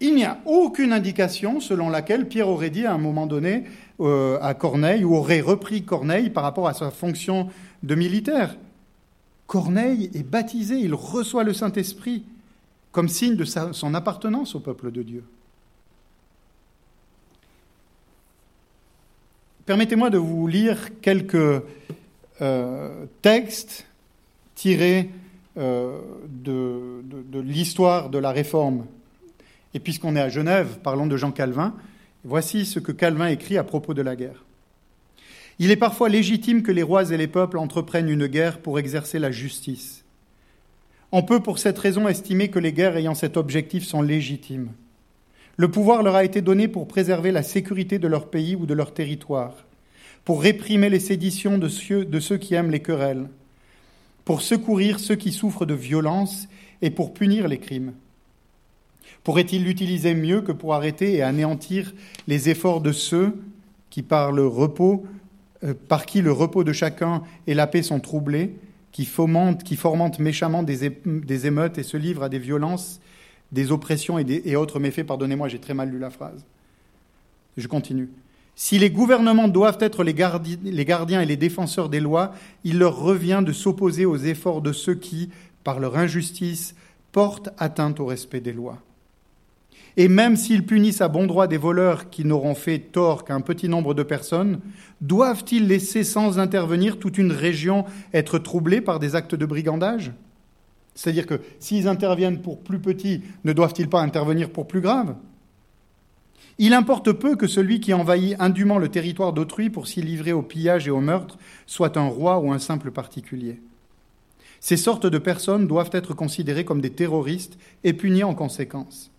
Il 0.00 0.14
n'y 0.14 0.24
a 0.24 0.40
aucune 0.46 0.92
indication 0.92 1.60
selon 1.60 1.88
laquelle 1.88 2.26
Pierre 2.26 2.48
aurait 2.48 2.70
dit 2.70 2.86
à 2.86 2.92
un 2.92 2.98
moment 2.98 3.26
donné 3.26 3.64
euh, 4.00 4.38
à 4.40 4.54
Corneille, 4.54 5.04
ou 5.04 5.14
aurait 5.14 5.40
repris 5.40 5.84
Corneille 5.84 6.30
par 6.30 6.42
rapport 6.42 6.66
à 6.66 6.74
sa 6.74 6.90
fonction 6.90 7.48
de 7.82 7.94
militaire. 7.94 8.56
Corneille 9.46 10.10
est 10.14 10.28
baptisé, 10.28 10.76
il 10.76 10.94
reçoit 10.94 11.44
le 11.44 11.52
Saint-Esprit 11.52 12.24
comme 12.90 13.08
signe 13.08 13.36
de 13.36 13.44
son 13.44 13.94
appartenance 13.94 14.54
au 14.54 14.60
peuple 14.60 14.90
de 14.90 15.02
Dieu. 15.02 15.24
Permettez-moi 19.66 20.10
de 20.10 20.18
vous 20.18 20.46
lire 20.48 21.00
quelques 21.00 21.62
euh, 22.40 23.06
textes 23.22 23.86
tirés 24.56 25.10
euh, 25.56 26.00
de, 26.28 27.02
de 27.04 27.40
l'histoire 27.40 28.10
de 28.10 28.18
la 28.18 28.32
Réforme. 28.32 28.86
Et 29.74 29.78
puisqu'on 29.78 30.16
est 30.16 30.20
à 30.20 30.28
Genève, 30.28 30.78
parlons 30.82 31.06
de 31.06 31.16
Jean 31.16 31.30
Calvin. 31.30 31.74
Voici 32.24 32.66
ce 32.66 32.78
que 32.78 32.92
Calvin 32.92 33.28
écrit 33.28 33.56
à 33.56 33.64
propos 33.64 33.94
de 33.94 34.02
la 34.02 34.16
guerre. 34.16 34.44
Il 35.58 35.70
est 35.70 35.76
parfois 35.76 36.08
légitime 36.08 36.62
que 36.62 36.72
les 36.72 36.82
rois 36.82 37.10
et 37.10 37.16
les 37.16 37.28
peuples 37.28 37.58
entreprennent 37.58 38.08
une 38.08 38.26
guerre 38.26 38.58
pour 38.58 38.78
exercer 38.78 39.18
la 39.18 39.30
justice. 39.30 40.04
On 41.12 41.22
peut 41.22 41.40
pour 41.40 41.58
cette 41.58 41.78
raison 41.78 42.08
estimer 42.08 42.48
que 42.48 42.58
les 42.58 42.72
guerres 42.72 42.96
ayant 42.96 43.14
cet 43.14 43.36
objectif 43.36 43.84
sont 43.84 44.02
légitimes. 44.02 44.70
Le 45.56 45.70
pouvoir 45.70 46.02
leur 46.02 46.14
a 46.14 46.24
été 46.24 46.40
donné 46.40 46.68
pour 46.68 46.88
préserver 46.88 47.30
la 47.30 47.42
sécurité 47.42 47.98
de 47.98 48.08
leur 48.08 48.30
pays 48.30 48.56
ou 48.56 48.66
de 48.66 48.74
leur 48.74 48.94
territoire, 48.94 49.66
pour 50.24 50.42
réprimer 50.42 50.88
les 50.88 51.00
séditions 51.00 51.58
de 51.58 51.68
ceux, 51.68 52.36
qui 52.38 52.54
aiment 52.54 52.70
les 52.70 52.80
querelles, 52.80 53.28
pour 54.24 54.42
secourir 54.42 55.00
ceux 55.00 55.16
qui 55.16 55.32
souffrent 55.32 55.66
de 55.66 55.74
violence 55.74 56.48
et 56.80 56.90
pour 56.90 57.12
punir 57.12 57.48
les 57.48 57.58
crimes. 57.58 57.92
Pourrait-il 59.24 59.64
l'utiliser 59.64 60.14
mieux 60.14 60.40
que 60.40 60.52
pour 60.52 60.74
arrêter 60.74 61.14
et 61.14 61.22
anéantir 61.22 61.94
les 62.26 62.48
efforts 62.48 62.80
de 62.80 62.92
ceux 62.92 63.34
qui, 63.90 64.02
par 64.02 64.32
le 64.32 64.46
repos, 64.46 65.04
euh, 65.64 65.74
par 65.88 66.06
qui 66.06 66.22
le 66.22 66.32
repos 66.32 66.64
de 66.64 66.72
chacun 66.72 67.22
et 67.46 67.54
la 67.54 67.66
paix 67.66 67.82
sont 67.82 68.00
troublés, 68.00 68.56
qui 68.92 69.06
fomentent 69.06 70.18
méchamment 70.18 70.62
des, 70.62 71.46
émeutes 71.46 71.78
et 71.78 71.82
se 71.82 71.96
livrent 71.96 72.24
à 72.24 72.28
des 72.28 72.38
violences, 72.38 73.00
des 73.52 73.70
oppressions 73.70 74.18
et, 74.18 74.56
autres 74.56 74.80
méfaits 74.80 75.06
Pardonnez-moi, 75.06 75.48
j'ai 75.48 75.58
très 75.58 75.74
mal 75.74 75.90
lu 75.90 75.98
la 75.98 76.10
phrase. 76.10 76.44
Je 77.56 77.68
continue. 77.68 78.08
Si 78.54 78.78
les 78.78 78.90
gouvernements 78.90 79.48
doivent 79.48 79.78
être 79.80 80.04
les, 80.04 80.14
gardiens 80.14 81.20
et 81.20 81.26
les 81.26 81.36
défenseurs 81.36 81.88
des 81.88 82.00
lois, 82.00 82.32
il 82.64 82.78
leur 82.78 82.98
revient 82.98 83.42
de 83.44 83.52
s'opposer 83.52 84.04
aux 84.04 84.16
efforts 84.16 84.62
de 84.62 84.72
ceux 84.72 84.94
qui, 84.94 85.30
par 85.64 85.80
leur 85.80 85.96
injustice, 85.96 86.74
portent 87.12 87.50
atteinte 87.58 88.00
au 88.00 88.06
respect 88.06 88.40
des 88.40 88.52
lois. 88.52 88.78
Et 89.96 90.08
même 90.08 90.36
s'ils 90.36 90.64
punissent 90.64 91.02
à 91.02 91.08
bon 91.08 91.26
droit 91.26 91.46
des 91.46 91.58
voleurs 91.58 92.08
qui 92.08 92.24
n'auront 92.24 92.54
fait 92.54 92.78
tort 92.78 93.24
qu'un 93.24 93.42
petit 93.42 93.68
nombre 93.68 93.92
de 93.92 94.02
personnes, 94.02 94.60
doivent-ils 95.02 95.66
laisser 95.66 96.02
sans 96.02 96.38
intervenir 96.38 96.98
toute 96.98 97.18
une 97.18 97.32
région 97.32 97.84
être 98.14 98.38
troublée 98.38 98.80
par 98.80 98.98
des 98.98 99.14
actes 99.14 99.34
de 99.34 99.44
brigandage? 99.44 100.12
C'est-à-dire 100.94 101.26
que 101.26 101.40
s'ils 101.58 101.88
interviennent 101.88 102.42
pour 102.42 102.60
plus 102.60 102.78
petits, 102.78 103.22
ne 103.44 103.52
doivent-ils 103.52 103.88
pas 103.88 104.02
intervenir 104.02 104.50
pour 104.50 104.66
plus 104.66 104.80
graves 104.80 105.14
Il 106.58 106.74
importe 106.74 107.12
peu 107.12 107.36
que 107.36 107.46
celui 107.46 107.80
qui 107.80 107.94
envahit 107.94 108.36
indûment 108.38 108.78
le 108.78 108.88
territoire 108.88 109.32
d'autrui 109.32 109.70
pour 109.70 109.86
s'y 109.86 110.02
livrer 110.02 110.32
au 110.32 110.42
pillage 110.42 110.86
et 110.86 110.90
au 110.90 111.00
meurtre 111.00 111.38
soit 111.66 111.96
un 111.96 112.06
roi 112.06 112.38
ou 112.40 112.52
un 112.52 112.58
simple 112.58 112.90
particulier. 112.90 113.60
Ces 114.60 114.76
sortes 114.76 115.06
de 115.06 115.18
personnes 115.18 115.66
doivent 115.66 115.90
être 115.92 116.14
considérées 116.14 116.64
comme 116.64 116.80
des 116.80 116.92
terroristes 116.92 117.58
et 117.82 117.94
punies 117.94 118.22
en 118.22 118.34
conséquence. 118.34 119.10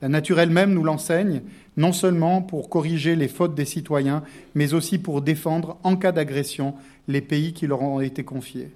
La 0.00 0.08
nature 0.08 0.40
elle-même 0.40 0.72
nous 0.72 0.82
l'enseigne, 0.82 1.42
non 1.76 1.92
seulement 1.92 2.40
pour 2.40 2.70
corriger 2.70 3.16
les 3.16 3.28
fautes 3.28 3.54
des 3.54 3.66
citoyens, 3.66 4.22
mais 4.54 4.72
aussi 4.72 4.98
pour 4.98 5.20
défendre, 5.20 5.76
en 5.82 5.96
cas 5.96 6.12
d'agression, 6.12 6.74
les 7.06 7.20
pays 7.20 7.52
qui 7.52 7.66
leur 7.66 7.82
ont 7.82 8.00
été 8.00 8.24
confiés. 8.24 8.70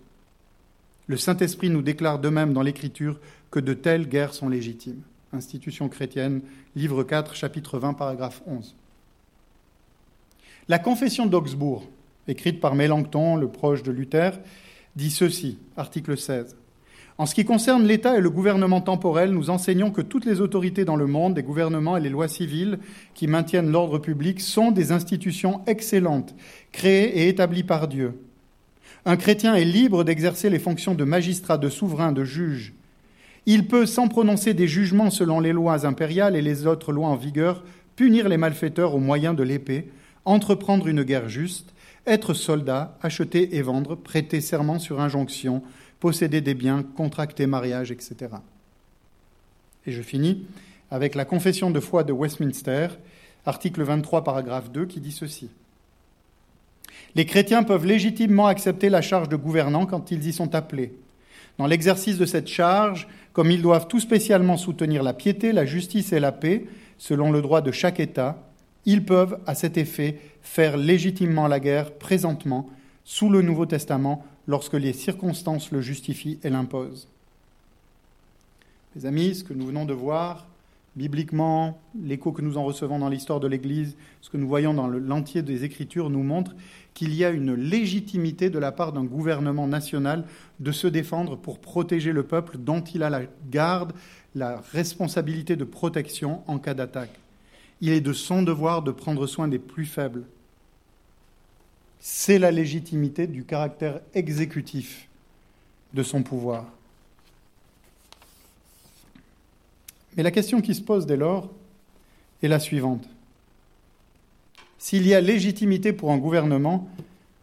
Le 1.07 1.17
Saint-Esprit 1.17 1.71
nous 1.71 1.83
déclare 1.83 2.19
de 2.19 2.29
même 2.29 2.53
dans 2.53 2.63
l'Écriture 2.63 3.21
que 3.51 3.61
de 3.61 3.75
telles 3.75 4.09
guerres 4.09 4.35
sont 4.35 4.49
légitimes. 4.49 5.03
Institution 5.33 5.89
chrétienne, 5.89 6.41
livre 6.77 7.03
4, 7.03 7.35
chapitre 7.35 7.79
20, 7.79 7.95
paragraphe 7.95 8.43
11. 8.47 8.75
La 10.69 10.79
confession 10.79 11.27
d'Augsbourg, 11.27 11.87
écrite 12.27 12.61
par 12.61 12.75
Mélenchon, 12.75 13.37
le 13.37 13.49
proche 13.49 13.83
de 13.83 13.93
Luther, 13.93 14.41
dit 14.97 15.11
ceci, 15.11 15.59
article 15.77 16.17
16. 16.17 16.57
En 17.17 17.27
ce 17.27 17.35
qui 17.35 17.45
concerne 17.45 17.87
l'État 17.87 18.17
et 18.17 18.21
le 18.21 18.31
gouvernement 18.31 18.81
temporel, 18.81 19.31
nous 19.31 19.51
enseignons 19.51 19.91
que 19.91 20.01
toutes 20.01 20.25
les 20.25 20.41
autorités 20.41 20.85
dans 20.85 20.97
le 20.97 21.07
monde, 21.07 21.37
les 21.37 21.45
gouvernements 21.45 21.97
et 21.97 22.01
les 22.01 22.09
lois 22.09 22.27
civiles 22.27 22.79
qui 23.15 23.29
maintiennent 23.29 23.71
l'ordre 23.71 23.99
public 23.99 24.41
sont 24.41 24.73
des 24.73 24.91
institutions 24.91 25.61
excellentes, 25.67 26.35
créées 26.73 27.19
et 27.19 27.29
établies 27.29 27.63
par 27.63 27.87
Dieu. 27.87 28.15
Un 29.07 29.17
chrétien 29.17 29.55
est 29.55 29.65
libre 29.65 30.03
d'exercer 30.03 30.49
les 30.49 30.59
fonctions 30.59 30.95
de 30.95 31.05
magistrat, 31.05 31.59
de 31.59 31.69
souverain, 31.69 32.13
de 32.13 32.25
juge. 32.25 32.73
Il 33.47 33.69
peut, 33.69 33.85
sans 33.85 34.09
prononcer 34.09 34.55
des 34.55 34.67
jugements 34.67 35.11
selon 35.11 35.41
les 35.41 35.53
lois 35.53 35.85
impériales 35.85 36.37
et 36.37 36.43
les 36.43 36.67
autres 36.67 36.93
lois 36.93 37.09
en 37.09 37.17
vigueur, 37.17 37.63
punir 37.97 38.29
les 38.29 38.39
malfaiteurs 38.39 38.95
au 38.95 38.99
moyen 38.99 39.35
de 39.35 39.43
l'épée, 39.43 39.91
entreprendre 40.25 40.89
une 40.89 41.03
guerre 41.03 41.29
juste, 41.29 41.75
être 42.07 42.33
soldat, 42.33 42.97
acheter 43.03 43.57
et 43.57 43.63
vendre, 43.63 43.95
prêter 43.95 44.41
serment 44.41 44.79
sur 44.79 45.01
injonction, 45.01 45.63
posséder 46.01 46.41
des 46.41 46.55
biens, 46.55 46.83
contracter 46.83 47.47
mariage, 47.47 47.91
etc. 47.91 48.17
Et 49.87 49.93
je 49.93 50.03
finis 50.03 50.47
avec 50.91 51.15
la 51.15 51.27
confession 51.27 51.71
de 51.71 51.81
foi 51.81 52.05
de 52.05 52.13
Westminster, 52.13 52.89
article 53.45 53.83
23, 53.83 54.25
paragraphe 54.25 54.71
2, 54.71 54.87
qui 54.87 55.01
dit 55.01 55.13
ceci. 55.13 55.51
Les 57.15 57.27
chrétiens 57.27 57.63
peuvent 57.63 57.87
légitimement 57.87 58.47
accepter 58.47 58.89
la 58.89 59.03
charge 59.03 59.29
de 59.29 59.37
gouvernant 59.37 59.87
quand 59.87 60.11
ils 60.11 60.27
y 60.27 60.33
sont 60.33 60.55
appelés. 60.55 60.93
Dans 61.59 61.67
l'exercice 61.67 62.19
de 62.19 62.27
cette 62.27 62.49
charge, 62.49 63.07
comme 63.33 63.51
ils 63.51 63.63
doivent 63.63 63.87
tout 63.87 64.01
spécialement 64.01 64.57
soutenir 64.57 65.03
la 65.03 65.15
piété, 65.15 65.53
la 65.53 65.65
justice 65.65 66.13
et 66.13 66.21
la 66.21 66.33
paix, 66.33 66.65
selon 66.99 67.31
le 67.31 67.43
droit 67.43 67.61
de 67.61 67.71
chaque 67.71 68.01
État, 68.01 68.39
ils 68.87 69.05
peuvent, 69.05 69.39
à 69.47 69.55
cet 69.55 69.77
effet, 69.77 70.19
faire 70.43 70.77
légitimement 70.77 71.49
la 71.49 71.61
guerre 71.61 71.93
présentement, 71.93 72.69
sous 73.05 73.31
le 73.31 73.43
Nouveau 73.43 73.67
Testament, 73.67 74.25
lorsque 74.47 74.75
les 74.75 74.93
circonstances 74.93 75.71
le 75.71 75.81
justifient 75.81 76.39
et 76.43 76.51
l'imposent. 76.51 77.09
Mes 78.95 79.07
amis, 79.07 79.37
ce 79.37 79.45
que 79.45 79.55
nous 79.55 79.67
venons 79.67 79.85
de 79.85 79.95
voir, 79.95 80.47
bibliquement, 80.97 81.81
l'écho 82.01 82.33
que 82.33 82.43
nous 82.43 82.57
en 82.57 82.65
recevons 82.65 82.99
dans 82.99 83.09
l'histoire 83.09 83.41
de 83.41 83.49
l'Église, 83.49 83.97
ce 84.21 84.31
que 84.31 84.37
nous 84.37 84.47
voyons 84.47 84.75
dans 84.75 84.87
l'entier 84.87 85.43
des 85.43 85.65
Écritures 85.65 86.11
nous 86.11 86.23
montre 86.23 86.55
qu'il 86.95 87.15
y 87.15 87.25
a 87.25 87.31
une 87.31 87.55
légitimité 87.55 88.51
de 88.51 88.59
la 88.59 88.71
part 88.71 88.93
d'un 88.93 89.05
gouvernement 89.05 89.67
national 89.67 90.25
de 90.61 90.73
se 90.73 90.87
défendre 90.87 91.37
pour 91.37 91.59
protéger 91.59 92.13
le 92.13 92.23
peuple 92.23 92.59
dont 92.59 92.83
il 92.83 93.03
a 93.03 93.11
la 93.11 93.23
garde, 93.51 93.93
la 94.35 94.61
responsabilité 94.73 95.57
de 95.57 95.65
protection 95.65 96.43
en 96.47 96.59
cas 96.59 96.75
d'attaque. 96.75 97.19
Il 97.81 97.93
est 97.93 98.01
de 98.01 98.13
son 98.13 98.43
devoir 98.43 98.83
de 98.83 98.93
prendre 98.93 99.27
soin 99.27 99.49
des 99.49 99.59
plus 99.59 99.87
faibles, 99.87 100.25
c'est 102.07 102.39
la 102.39 102.51
légitimité 102.51 103.27
du 103.27 103.45
caractère 103.45 104.01
exécutif 104.15 105.09
de 105.95 106.03
son 106.03 106.23
pouvoir. 106.23 106.67
Mais 110.17 110.23
la 110.23 110.31
question 110.31 110.61
qui 110.61 110.75
se 110.75 110.83
pose 110.83 111.07
dès 111.07 111.17
lors 111.17 111.51
est 112.43 112.49
la 112.49 112.61
suivante. 112.61 113.09
S'il 114.79 115.07
y 115.07 115.15
a 115.15 115.21
légitimité 115.21 115.93
pour 115.93 116.13
un 116.13 116.19
gouvernement 116.19 116.89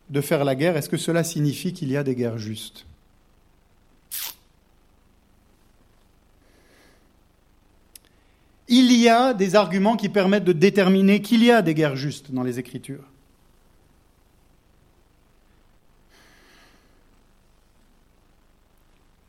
de 0.10 0.22
faire 0.22 0.44
la 0.44 0.56
guerre, 0.56 0.78
est-ce 0.78 0.90
que 0.90 0.98
cela 0.98 1.24
signifie 1.24 1.74
qu'il 1.74 1.90
y 1.90 1.98
a 1.98 2.04
des 2.04 2.16
guerres 2.16 2.38
justes? 2.38 2.86
Il 8.68 8.92
y 8.94 9.10
a 9.10 9.34
des 9.34 9.56
arguments 9.56 9.98
qui 9.98 10.08
permettent 10.08 10.46
de 10.46 10.54
déterminer 10.54 11.22
qu'il 11.22 11.44
y 11.44 11.52
a 11.52 11.62
des 11.62 11.74
guerres 11.74 11.98
justes 11.98 12.32
dans 12.32 12.44
les 12.44 12.58
Écritures. 12.58 13.04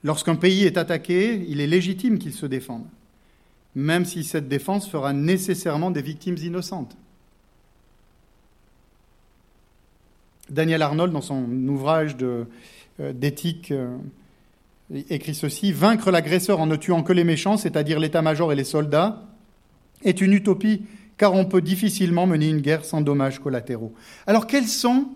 Lorsqu'un 0.04 0.36
pays 0.36 0.64
est 0.64 0.76
attaqué, 0.76 1.44
il 1.48 1.60
est 1.60 1.66
légitime 1.66 2.18
qu'il 2.18 2.32
se 2.32 2.46
défende, 2.46 2.86
même 3.74 4.04
si 4.04 4.24
cette 4.24 4.48
défense 4.48 4.88
fera 4.88 5.12
nécessairement 5.12 5.90
des 5.90 6.02
victimes 6.02 6.36
innocentes. 6.36 6.96
Daniel 10.50 10.82
Arnold, 10.82 11.12
dans 11.12 11.22
son 11.22 11.44
ouvrage 11.68 12.16
euh, 12.20 12.44
d'éthique, 12.98 13.70
euh, 13.70 13.96
écrit 15.08 15.34
ceci, 15.34 15.72
Vaincre 15.72 16.10
l'agresseur 16.10 16.60
en 16.60 16.66
ne 16.66 16.76
tuant 16.76 17.02
que 17.02 17.12
les 17.12 17.24
méchants, 17.24 17.56
c'est-à-dire 17.56 17.98
l'état-major 17.98 18.52
et 18.52 18.56
les 18.56 18.64
soldats, 18.64 19.22
est 20.04 20.20
une 20.20 20.32
utopie, 20.32 20.82
car 21.16 21.34
on 21.34 21.46
peut 21.46 21.62
difficilement 21.62 22.26
mener 22.26 22.48
une 22.48 22.60
guerre 22.60 22.84
sans 22.84 23.00
dommages 23.00 23.38
collatéraux. 23.38 23.94
Alors 24.26 24.46
quels 24.46 24.66
sont 24.66 25.08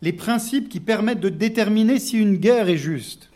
les 0.00 0.12
principes 0.12 0.70
qui 0.70 0.80
permettent 0.80 1.20
de 1.20 1.28
déterminer 1.28 1.98
si 1.98 2.16
une 2.16 2.36
guerre 2.36 2.70
est 2.70 2.78
juste? 2.78 3.28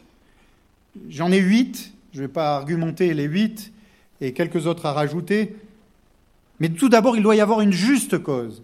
J'en 1.10 1.32
ai 1.32 1.40
huit, 1.40 1.92
je 2.12 2.22
ne 2.22 2.26
vais 2.26 2.32
pas 2.32 2.56
argumenter 2.56 3.12
les 3.12 3.24
huit 3.24 3.73
et 4.20 4.32
quelques 4.32 4.66
autres 4.66 4.86
à 4.86 4.92
rajouter, 4.92 5.56
mais 6.60 6.68
tout 6.68 6.88
d'abord, 6.88 7.16
il 7.16 7.22
doit 7.22 7.36
y 7.36 7.40
avoir 7.40 7.60
une 7.60 7.72
juste 7.72 8.18
cause. 8.18 8.62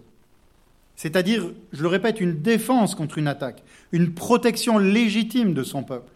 C'est-à-dire, 0.95 1.51
je 1.73 1.81
le 1.81 1.87
répète, 1.87 2.21
une 2.21 2.41
défense 2.41 2.95
contre 2.95 3.17
une 3.17 3.27
attaque, 3.27 3.63
une 3.91 4.13
protection 4.13 4.77
légitime 4.77 5.53
de 5.53 5.63
son 5.63 5.83
peuple. 5.83 6.11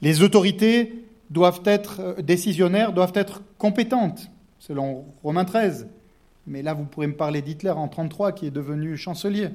Les 0.00 0.22
autorités 0.22 1.04
doivent 1.30 1.62
être 1.64 2.00
euh, 2.00 2.22
décisionnaires, 2.22 2.92
doivent 2.92 3.12
être 3.14 3.42
compétentes, 3.58 4.30
selon 4.58 5.04
Romains 5.22 5.44
13. 5.44 5.88
Mais 6.46 6.62
là, 6.62 6.74
vous 6.74 6.84
pourrez 6.84 7.06
me 7.06 7.14
parler 7.14 7.40
d'Hitler 7.42 7.70
en 7.70 7.86
1933, 7.86 8.32
qui 8.32 8.46
est 8.46 8.50
devenu 8.50 8.96
chancelier. 8.96 9.50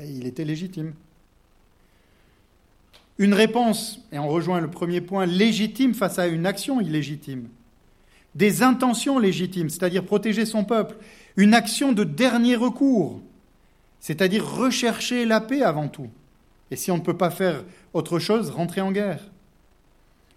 Il 0.00 0.26
était 0.26 0.44
légitime. 0.44 0.94
Une 3.22 3.34
réponse, 3.34 4.00
et 4.10 4.18
on 4.18 4.26
rejoint 4.26 4.60
le 4.60 4.68
premier 4.68 5.00
point, 5.00 5.26
légitime 5.26 5.94
face 5.94 6.18
à 6.18 6.26
une 6.26 6.44
action 6.44 6.80
illégitime. 6.80 7.46
Des 8.34 8.64
intentions 8.64 9.20
légitimes, 9.20 9.70
c'est-à-dire 9.70 10.04
protéger 10.04 10.44
son 10.44 10.64
peuple. 10.64 10.96
Une 11.36 11.54
action 11.54 11.92
de 11.92 12.02
dernier 12.02 12.56
recours, 12.56 13.22
c'est-à-dire 14.00 14.44
rechercher 14.44 15.24
la 15.24 15.40
paix 15.40 15.62
avant 15.62 15.86
tout. 15.86 16.08
Et 16.72 16.76
si 16.76 16.90
on 16.90 16.96
ne 16.96 17.02
peut 17.02 17.16
pas 17.16 17.30
faire 17.30 17.62
autre 17.94 18.18
chose, 18.18 18.50
rentrer 18.50 18.80
en 18.80 18.90
guerre. 18.90 19.30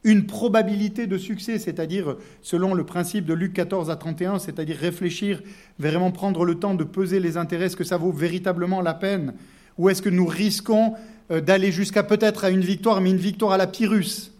Une 0.03 0.27
probabilité 0.27 1.07
de 1.07 1.17
succès, 1.17 1.57
c'est-à-dire 1.57 2.17
selon 2.43 2.75
le 2.75 2.85
principe 2.85 3.25
de 3.25 3.33
Luc 3.33 3.53
14 3.53 3.89
à 3.89 3.95
31, 3.95 4.37
c'est-à-dire 4.37 4.77
réfléchir, 4.77 5.41
vraiment 5.79 6.11
prendre 6.11 6.45
le 6.45 6.59
temps 6.59 6.75
de 6.75 6.83
peser 6.83 7.19
les 7.19 7.35
intérêts, 7.35 7.65
est-ce 7.65 7.75
que 7.75 7.83
ça 7.83 7.97
vaut 7.97 8.11
véritablement 8.11 8.81
la 8.81 8.93
peine 8.93 9.33
Ou 9.77 9.89
est-ce 9.89 10.01
que 10.01 10.09
nous 10.09 10.25
risquons 10.25 10.93
euh, 11.31 11.41
d'aller 11.41 11.71
jusqu'à 11.71 12.03
peut-être 12.03 12.45
à 12.45 12.49
une 12.49 12.61
victoire, 12.61 13.01
mais 13.01 13.11
une 13.11 13.17
victoire 13.17 13.51
à 13.51 13.57
la 13.57 13.67
Pyrrhus? 13.67 14.31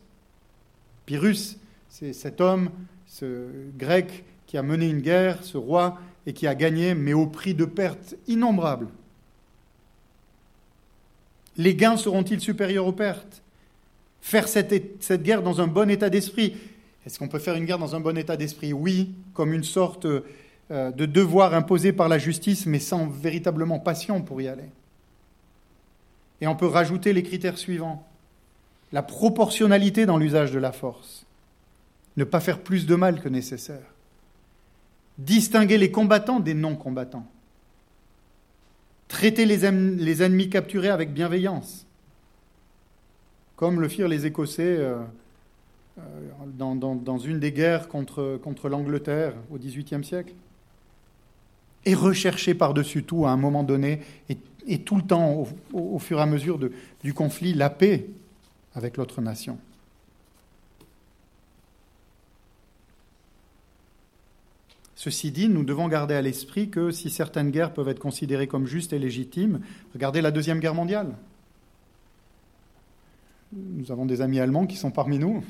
Pyrrhus, 1.05 1.57
c'est 1.89 2.13
cet 2.13 2.41
homme, 2.41 2.69
ce 3.07 3.47
grec 3.77 4.23
qui 4.47 4.57
a 4.57 4.63
mené 4.63 4.89
une 4.89 5.01
guerre, 5.01 5.43
ce 5.43 5.57
roi, 5.57 5.99
et 6.25 6.33
qui 6.33 6.47
a 6.47 6.55
gagné, 6.55 6.95
mais 6.95 7.13
au 7.13 7.27
prix 7.27 7.53
de 7.53 7.65
pertes 7.65 8.15
innombrables. 8.27 8.87
Les 11.57 11.75
gains 11.75 11.97
seront-ils 11.97 12.41
supérieurs 12.41 12.87
aux 12.87 12.91
pertes? 12.91 13.41
Faire 14.21 14.47
cette, 14.47 15.03
cette, 15.03 15.23
guerre 15.23 15.43
dans 15.43 15.61
un 15.61 15.67
bon 15.67 15.89
état 15.89 16.09
d'esprit. 16.09 16.55
Est-ce 17.05 17.19
qu'on 17.19 17.27
peut 17.27 17.39
faire 17.39 17.55
une 17.55 17.65
guerre 17.65 17.77
dans 17.77 17.95
un 17.95 17.99
bon 17.99 18.17
état 18.17 18.35
d'esprit? 18.35 18.73
Oui, 18.73 19.11
comme 19.33 19.53
une 19.53 19.63
sorte 19.63 20.05
euh, 20.05 20.91
de 20.91 21.05
devoir 21.05 21.53
imposé 21.53 21.93
par 21.93 22.09
la 22.09 22.17
justice, 22.17 22.65
mais 22.65 22.79
sans 22.79 23.07
véritablement 23.07 23.79
passion 23.79 24.21
pour 24.21 24.41
y 24.41 24.47
aller. 24.47 24.63
Et 26.41 26.47
on 26.47 26.55
peut 26.55 26.67
rajouter 26.67 27.13
les 27.13 27.23
critères 27.23 27.57
suivants. 27.57 28.07
La 28.91 29.03
proportionnalité 29.03 30.05
dans 30.05 30.17
l'usage 30.17 30.51
de 30.51 30.59
la 30.59 30.71
force. 30.71 31.25
Ne 32.17 32.23
pas 32.23 32.39
faire 32.39 32.59
plus 32.59 32.85
de 32.85 32.95
mal 32.95 33.21
que 33.21 33.29
nécessaire. 33.29 33.93
Distinguer 35.17 35.77
les 35.77 35.91
combattants 35.91 36.39
des 36.39 36.53
non-combattants. 36.53 37.25
Traiter 39.07 39.45
les, 39.45 39.65
ennemis 39.65 40.49
capturés 40.49 40.89
avec 40.89 41.13
bienveillance, 41.13 41.85
comme 43.55 43.79
le 43.79 43.87
firent 43.87 44.07
les 44.07 44.25
Écossais 44.25 44.63
euh, 44.63 44.97
euh, 45.99 46.01
dans, 46.57 47.17
une 47.19 47.39
des 47.39 47.51
guerres 47.51 47.87
contre, 47.87 48.39
contre 48.43 48.67
l'Angleterre 48.67 49.33
au 49.51 49.57
XVIIIe 49.57 50.03
siècle. 50.03 50.33
Et 51.85 51.93
rechercher 51.93 52.55
par-dessus 52.55 53.03
tout, 53.03 53.27
à 53.27 53.29
un 53.29 53.37
moment 53.37 53.63
donné, 53.63 54.01
et, 54.27 54.37
tout 54.83 54.95
le 54.95 55.03
temps, 55.03 55.47
au, 55.73 55.99
fur 55.99 56.19
et 56.19 56.21
à 56.21 56.25
mesure 56.25 56.59
du 57.03 57.13
conflit, 57.13 57.53
la 57.53 57.69
paix 57.69 58.07
avec 58.73 58.97
l'autre 58.97 59.21
nation. 59.21 59.57
Ceci 64.95 65.31
dit, 65.31 65.49
nous 65.49 65.63
devons 65.63 65.87
garder 65.87 66.15
à 66.15 66.21
l'esprit 66.21 66.69
que 66.69 66.89
si 66.89 67.09
certaines 67.09 67.51
guerres 67.51 67.73
peuvent 67.73 67.89
être 67.89 67.99
considérées 67.99 68.47
comme 68.47 68.65
justes 68.65 68.91
et 68.91 68.97
légitimes, 68.97 69.59
regardez 69.93 70.21
la 70.21 70.31
Deuxième 70.31 70.59
Guerre 70.59 70.73
mondiale. 70.73 71.13
Nous 73.53 73.91
avons 73.91 74.05
des 74.05 74.21
amis 74.21 74.39
allemands 74.39 74.65
qui 74.65 74.77
sont 74.77 74.91
parmi 74.91 75.19
nous. 75.19 75.43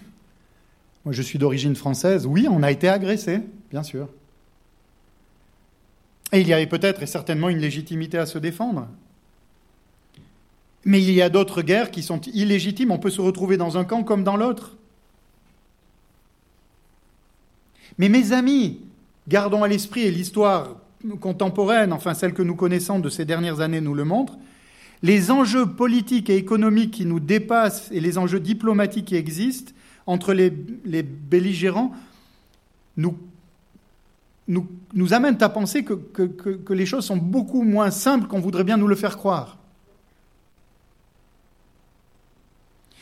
Moi, 1.06 1.14
je 1.14 1.22
suis 1.22 1.40
d'origine 1.40 1.76
française. 1.76 2.26
Oui, 2.26 2.48
on 2.50 2.64
a 2.64 2.72
été 2.72 2.90
agressé, 2.90 3.40
bien 3.72 3.84
sûr. 3.84 4.10
Et 6.34 6.42
il 6.42 6.48
y 6.48 6.54
avait 6.54 6.68
peut-être 6.68 7.04
et 7.04 7.08
certainement 7.08 7.48
une 7.48 7.60
légitimité 7.60 8.18
à 8.18 8.26
se 8.26 8.38
défendre. 8.38 8.88
Mais 10.86 11.02
il 11.02 11.12
y 11.12 11.22
a 11.22 11.30
d'autres 11.30 11.62
guerres 11.62 11.92
qui 11.92 12.04
sont 12.04 12.22
illégitimes. 12.22 12.92
On 12.92 13.00
peut 13.00 13.10
se 13.10 13.22
retrouver 13.22 13.58
dans 13.58 13.78
un 13.78 13.84
camp 13.84 14.04
comme 14.04 14.24
dans 14.24 14.38
l'autre. 14.38 14.78
Mais 17.98 18.10
mes 18.10 18.32
amis, 18.32 18.80
Gardons 19.28 19.64
à 19.64 19.68
l'esprit, 19.68 20.02
et 20.02 20.12
l'histoire 20.12 20.76
contemporaine, 21.20 21.94
enfin 21.94 22.14
celle 22.14 22.34
que 22.34 22.44
nous 22.44 22.56
connaissons 22.56 23.00
de 23.00 23.10
ces 23.10 23.26
dernières 23.26 23.60
années 23.60 23.82
nous 23.82 23.96
le 23.96 24.04
montre, 24.04 24.38
les 25.02 25.32
enjeux 25.32 25.66
politiques 25.66 26.30
et 26.30 26.38
économiques 26.38 26.92
qui 26.92 27.06
nous 27.06 27.20
dépassent 27.20 27.90
et 27.92 28.00
les 28.00 28.18
enjeux 28.18 28.40
diplomatiques 28.40 29.06
qui 29.06 29.16
existent 29.16 29.74
entre 30.06 30.34
les, 30.34 30.50
belligérants 30.52 31.92
nous, 32.98 33.18
nous, 34.48 35.14
amènent 35.14 35.42
à 35.42 35.50
penser 35.50 35.84
que 35.84 36.74
les 36.74 36.86
choses 36.86 37.06
sont 37.06 37.18
beaucoup 37.18 37.64
moins 37.64 37.92
simples 37.92 38.28
qu'on 38.28 38.40
voudrait 38.40 38.64
bien 38.64 38.78
nous 38.78 38.88
le 38.88 38.96
faire 38.96 39.18
croire. 39.18 39.58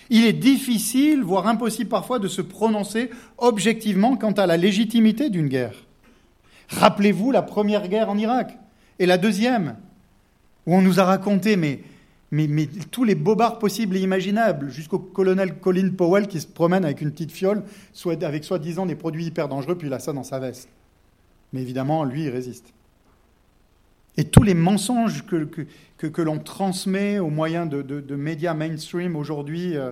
Il 0.09 0.25
est 0.25 0.33
difficile, 0.33 1.23
voire 1.23 1.47
impossible 1.47 1.89
parfois, 1.89 2.19
de 2.19 2.27
se 2.27 2.41
prononcer 2.41 3.09
objectivement 3.37 4.15
quant 4.17 4.31
à 4.31 4.45
la 4.45 4.57
légitimité 4.57 5.29
d'une 5.29 5.47
guerre. 5.47 5.75
Rappelez-vous 6.69 7.31
la 7.31 7.41
première 7.41 7.87
guerre 7.87 8.09
en 8.09 8.17
Irak 8.17 8.57
et 8.99 9.05
la 9.05 9.17
deuxième, 9.17 9.75
où 10.65 10.75
on 10.75 10.81
nous 10.81 10.99
a 10.99 11.03
raconté 11.03 11.57
tous 12.91 13.03
les 13.03 13.15
bobards 13.15 13.59
possibles 13.59 13.95
et 13.97 14.01
imaginables, 14.01 14.69
jusqu'au 14.71 14.99
colonel 14.99 15.59
Colin 15.59 15.89
Powell 15.89 16.27
qui 16.27 16.41
se 16.41 16.47
promène 16.47 16.85
avec 16.85 17.01
une 17.01 17.11
petite 17.11 17.31
fiole, 17.31 17.63
avec 18.21 18.43
soi-disant 18.43 18.85
des 18.85 18.95
produits 18.95 19.25
hyper 19.25 19.47
dangereux, 19.47 19.77
puis 19.77 19.87
il 19.87 19.93
a 19.93 19.99
ça 19.99 20.13
dans 20.13 20.23
sa 20.23 20.39
veste. 20.39 20.69
Mais 21.51 21.61
évidemment, 21.61 22.03
lui, 22.03 22.23
il 22.23 22.29
résiste. 22.29 22.73
Et 24.18 24.26
tous 24.26 24.43
les 24.43 24.53
mensonges 24.53 25.26
que, 25.26 25.43
que, 25.97 26.07
que, 26.07 26.22
l'on 26.22 26.39
transmet 26.39 27.20
au 27.20 27.30
moyen 27.30 27.66
de, 27.66 27.82
de, 27.82 28.16
médias 28.16 28.53
mainstream 28.53 29.16
aujourd'hui, 29.16 29.76
euh, 29.76 29.91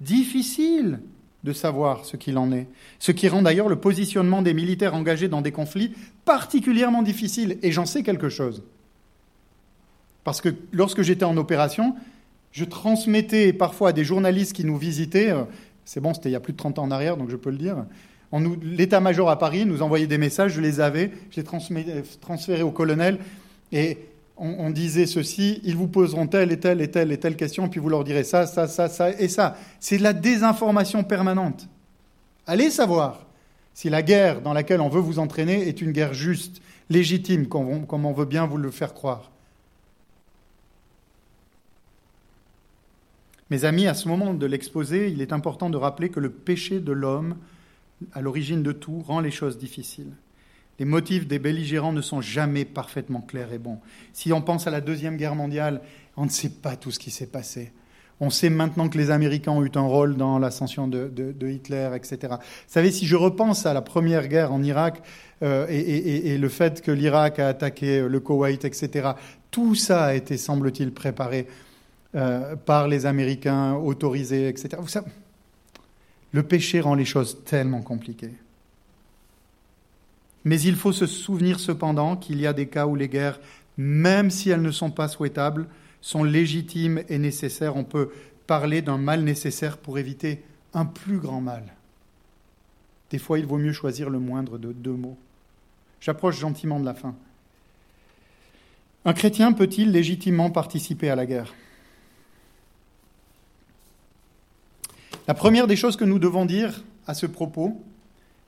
difficiles 0.00 1.00
de 1.44 1.52
savoir 1.52 2.04
ce 2.04 2.16
qu'il 2.16 2.36
en 2.38 2.52
est. 2.52 2.66
Ce 2.98 3.12
qui 3.12 3.28
rend 3.28 3.42
d'ailleurs 3.42 3.68
le 3.68 3.76
positionnement 3.76 4.42
des 4.42 4.52
militaires 4.52 4.94
engagés 4.94 5.28
dans 5.28 5.40
des 5.40 5.52
conflits 5.52 5.94
particulièrement 6.24 7.02
difficile. 7.02 7.58
Et 7.62 7.72
j'en 7.72 7.86
sais 7.86 8.02
quelque 8.02 8.28
chose. 8.28 8.62
Parce 10.24 10.40
que 10.40 10.48
lorsque 10.72 11.02
j'étais 11.02 11.24
en 11.24 11.36
opération, 11.36 11.94
je 12.50 12.64
transmettais 12.64 13.52
parfois 13.52 13.90
à 13.90 13.92
des 13.92 14.04
journalistes 14.04 14.54
qui 14.54 14.64
nous 14.64 14.76
visitaient, 14.76 15.30
euh, 15.30 15.44
c'est 15.84 16.00
bon, 16.00 16.12
c'était 16.12 16.28
il 16.28 16.32
y 16.32 16.36
a 16.36 16.40
plus 16.40 16.52
de 16.52 16.58
30 16.58 16.78
ans 16.80 16.82
en 16.82 16.90
arrière, 16.90 17.16
donc 17.16 17.30
je 17.30 17.36
peux 17.36 17.50
le 17.50 17.58
dire, 17.58 17.86
l'état-major 18.62 19.30
à 19.30 19.38
Paris 19.38 19.66
nous 19.66 19.82
envoyait 19.82 20.06
des 20.06 20.18
messages, 20.18 20.52
je 20.52 20.60
les 20.60 20.80
avais, 20.80 21.12
je 21.30 21.40
les 21.40 21.44
transférés 22.20 22.62
au 22.62 22.70
colonel, 22.70 23.18
et 23.72 23.98
on, 24.36 24.70
disait 24.70 25.06
ceci, 25.06 25.60
ils 25.64 25.76
vous 25.76 25.88
poseront 25.88 26.26
telle 26.26 26.52
et 26.52 26.60
telle 26.60 26.80
et 26.82 26.90
telle 26.90 27.10
et 27.10 27.18
telle 27.18 27.36
question, 27.36 27.68
puis 27.68 27.80
vous 27.80 27.88
leur 27.88 28.04
direz 28.04 28.24
ça, 28.24 28.46
ça, 28.46 28.68
ça, 28.68 28.88
ça 28.88 29.10
et 29.10 29.28
ça. 29.28 29.56
C'est 29.80 29.96
de 29.98 30.02
la 30.02 30.12
désinformation 30.12 31.04
permanente. 31.04 31.68
Allez 32.46 32.70
savoir 32.70 33.26
si 33.72 33.88
la 33.88 34.02
guerre 34.02 34.42
dans 34.42 34.52
laquelle 34.52 34.80
on 34.80 34.88
veut 34.88 35.00
vous 35.00 35.18
entraîner 35.18 35.66
est 35.68 35.80
une 35.80 35.92
guerre 35.92 36.12
juste, 36.14 36.60
légitime, 36.90 37.46
comme 37.48 38.04
on 38.04 38.12
veut 38.12 38.26
bien 38.26 38.46
vous 38.46 38.58
le 38.58 38.70
faire 38.70 38.94
croire. 38.94 39.30
Mes 43.48 43.64
amis, 43.64 43.86
à 43.86 43.94
ce 43.94 44.08
moment 44.08 44.34
de 44.34 44.46
l'exposé, 44.46 45.08
il 45.08 45.22
est 45.22 45.32
important 45.32 45.70
de 45.70 45.76
rappeler 45.76 46.08
que 46.08 46.18
le 46.18 46.30
péché 46.30 46.80
de 46.80 46.92
l'homme, 46.92 47.36
à 48.12 48.20
l'origine 48.20 48.62
de 48.62 48.72
tout, 48.72 49.02
rend 49.06 49.20
les 49.20 49.30
choses 49.30 49.56
difficiles. 49.56 50.12
Les 50.78 50.84
motifs 50.84 51.26
des 51.26 51.38
belligérants 51.38 51.92
ne 51.92 52.02
sont 52.02 52.20
jamais 52.20 52.64
parfaitement 52.64 53.20
clairs 53.20 53.52
et 53.52 53.58
bons. 53.58 53.78
Si 54.12 54.32
on 54.32 54.42
pense 54.42 54.66
à 54.66 54.70
la 54.70 54.80
Deuxième 54.80 55.16
Guerre 55.16 55.34
mondiale, 55.34 55.80
on 56.16 56.24
ne 56.24 56.30
sait 56.30 56.50
pas 56.50 56.76
tout 56.76 56.90
ce 56.90 56.98
qui 56.98 57.10
s'est 57.10 57.26
passé. 57.26 57.72
On 58.18 58.30
sait 58.30 58.48
maintenant 58.48 58.88
que 58.88 58.96
les 58.96 59.10
Américains 59.10 59.52
ont 59.52 59.64
eu 59.64 59.70
un 59.74 59.82
rôle 59.82 60.16
dans 60.16 60.38
l'ascension 60.38 60.88
de, 60.88 61.10
Hitler, 61.42 61.90
etc. 61.94 62.18
Vous 62.30 62.38
savez, 62.66 62.90
si 62.90 63.06
je 63.06 63.16
repense 63.16 63.66
à 63.66 63.74
la 63.74 63.82
Première 63.82 64.28
Guerre 64.28 64.52
en 64.52 64.62
Irak 64.62 65.02
euh, 65.42 65.66
et, 65.68 66.38
le 66.38 66.48
fait 66.48 66.80
que 66.80 66.90
l'Irak 66.90 67.38
a 67.38 67.48
attaqué 67.48 68.06
le 68.08 68.20
Koweït, 68.20 68.64
etc., 68.64 69.10
tout 69.50 69.74
ça 69.74 70.04
a 70.04 70.14
été, 70.14 70.38
semble-t-il, 70.38 70.92
préparé 70.92 71.46
euh, 72.14 72.56
par 72.56 72.88
les 72.88 73.04
Américains 73.04 73.74
autorisés, 73.74 74.48
etc. 74.48 74.78
Vous 74.78 74.88
le 76.32 76.42
péché 76.42 76.80
rend 76.80 76.94
les 76.94 77.04
choses 77.04 77.44
tellement 77.44 77.82
compliquées. 77.82 78.32
Mais 80.46 80.60
il 80.60 80.76
faut 80.76 80.92
se 80.92 81.06
souvenir 81.06 81.58
cependant 81.58 82.16
qu'il 82.16 82.40
y 82.40 82.46
a 82.46 82.52
des 82.52 82.68
cas 82.68 82.86
où 82.86 82.94
les 82.94 83.08
guerres, 83.08 83.40
même 83.76 84.30
si 84.30 84.48
elles 84.48 84.62
ne 84.62 84.70
sont 84.70 84.92
pas 84.92 85.08
souhaitables, 85.08 85.66
sont 86.00 86.22
légitimes 86.22 87.02
et 87.08 87.18
nécessaires. 87.18 87.74
On 87.74 87.82
peut 87.82 88.10
parler 88.46 88.80
d'un 88.80 88.96
mal 88.96 89.24
nécessaire 89.24 89.76
pour 89.76 89.98
éviter 89.98 90.44
un 90.72 90.84
plus 90.84 91.18
grand 91.18 91.40
mal. 91.40 91.64
Des 93.10 93.18
fois, 93.18 93.40
il 93.40 93.46
vaut 93.46 93.58
mieux 93.58 93.72
choisir 93.72 94.08
le 94.08 94.20
moindre 94.20 94.56
de 94.56 94.72
deux 94.72 94.92
mots. 94.92 95.18
J'approche 96.00 96.38
gentiment 96.38 96.78
de 96.78 96.84
la 96.84 96.94
fin. 96.94 97.16
Un 99.04 99.14
chrétien 99.14 99.52
peut-il 99.52 99.90
légitimement 99.90 100.50
participer 100.50 101.10
à 101.10 101.16
la 101.16 101.26
guerre? 101.26 101.54
La 105.26 105.34
première 105.34 105.66
des 105.66 105.74
choses 105.74 105.96
que 105.96 106.04
nous 106.04 106.20
devons 106.20 106.46
dire 106.46 106.84
à 107.08 107.14
ce 107.14 107.26
propos, 107.26 107.82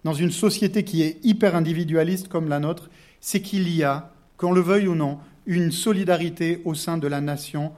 dans 0.04 0.14
une 0.14 0.30
société 0.30 0.84
qui 0.84 1.02
est 1.02 1.18
hyper 1.24 1.56
individualiste 1.56 2.28
comme 2.28 2.48
la 2.48 2.60
nôtre, 2.60 2.88
c'est 3.20 3.40
qu'il 3.40 3.68
y 3.68 3.82
a, 3.82 4.12
qu'on 4.36 4.52
le 4.52 4.60
veuille 4.60 4.88
ou 4.88 4.94
non, 4.94 5.18
une 5.46 5.72
solidarité 5.72 6.60
au 6.64 6.74
sein 6.74 6.98
de 6.98 7.08
la 7.08 7.20
nation 7.20 7.72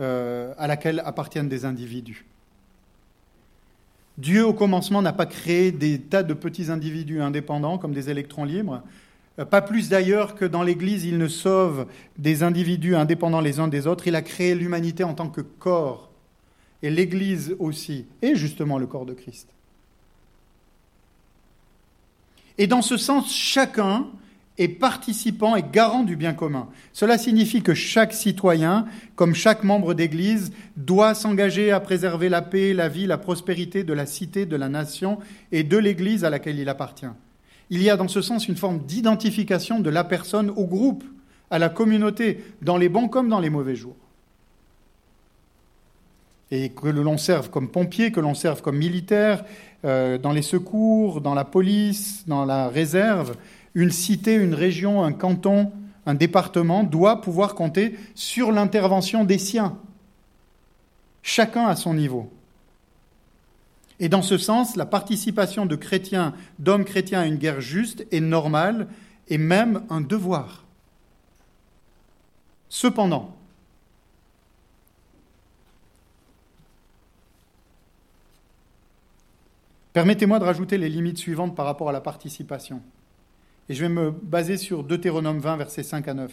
euh, 0.00 0.52
à 0.58 0.66
laquelle 0.66 1.02
appartiennent 1.04 1.48
des 1.48 1.64
individus. 1.64 2.24
Dieu, 4.18 4.44
au 4.44 4.52
commencement, 4.52 5.02
n'a 5.02 5.12
pas 5.12 5.26
créé 5.26 5.72
des 5.72 5.98
tas 5.98 6.22
de 6.22 6.34
petits 6.34 6.70
individus 6.70 7.20
indépendants 7.20 7.78
comme 7.78 7.92
des 7.92 8.10
électrons 8.10 8.44
libres. 8.44 8.82
Euh, 9.38 9.44
pas 9.44 9.62
plus 9.62 9.88
d'ailleurs 9.88 10.34
que 10.34 10.44
dans 10.44 10.62
l'Église, 10.62 11.04
il 11.04 11.18
ne 11.18 11.28
sauve 11.28 11.86
des 12.18 12.42
individus 12.42 12.96
indépendants 12.96 13.40
les 13.40 13.60
uns 13.60 13.68
des 13.68 13.86
autres. 13.86 14.06
Il 14.06 14.16
a 14.16 14.22
créé 14.22 14.54
l'humanité 14.54 15.04
en 15.04 15.14
tant 15.14 15.28
que 15.28 15.40
corps. 15.40 16.10
Et 16.82 16.90
l'Église 16.90 17.54
aussi, 17.58 18.06
et 18.22 18.34
justement 18.34 18.78
le 18.78 18.86
corps 18.86 19.06
de 19.06 19.12
Christ. 19.12 19.48
Et 22.60 22.66
dans 22.66 22.82
ce 22.82 22.98
sens, 22.98 23.34
chacun 23.34 24.06
est 24.58 24.68
participant 24.68 25.56
et 25.56 25.62
garant 25.62 26.02
du 26.02 26.14
bien 26.14 26.34
commun. 26.34 26.68
Cela 26.92 27.16
signifie 27.16 27.62
que 27.62 27.72
chaque 27.72 28.12
citoyen, 28.12 28.84
comme 29.16 29.34
chaque 29.34 29.64
membre 29.64 29.94
d'Église, 29.94 30.52
doit 30.76 31.14
s'engager 31.14 31.70
à 31.70 31.80
préserver 31.80 32.28
la 32.28 32.42
paix, 32.42 32.74
la 32.74 32.90
vie, 32.90 33.06
la 33.06 33.16
prospérité 33.16 33.82
de 33.82 33.94
la 33.94 34.04
cité, 34.04 34.44
de 34.44 34.56
la 34.56 34.68
nation 34.68 35.20
et 35.52 35.62
de 35.62 35.78
l'Église 35.78 36.22
à 36.22 36.28
laquelle 36.28 36.58
il 36.58 36.68
appartient. 36.68 37.06
Il 37.70 37.82
y 37.82 37.88
a 37.88 37.96
dans 37.96 38.08
ce 38.08 38.20
sens 38.20 38.46
une 38.46 38.58
forme 38.58 38.80
d'identification 38.80 39.80
de 39.80 39.88
la 39.88 40.04
personne 40.04 40.50
au 40.50 40.66
groupe, 40.66 41.04
à 41.48 41.58
la 41.58 41.70
communauté, 41.70 42.44
dans 42.60 42.76
les 42.76 42.90
bons 42.90 43.08
comme 43.08 43.30
dans 43.30 43.40
les 43.40 43.48
mauvais 43.48 43.74
jours. 43.74 43.96
Et 46.50 46.70
que 46.70 46.88
l'on 46.88 47.18
serve 47.18 47.50
comme 47.50 47.68
pompier, 47.68 48.10
que 48.10 48.20
l'on 48.20 48.34
serve 48.34 48.60
comme 48.62 48.76
militaire, 48.78 49.44
euh, 49.84 50.18
dans 50.18 50.32
les 50.32 50.42
secours, 50.42 51.20
dans 51.20 51.34
la 51.34 51.44
police, 51.44 52.24
dans 52.26 52.44
la 52.44 52.68
réserve, 52.68 53.36
une 53.74 53.90
cité, 53.90 54.34
une 54.34 54.54
région, 54.54 55.02
un 55.02 55.12
canton, 55.12 55.70
un 56.06 56.14
département 56.14 56.82
doit 56.82 57.20
pouvoir 57.20 57.54
compter 57.54 57.96
sur 58.14 58.52
l'intervention 58.52 59.24
des 59.24 59.38
siens, 59.38 59.78
chacun 61.22 61.66
à 61.66 61.76
son 61.76 61.94
niveau. 61.94 62.30
Et 64.00 64.08
dans 64.08 64.22
ce 64.22 64.38
sens, 64.38 64.76
la 64.76 64.86
participation 64.86 65.66
de 65.66 65.76
chrétiens, 65.76 66.34
d'hommes 66.58 66.84
chrétiens 66.84 67.20
à 67.20 67.26
une 67.26 67.36
guerre 67.36 67.60
juste 67.60 68.06
est 68.10 68.20
normale 68.20 68.88
et 69.28 69.38
même 69.38 69.82
un 69.90 70.00
devoir. 70.00 70.64
Cependant, 72.70 73.36
permettez-moi 79.92 80.38
de 80.38 80.44
rajouter 80.44 80.78
les 80.78 80.88
limites 80.88 81.18
suivantes 81.18 81.54
par 81.54 81.66
rapport 81.66 81.88
à 81.88 81.92
la 81.92 82.00
participation. 82.00 82.82
Et 83.68 83.74
je 83.74 83.82
vais 83.82 83.88
me 83.88 84.10
baser 84.10 84.56
sur 84.56 84.82
Deutéronome 84.82 85.38
20, 85.38 85.56
versets 85.56 85.82
5 85.82 86.08
à 86.08 86.14
9, 86.14 86.32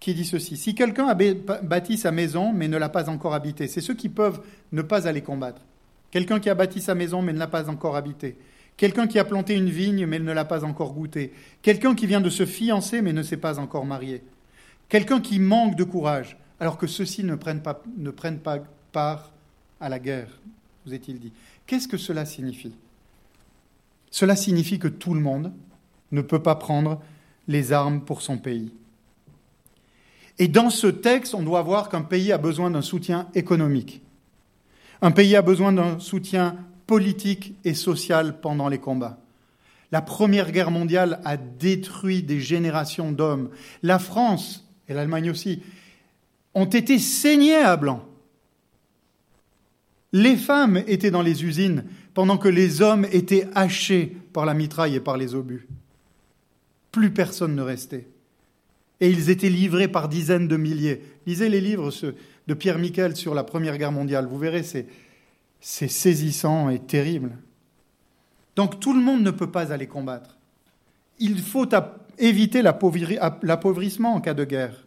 qui 0.00 0.14
dit 0.14 0.24
ceci. 0.24 0.56
Si 0.56 0.74
quelqu'un 0.74 1.06
a 1.06 1.14
bâti 1.14 1.98
sa 1.98 2.10
maison, 2.10 2.52
mais 2.52 2.66
ne 2.68 2.78
l'a 2.78 2.88
pas 2.88 3.08
encore 3.10 3.34
habitée, 3.34 3.68
c'est 3.68 3.80
ceux 3.80 3.94
qui 3.94 4.08
peuvent 4.08 4.40
ne 4.72 4.82
pas 4.82 5.06
aller 5.06 5.20
combattre. 5.20 5.62
Quelqu'un 6.10 6.40
qui 6.40 6.50
a 6.50 6.54
bâti 6.54 6.80
sa 6.80 6.94
maison, 6.94 7.22
mais 7.22 7.32
ne 7.32 7.38
l'a 7.38 7.46
pas 7.46 7.68
encore 7.68 7.96
habitée. 7.96 8.36
Quelqu'un 8.76 9.06
qui 9.06 9.18
a 9.18 9.24
planté 9.24 9.54
une 9.54 9.68
vigne, 9.68 10.06
mais 10.06 10.18
ne 10.18 10.32
l'a 10.32 10.44
pas 10.44 10.64
encore 10.64 10.92
goûtée. 10.92 11.32
Quelqu'un 11.62 11.94
qui 11.94 12.06
vient 12.06 12.20
de 12.20 12.30
se 12.30 12.46
fiancer, 12.46 13.02
mais 13.02 13.12
ne 13.12 13.22
s'est 13.22 13.36
pas 13.36 13.58
encore 13.58 13.84
marié. 13.84 14.22
Quelqu'un 14.88 15.20
qui 15.20 15.38
manque 15.38 15.76
de 15.76 15.84
courage, 15.84 16.36
alors 16.58 16.78
que 16.78 16.86
ceux-ci 16.86 17.24
ne 17.24 17.34
prennent 17.34 17.62
pas, 17.62 17.82
ne 17.96 18.10
prennent 18.10 18.40
pas 18.40 18.58
part 18.92 19.32
à 19.80 19.88
la 19.88 19.98
guerre, 19.98 20.28
vous 20.84 20.94
est-il 20.94 21.18
dit. 21.18 21.32
Qu'est-ce 21.66 21.88
que 21.88 21.96
cela 21.96 22.24
signifie? 22.24 22.74
Cela 24.10 24.36
signifie 24.36 24.78
que 24.78 24.88
tout 24.88 25.14
le 25.14 25.20
monde, 25.20 25.52
ne 26.12 26.20
peut 26.20 26.42
pas 26.42 26.54
prendre 26.54 27.00
les 27.48 27.72
armes 27.72 28.02
pour 28.02 28.22
son 28.22 28.38
pays. 28.38 28.70
Et 30.38 30.48
dans 30.48 30.70
ce 30.70 30.86
texte, 30.86 31.34
on 31.34 31.42
doit 31.42 31.62
voir 31.62 31.88
qu'un 31.88 32.02
pays 32.02 32.32
a 32.32 32.38
besoin 32.38 32.70
d'un 32.70 32.82
soutien 32.82 33.28
économique. 33.34 34.02
Un 35.00 35.10
pays 35.10 35.34
a 35.36 35.42
besoin 35.42 35.72
d'un 35.72 35.98
soutien 35.98 36.56
politique 36.86 37.54
et 37.64 37.74
social 37.74 38.40
pendant 38.40 38.68
les 38.68 38.78
combats. 38.78 39.18
La 39.90 40.00
Première 40.00 40.52
Guerre 40.52 40.70
mondiale 40.70 41.20
a 41.24 41.36
détruit 41.36 42.22
des 42.22 42.40
générations 42.40 43.12
d'hommes. 43.12 43.50
La 43.82 43.98
France, 43.98 44.68
et 44.88 44.94
l'Allemagne 44.94 45.30
aussi, 45.30 45.62
ont 46.54 46.66
été 46.66 46.98
saignés 46.98 47.56
à 47.56 47.76
blanc. 47.76 48.02
Les 50.12 50.36
femmes 50.36 50.82
étaient 50.86 51.10
dans 51.10 51.22
les 51.22 51.44
usines 51.44 51.84
pendant 52.14 52.36
que 52.36 52.48
les 52.48 52.82
hommes 52.82 53.06
étaient 53.12 53.48
hachés 53.54 54.16
par 54.32 54.44
la 54.44 54.54
mitraille 54.54 54.96
et 54.96 55.00
par 55.00 55.16
les 55.16 55.34
obus 55.34 55.66
plus 56.92 57.10
personne 57.10 57.56
ne 57.56 57.62
restait. 57.62 58.06
Et 59.00 59.10
ils 59.10 59.30
étaient 59.30 59.48
livrés 59.48 59.88
par 59.88 60.08
dizaines 60.08 60.46
de 60.46 60.56
milliers. 60.56 61.02
Lisez 61.26 61.48
les 61.48 61.60
livres 61.60 61.90
de 62.46 62.54
Pierre 62.54 62.78
Miquel 62.78 63.16
sur 63.16 63.34
la 63.34 63.42
Première 63.42 63.78
Guerre 63.78 63.90
mondiale. 63.90 64.26
Vous 64.26 64.38
verrez, 64.38 64.62
c'est, 64.62 64.86
saisissant 65.60 66.68
et 66.68 66.78
terrible. 66.78 67.32
Donc 68.54 68.78
tout 68.78 68.92
le 68.92 69.00
monde 69.00 69.22
ne 69.22 69.30
peut 69.32 69.50
pas 69.50 69.72
aller 69.72 69.88
combattre. 69.88 70.36
Il 71.18 71.40
faut 71.40 71.68
éviter 72.18 72.62
l'appauvrissement 72.62 74.14
en 74.14 74.20
cas 74.20 74.34
de 74.34 74.44
guerre. 74.44 74.86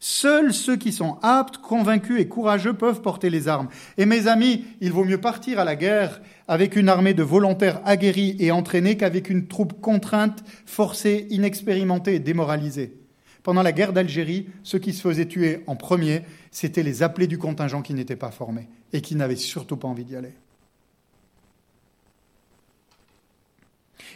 Seuls 0.00 0.54
ceux 0.54 0.76
qui 0.76 0.92
sont 0.92 1.18
aptes, 1.22 1.58
convaincus 1.58 2.20
et 2.20 2.28
courageux 2.28 2.72
peuvent 2.72 3.02
porter 3.02 3.30
les 3.30 3.48
armes. 3.48 3.68
Et 3.96 4.06
mes 4.06 4.28
amis, 4.28 4.64
il 4.80 4.92
vaut 4.92 5.04
mieux 5.04 5.20
partir 5.20 5.58
à 5.58 5.64
la 5.64 5.74
guerre 5.74 6.20
avec 6.46 6.76
une 6.76 6.88
armée 6.88 7.14
de 7.14 7.22
volontaires 7.24 7.80
aguerris 7.84 8.36
et 8.38 8.52
entraînés 8.52 8.96
qu'avec 8.96 9.28
une 9.28 9.48
troupe 9.48 9.80
contrainte, 9.80 10.44
forcée, 10.66 11.26
inexpérimentée 11.30 12.14
et 12.14 12.20
démoralisée. 12.20 12.94
Pendant 13.42 13.62
la 13.62 13.72
guerre 13.72 13.92
d'Algérie, 13.92 14.48
ceux 14.62 14.78
qui 14.78 14.92
se 14.92 15.00
faisaient 15.00 15.26
tuer 15.26 15.64
en 15.66 15.74
premier, 15.74 16.22
c'étaient 16.50 16.82
les 16.82 17.02
appelés 17.02 17.26
du 17.26 17.38
contingent 17.38 17.82
qui 17.82 17.94
n'étaient 17.94 18.16
pas 18.16 18.30
formés 18.30 18.68
et 18.92 19.00
qui 19.00 19.16
n'avaient 19.16 19.36
surtout 19.36 19.76
pas 19.76 19.88
envie 19.88 20.04
d'y 20.04 20.16
aller. 20.16 20.34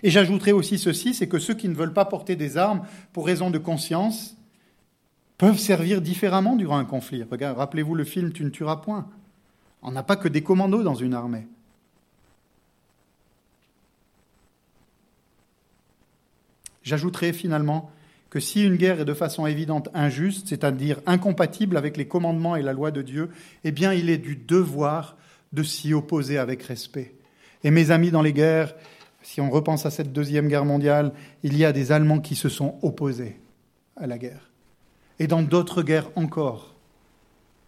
Et 0.03 0.11
j'ajouterai 0.11 0.53
aussi 0.53 0.79
ceci, 0.79 1.15
c'est 1.15 1.29
que 1.29 1.39
ceux 1.39 1.55
qui 1.55 1.69
ne 1.69 1.75
veulent 1.75 1.93
pas 1.93 2.05
porter 2.05 2.37
des 2.37 2.57
armes 2.57 2.83
pour 3.13 3.27
raison 3.27 3.51
de 3.51 3.59
conscience, 3.59 4.37
peuvent 5.43 5.59
servir 5.59 6.01
différemment 6.01 6.55
durant 6.55 6.79
un 6.79 6.85
conflit. 6.85 7.25
rappelez-vous 7.29 7.97
le 7.97 8.05
film 8.05 8.33
Tu 8.33 8.45
ne 8.45 8.51
tueras 8.51 8.77
point. 8.77 9.09
On 9.83 9.91
n'a 9.91 10.05
pas 10.05 10.15
que 10.15 10.29
des 10.29 10.45
commandos 10.45 10.85
dans 10.85 10.95
une 10.95 11.15
armée. 11.15 11.49
J'ajouterai 16.85 17.33
finalement 17.33 17.91
que 18.31 18.39
si 18.39 18.65
une 18.65 18.77
guerre 18.77 19.01
est 19.01 19.05
de 19.05 19.15
façon 19.15 19.45
évidente 19.45 19.89
injuste, 19.95 20.47
c'est-à-dire 20.47 21.01
incompatible 21.07 21.77
avec 21.77 21.97
les 21.97 22.07
commandements 22.07 22.55
et 22.55 22.63
la 22.63 22.73
loi 22.73 22.93
de 22.93 23.03
Dieu, 23.03 23.29
eh 23.65 23.73
bien 23.73 23.93
il 23.93 24.11
est 24.11 24.19
du 24.19 24.37
devoir 24.37 25.17
de 25.53 25.65
s'y 25.65 25.93
opposer 25.93 26.39
avec 26.39 26.63
respect. 26.63 27.17
Et 27.65 27.73
mes 27.73 27.91
amis 27.91 28.13
dans 28.13 28.23
les 28.23 28.33
guerres, 28.33 28.77
si 29.23 29.41
on 29.41 29.51
repense 29.51 29.87
à 29.87 29.91
cette 29.91 30.13
deuxième 30.13 30.47
guerre 30.47 30.65
mondiale, 30.65 31.13
il 31.43 31.57
y 31.57 31.65
a 31.65 31.73
des 31.73 31.91
Allemands 31.91 32.21
qui 32.21 32.37
se 32.37 32.49
sont 32.49 32.79
opposés 32.83 33.41
à 33.97 34.07
la 34.07 34.19
guerre 34.19 34.52
et 35.23 35.29
dans 35.29 35.43
d'autres 35.43 35.85
guerres 35.85 36.11
encore, 36.17 36.75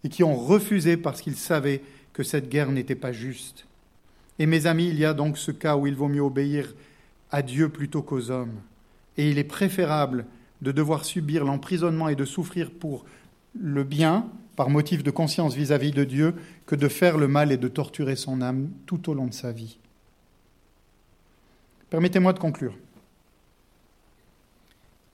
et 0.02 0.08
qui 0.08 0.24
ont 0.24 0.34
refusé 0.34 0.96
parce 0.96 1.20
qu'ils 1.20 1.36
savaient 1.36 1.82
que 2.12 2.24
cette 2.24 2.48
guerre 2.48 2.72
n'était 2.72 2.96
pas 2.96 3.12
juste. 3.12 3.68
Et 4.40 4.46
mes 4.46 4.66
amis, 4.66 4.88
il 4.88 4.98
y 4.98 5.04
a 5.04 5.14
donc 5.14 5.38
ce 5.38 5.52
cas 5.52 5.76
où 5.76 5.86
il 5.86 5.94
vaut 5.94 6.08
mieux 6.08 6.20
obéir 6.20 6.74
à 7.30 7.42
Dieu 7.42 7.68
plutôt 7.68 8.02
qu'aux 8.02 8.32
hommes. 8.32 8.60
Et 9.16 9.30
il 9.30 9.38
est 9.38 9.44
préférable 9.44 10.26
de 10.62 10.72
devoir 10.72 11.04
subir 11.04 11.44
l'emprisonnement 11.44 12.08
et 12.08 12.16
de 12.16 12.24
souffrir 12.24 12.72
pour 12.72 13.04
le 13.54 13.84
bien, 13.84 14.28
par 14.56 14.68
motif 14.68 15.04
de 15.04 15.12
conscience 15.12 15.54
vis-à-vis 15.54 15.92
-vis 15.92 15.94
de 15.94 16.04
Dieu, 16.04 16.34
que 16.66 16.74
de 16.74 16.88
faire 16.88 17.18
le 17.18 17.28
mal 17.28 17.52
et 17.52 17.56
de 17.56 17.68
torturer 17.68 18.16
son 18.16 18.42
âme 18.42 18.68
tout 18.84 19.08
au 19.08 19.14
long 19.14 19.28
de 19.28 19.32
sa 19.32 19.52
vie. 19.52 19.78
Permettez-moi 21.88 22.32
de 22.32 22.40
conclure. 22.40 22.74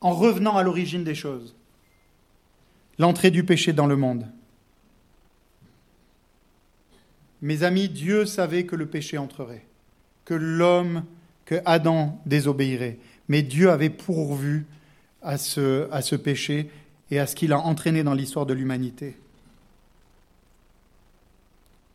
En 0.00 0.14
revenant 0.14 0.56
à 0.56 0.62
l'origine 0.62 1.04
des 1.04 1.14
choses, 1.14 1.54
l'entrée 3.00 3.30
du 3.30 3.44
péché 3.44 3.72
dans 3.72 3.86
le 3.86 3.96
monde. 3.96 4.26
Mes 7.40 7.62
amis, 7.62 7.88
Dieu 7.88 8.26
savait 8.26 8.66
que 8.66 8.76
le 8.76 8.84
péché 8.84 9.16
entrerait, 9.16 9.64
que 10.26 10.34
l'homme, 10.34 11.04
que 11.46 11.62
Adam 11.64 12.20
désobéirait. 12.26 12.98
Mais 13.28 13.40
Dieu 13.40 13.70
avait 13.70 13.88
pourvu 13.88 14.66
à 15.22 15.38
ce, 15.38 16.14
péché 16.16 16.70
et 17.10 17.18
à 17.18 17.26
ce 17.26 17.34
qu'il 17.34 17.54
a 17.54 17.58
entraîné 17.58 18.02
dans 18.02 18.12
l'histoire 18.12 18.44
de 18.44 18.52
l'humanité. 18.52 19.16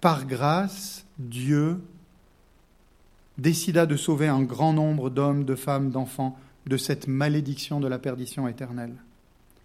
Par 0.02 0.26
grâce, 0.26 1.06
Dieu 1.20 1.78
décida 3.38 3.86
de 3.86 3.96
sauver 3.96 4.28
un 4.28 4.42
grand 4.42 4.74
nombre 4.74 5.12
d'hommes, 5.12 5.46
de 5.46 5.56
femmes, 5.56 5.92
d'enfants 5.92 6.36
de 6.66 6.78
cette 6.78 7.08
malédiction 7.08 7.80
de 7.80 7.88
la 7.88 8.00
perdition 8.00 8.48
éternelle. 8.48 8.96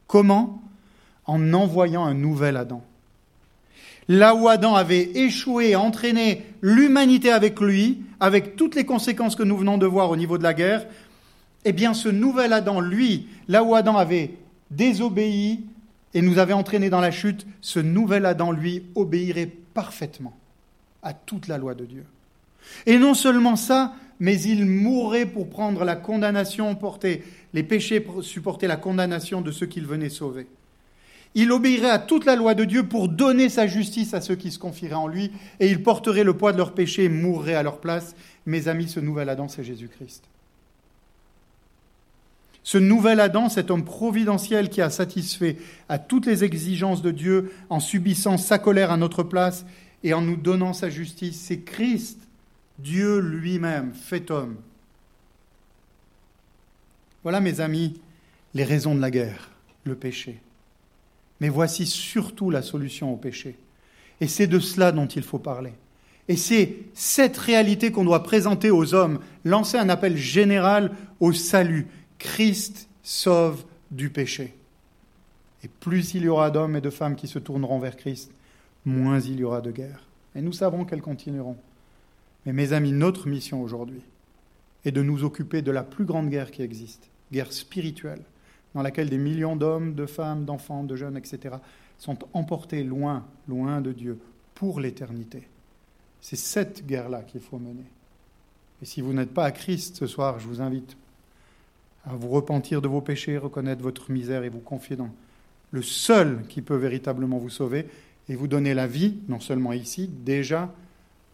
Comment? 0.07 0.63
En 1.31 1.55
envoyant 1.55 2.05
un 2.05 2.15
nouvel 2.15 2.57
Adam. 2.57 2.83
Là 4.09 4.35
où 4.35 4.49
Adam 4.49 4.75
avait 4.75 5.13
échoué 5.15 5.71
et 5.71 5.77
entraîné 5.77 6.45
l'humanité 6.61 7.31
avec 7.31 7.61
lui, 7.61 8.03
avec 8.19 8.57
toutes 8.57 8.75
les 8.75 8.85
conséquences 8.85 9.37
que 9.37 9.45
nous 9.45 9.57
venons 9.57 9.79
de 9.79 9.87
voir 9.87 10.11
au 10.11 10.17
niveau 10.17 10.39
de 10.39 10.43
la 10.43 10.55
guerre, 10.55 10.87
eh 11.65 11.73
bien 11.73 11.95
ce 11.95 12.09
nouvel 12.09 12.53
Adam, 12.53 12.81
lui, 12.81 13.29
là 13.47 13.63
où 13.63 13.77
Adam 13.77 13.97
avait 13.97 14.39
désobéi 14.73 15.61
et 16.15 16.21
nous 16.21 16.39
avait 16.39 16.53
entraîné 16.53 16.91
dans 16.91 17.01
la 17.01 17.13
chute, 17.13 17.47
ce 17.61 17.79
nouvel 17.79 18.27
Adam, 18.27 18.51
lui, 18.51 18.83
obéirait 18.97 19.53
parfaitement 19.73 20.37
à 21.01 21.13
toute 21.13 21.47
la 21.47 21.59
loi 21.59 21.77
de 21.77 21.85
Dieu. 21.85 22.05
Et 22.87 22.99
non 22.99 23.15
seulement 23.15 23.55
ça, 23.55 23.95
mais 24.19 24.41
il 24.41 24.67
mourrait 24.67 25.27
pour 25.27 25.49
prendre 25.49 25.85
la 25.85 25.95
condamnation, 25.95 26.75
porter 26.75 27.23
les 27.55 27.63
péchés, 27.63 28.05
supporter 28.23 28.67
la 28.67 28.77
condamnation 28.77 29.43
de 29.43 29.53
ceux 29.53 29.67
qu'il 29.67 29.87
venait 29.87 30.09
sauver. 30.09 30.49
Il 31.35 31.53
obéirait 31.53 31.91
à 31.91 31.99
toute 31.99 32.25
la 32.25 32.35
loi 32.35 32.55
de 32.55 32.65
Dieu 32.65 32.89
pour 32.89 33.09
donner 33.09 33.49
sa 33.49 33.67
justice 33.67 34.15
à 34.15 34.21
ceux 34.21 34.35
qui 34.35 34.51
se 34.51 34.59
confieraient 34.59 34.95
en 34.95 35.07
lui, 35.07 35.31
et 35.61 35.71
il 35.71 35.83
porterait 35.83 36.25
le 36.25 36.37
poids 36.37 36.53
de 36.53 36.59
leurs 36.59 36.75
péchés 36.75 37.05
et 37.05 37.09
mourrait 37.09 37.55
à 37.55 37.63
leur 37.63 37.79
place. 37.79 38.17
Mes 38.47 38.69
amis, 38.69 38.89
ce 38.89 39.01
nouvel 39.01 39.29
Adam, 39.29 39.47
c'est 39.49 39.63
Jésus-Christ. 39.63 40.25
Ce 42.63 42.79
nouvel 42.79 43.21
Adam, 43.21 43.49
cet 43.49 43.71
homme 43.71 43.85
providentiel 43.85 44.69
qui 44.69 44.83
a 44.83 44.91
satisfait 44.91 45.57
à 45.89 45.99
toutes 45.99 46.27
les 46.27 46.45
exigences 46.45 47.03
de 47.03 47.11
Dieu 47.11 47.53
en 47.71 47.81
subissant 47.81 48.37
sa 48.37 48.59
colère 48.59 48.91
à 48.91 48.97
notre 48.97 49.23
place 49.23 49.65
et 50.03 50.15
en 50.15 50.21
nous 50.21 50.37
donnant 50.37 50.73
sa 50.73 50.91
justice, 50.91 51.41
c'est 51.41 51.61
Christ, 51.61 52.19
Dieu 52.79 53.19
lui-même, 53.19 53.93
fait 53.95 54.31
homme. 54.31 54.57
Voilà, 57.23 57.41
mes 57.41 57.61
amis, 57.61 58.01
les 58.55 58.65
raisons 58.65 58.95
de 58.95 59.01
la 59.01 59.11
guerre, 59.11 59.51
le 59.85 59.95
péché. 59.95 60.41
Mais 61.41 61.49
voici 61.49 61.87
surtout 61.87 62.51
la 62.51 62.63
solution 62.63 63.13
au 63.13 63.17
péché. 63.17 63.57
Et 64.21 64.29
c'est 64.29 64.47
de 64.47 64.59
cela 64.59 64.93
dont 64.93 65.07
il 65.07 65.23
faut 65.23 65.39
parler. 65.39 65.73
Et 66.29 66.37
c'est 66.37 66.77
cette 66.95 67.39
réalité 67.39 67.91
qu'on 67.91 68.05
doit 68.05 68.23
présenter 68.23 68.71
aux 68.71 68.95
hommes, 68.95 69.19
lancer 69.45 69.79
un 69.79 69.89
appel 69.89 70.17
général 70.17 70.93
au 71.19 71.33
salut. 71.33 71.89
Christ 72.19 72.89
sauve 73.03 73.65
du 73.91 74.11
péché. 74.11 74.55
Et 75.65 75.69
plus 75.69 76.15
il 76.15 76.23
y 76.23 76.29
aura 76.29 76.51
d'hommes 76.51 76.77
et 76.77 76.81
de 76.81 76.91
femmes 76.91 77.17
qui 77.17 77.27
se 77.27 77.39
tourneront 77.39 77.79
vers 77.79 77.97
Christ, 77.97 78.31
moins 78.85 79.21
il 79.21 79.41
y 79.41 79.45
aura 79.45 79.61
de 79.61 79.71
guerre. 79.71 80.07
Et 80.35 80.43
nous 80.43 80.53
savons 80.53 80.85
qu'elles 80.85 81.03
continueront. 81.03 81.57
Mais 82.47 82.53
mes 82.53 82.73
amis, 82.73 82.93
notre 82.93 83.27
mission 83.27 83.63
aujourd'hui 83.63 84.03
est 84.85 84.93
de 84.93 85.03
nous 85.03 85.25
occuper 85.25 85.63
de 85.63 85.71
la 85.71 85.83
plus 85.83 86.05
grande 86.05 86.31
guerre 86.31 86.51
qui 86.51 86.63
existe, 86.63 87.11
guerre 87.33 87.53
spirituelle, 87.53 88.23
dans 88.75 88.83
laquelle 88.83 89.11
des 89.11 89.19
millions 89.19 89.57
d'hommes, 89.57 89.95
de 89.95 90.07
femmes, 90.07 90.45
d'enfants, 90.45 90.85
de 90.85 90.97
jeunes, 90.97 91.17
etc., 91.17 91.57
sont 91.99 92.19
emportés 92.33 92.83
loin, 92.83 93.25
loin 93.49 93.81
de 93.81 93.93
Dieu, 93.93 94.19
pour 94.55 94.81
l'éternité. 94.81 95.49
C'est 96.21 96.37
cette 96.37 96.87
guerre-là 96.87 97.23
qu'il 97.23 97.41
faut 97.41 97.59
mener. 97.59 97.85
Et 98.83 98.87
si 98.87 99.01
vous 99.01 99.13
n'êtes 99.13 99.35
pas 99.35 99.45
à 99.45 99.53
Christ 99.53 99.97
ce 99.97 100.07
soir, 100.07 100.39
je 100.39 100.47
vous 100.47 100.61
invite 100.61 100.97
à 102.05 102.15
vous 102.15 102.29
repentir 102.29 102.81
de 102.81 102.89
vos 102.89 103.01
péchés, 103.01 103.37
reconnaître 103.37 103.83
votre 103.83 104.11
misère 104.11 104.45
et 104.45 104.49
vous 104.49 104.61
confier 104.61 104.97
dans 104.97 105.11
le 105.71 105.83
seul 105.83 106.43
qui 106.49 106.63
peut 106.63 106.77
véritablement 106.77 107.39
vous 107.39 107.51
sauver 107.51 107.87
et 108.29 108.35
vous 108.35 108.49
donner 108.49 108.75
la 108.75 108.87
vie, 108.87 109.19
non 109.29 109.41
seulement 109.41 109.73
ici, 109.73 110.09
déjà, 110.09 110.73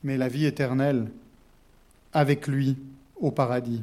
mais 0.02 0.16
la 0.16 0.28
vie 0.28 0.46
éternelle 0.46 1.10
avec 2.12 2.46
lui 2.46 2.76
au 3.16 3.30
paradis 3.30 3.82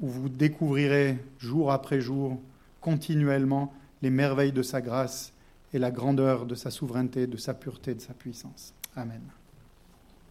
où 0.00 0.08
vous 0.08 0.28
découvrirez 0.28 1.18
jour 1.38 1.72
après 1.72 2.00
jour, 2.00 2.40
continuellement, 2.80 3.72
les 4.02 4.10
merveilles 4.10 4.52
de 4.52 4.62
sa 4.62 4.80
grâce 4.80 5.32
et 5.72 5.78
la 5.78 5.90
grandeur 5.90 6.46
de 6.46 6.54
sa 6.54 6.70
souveraineté, 6.70 7.26
de 7.26 7.36
sa 7.36 7.54
pureté, 7.54 7.94
de 7.94 8.00
sa 8.00 8.14
puissance. 8.14 8.74
Amen. 8.96 9.22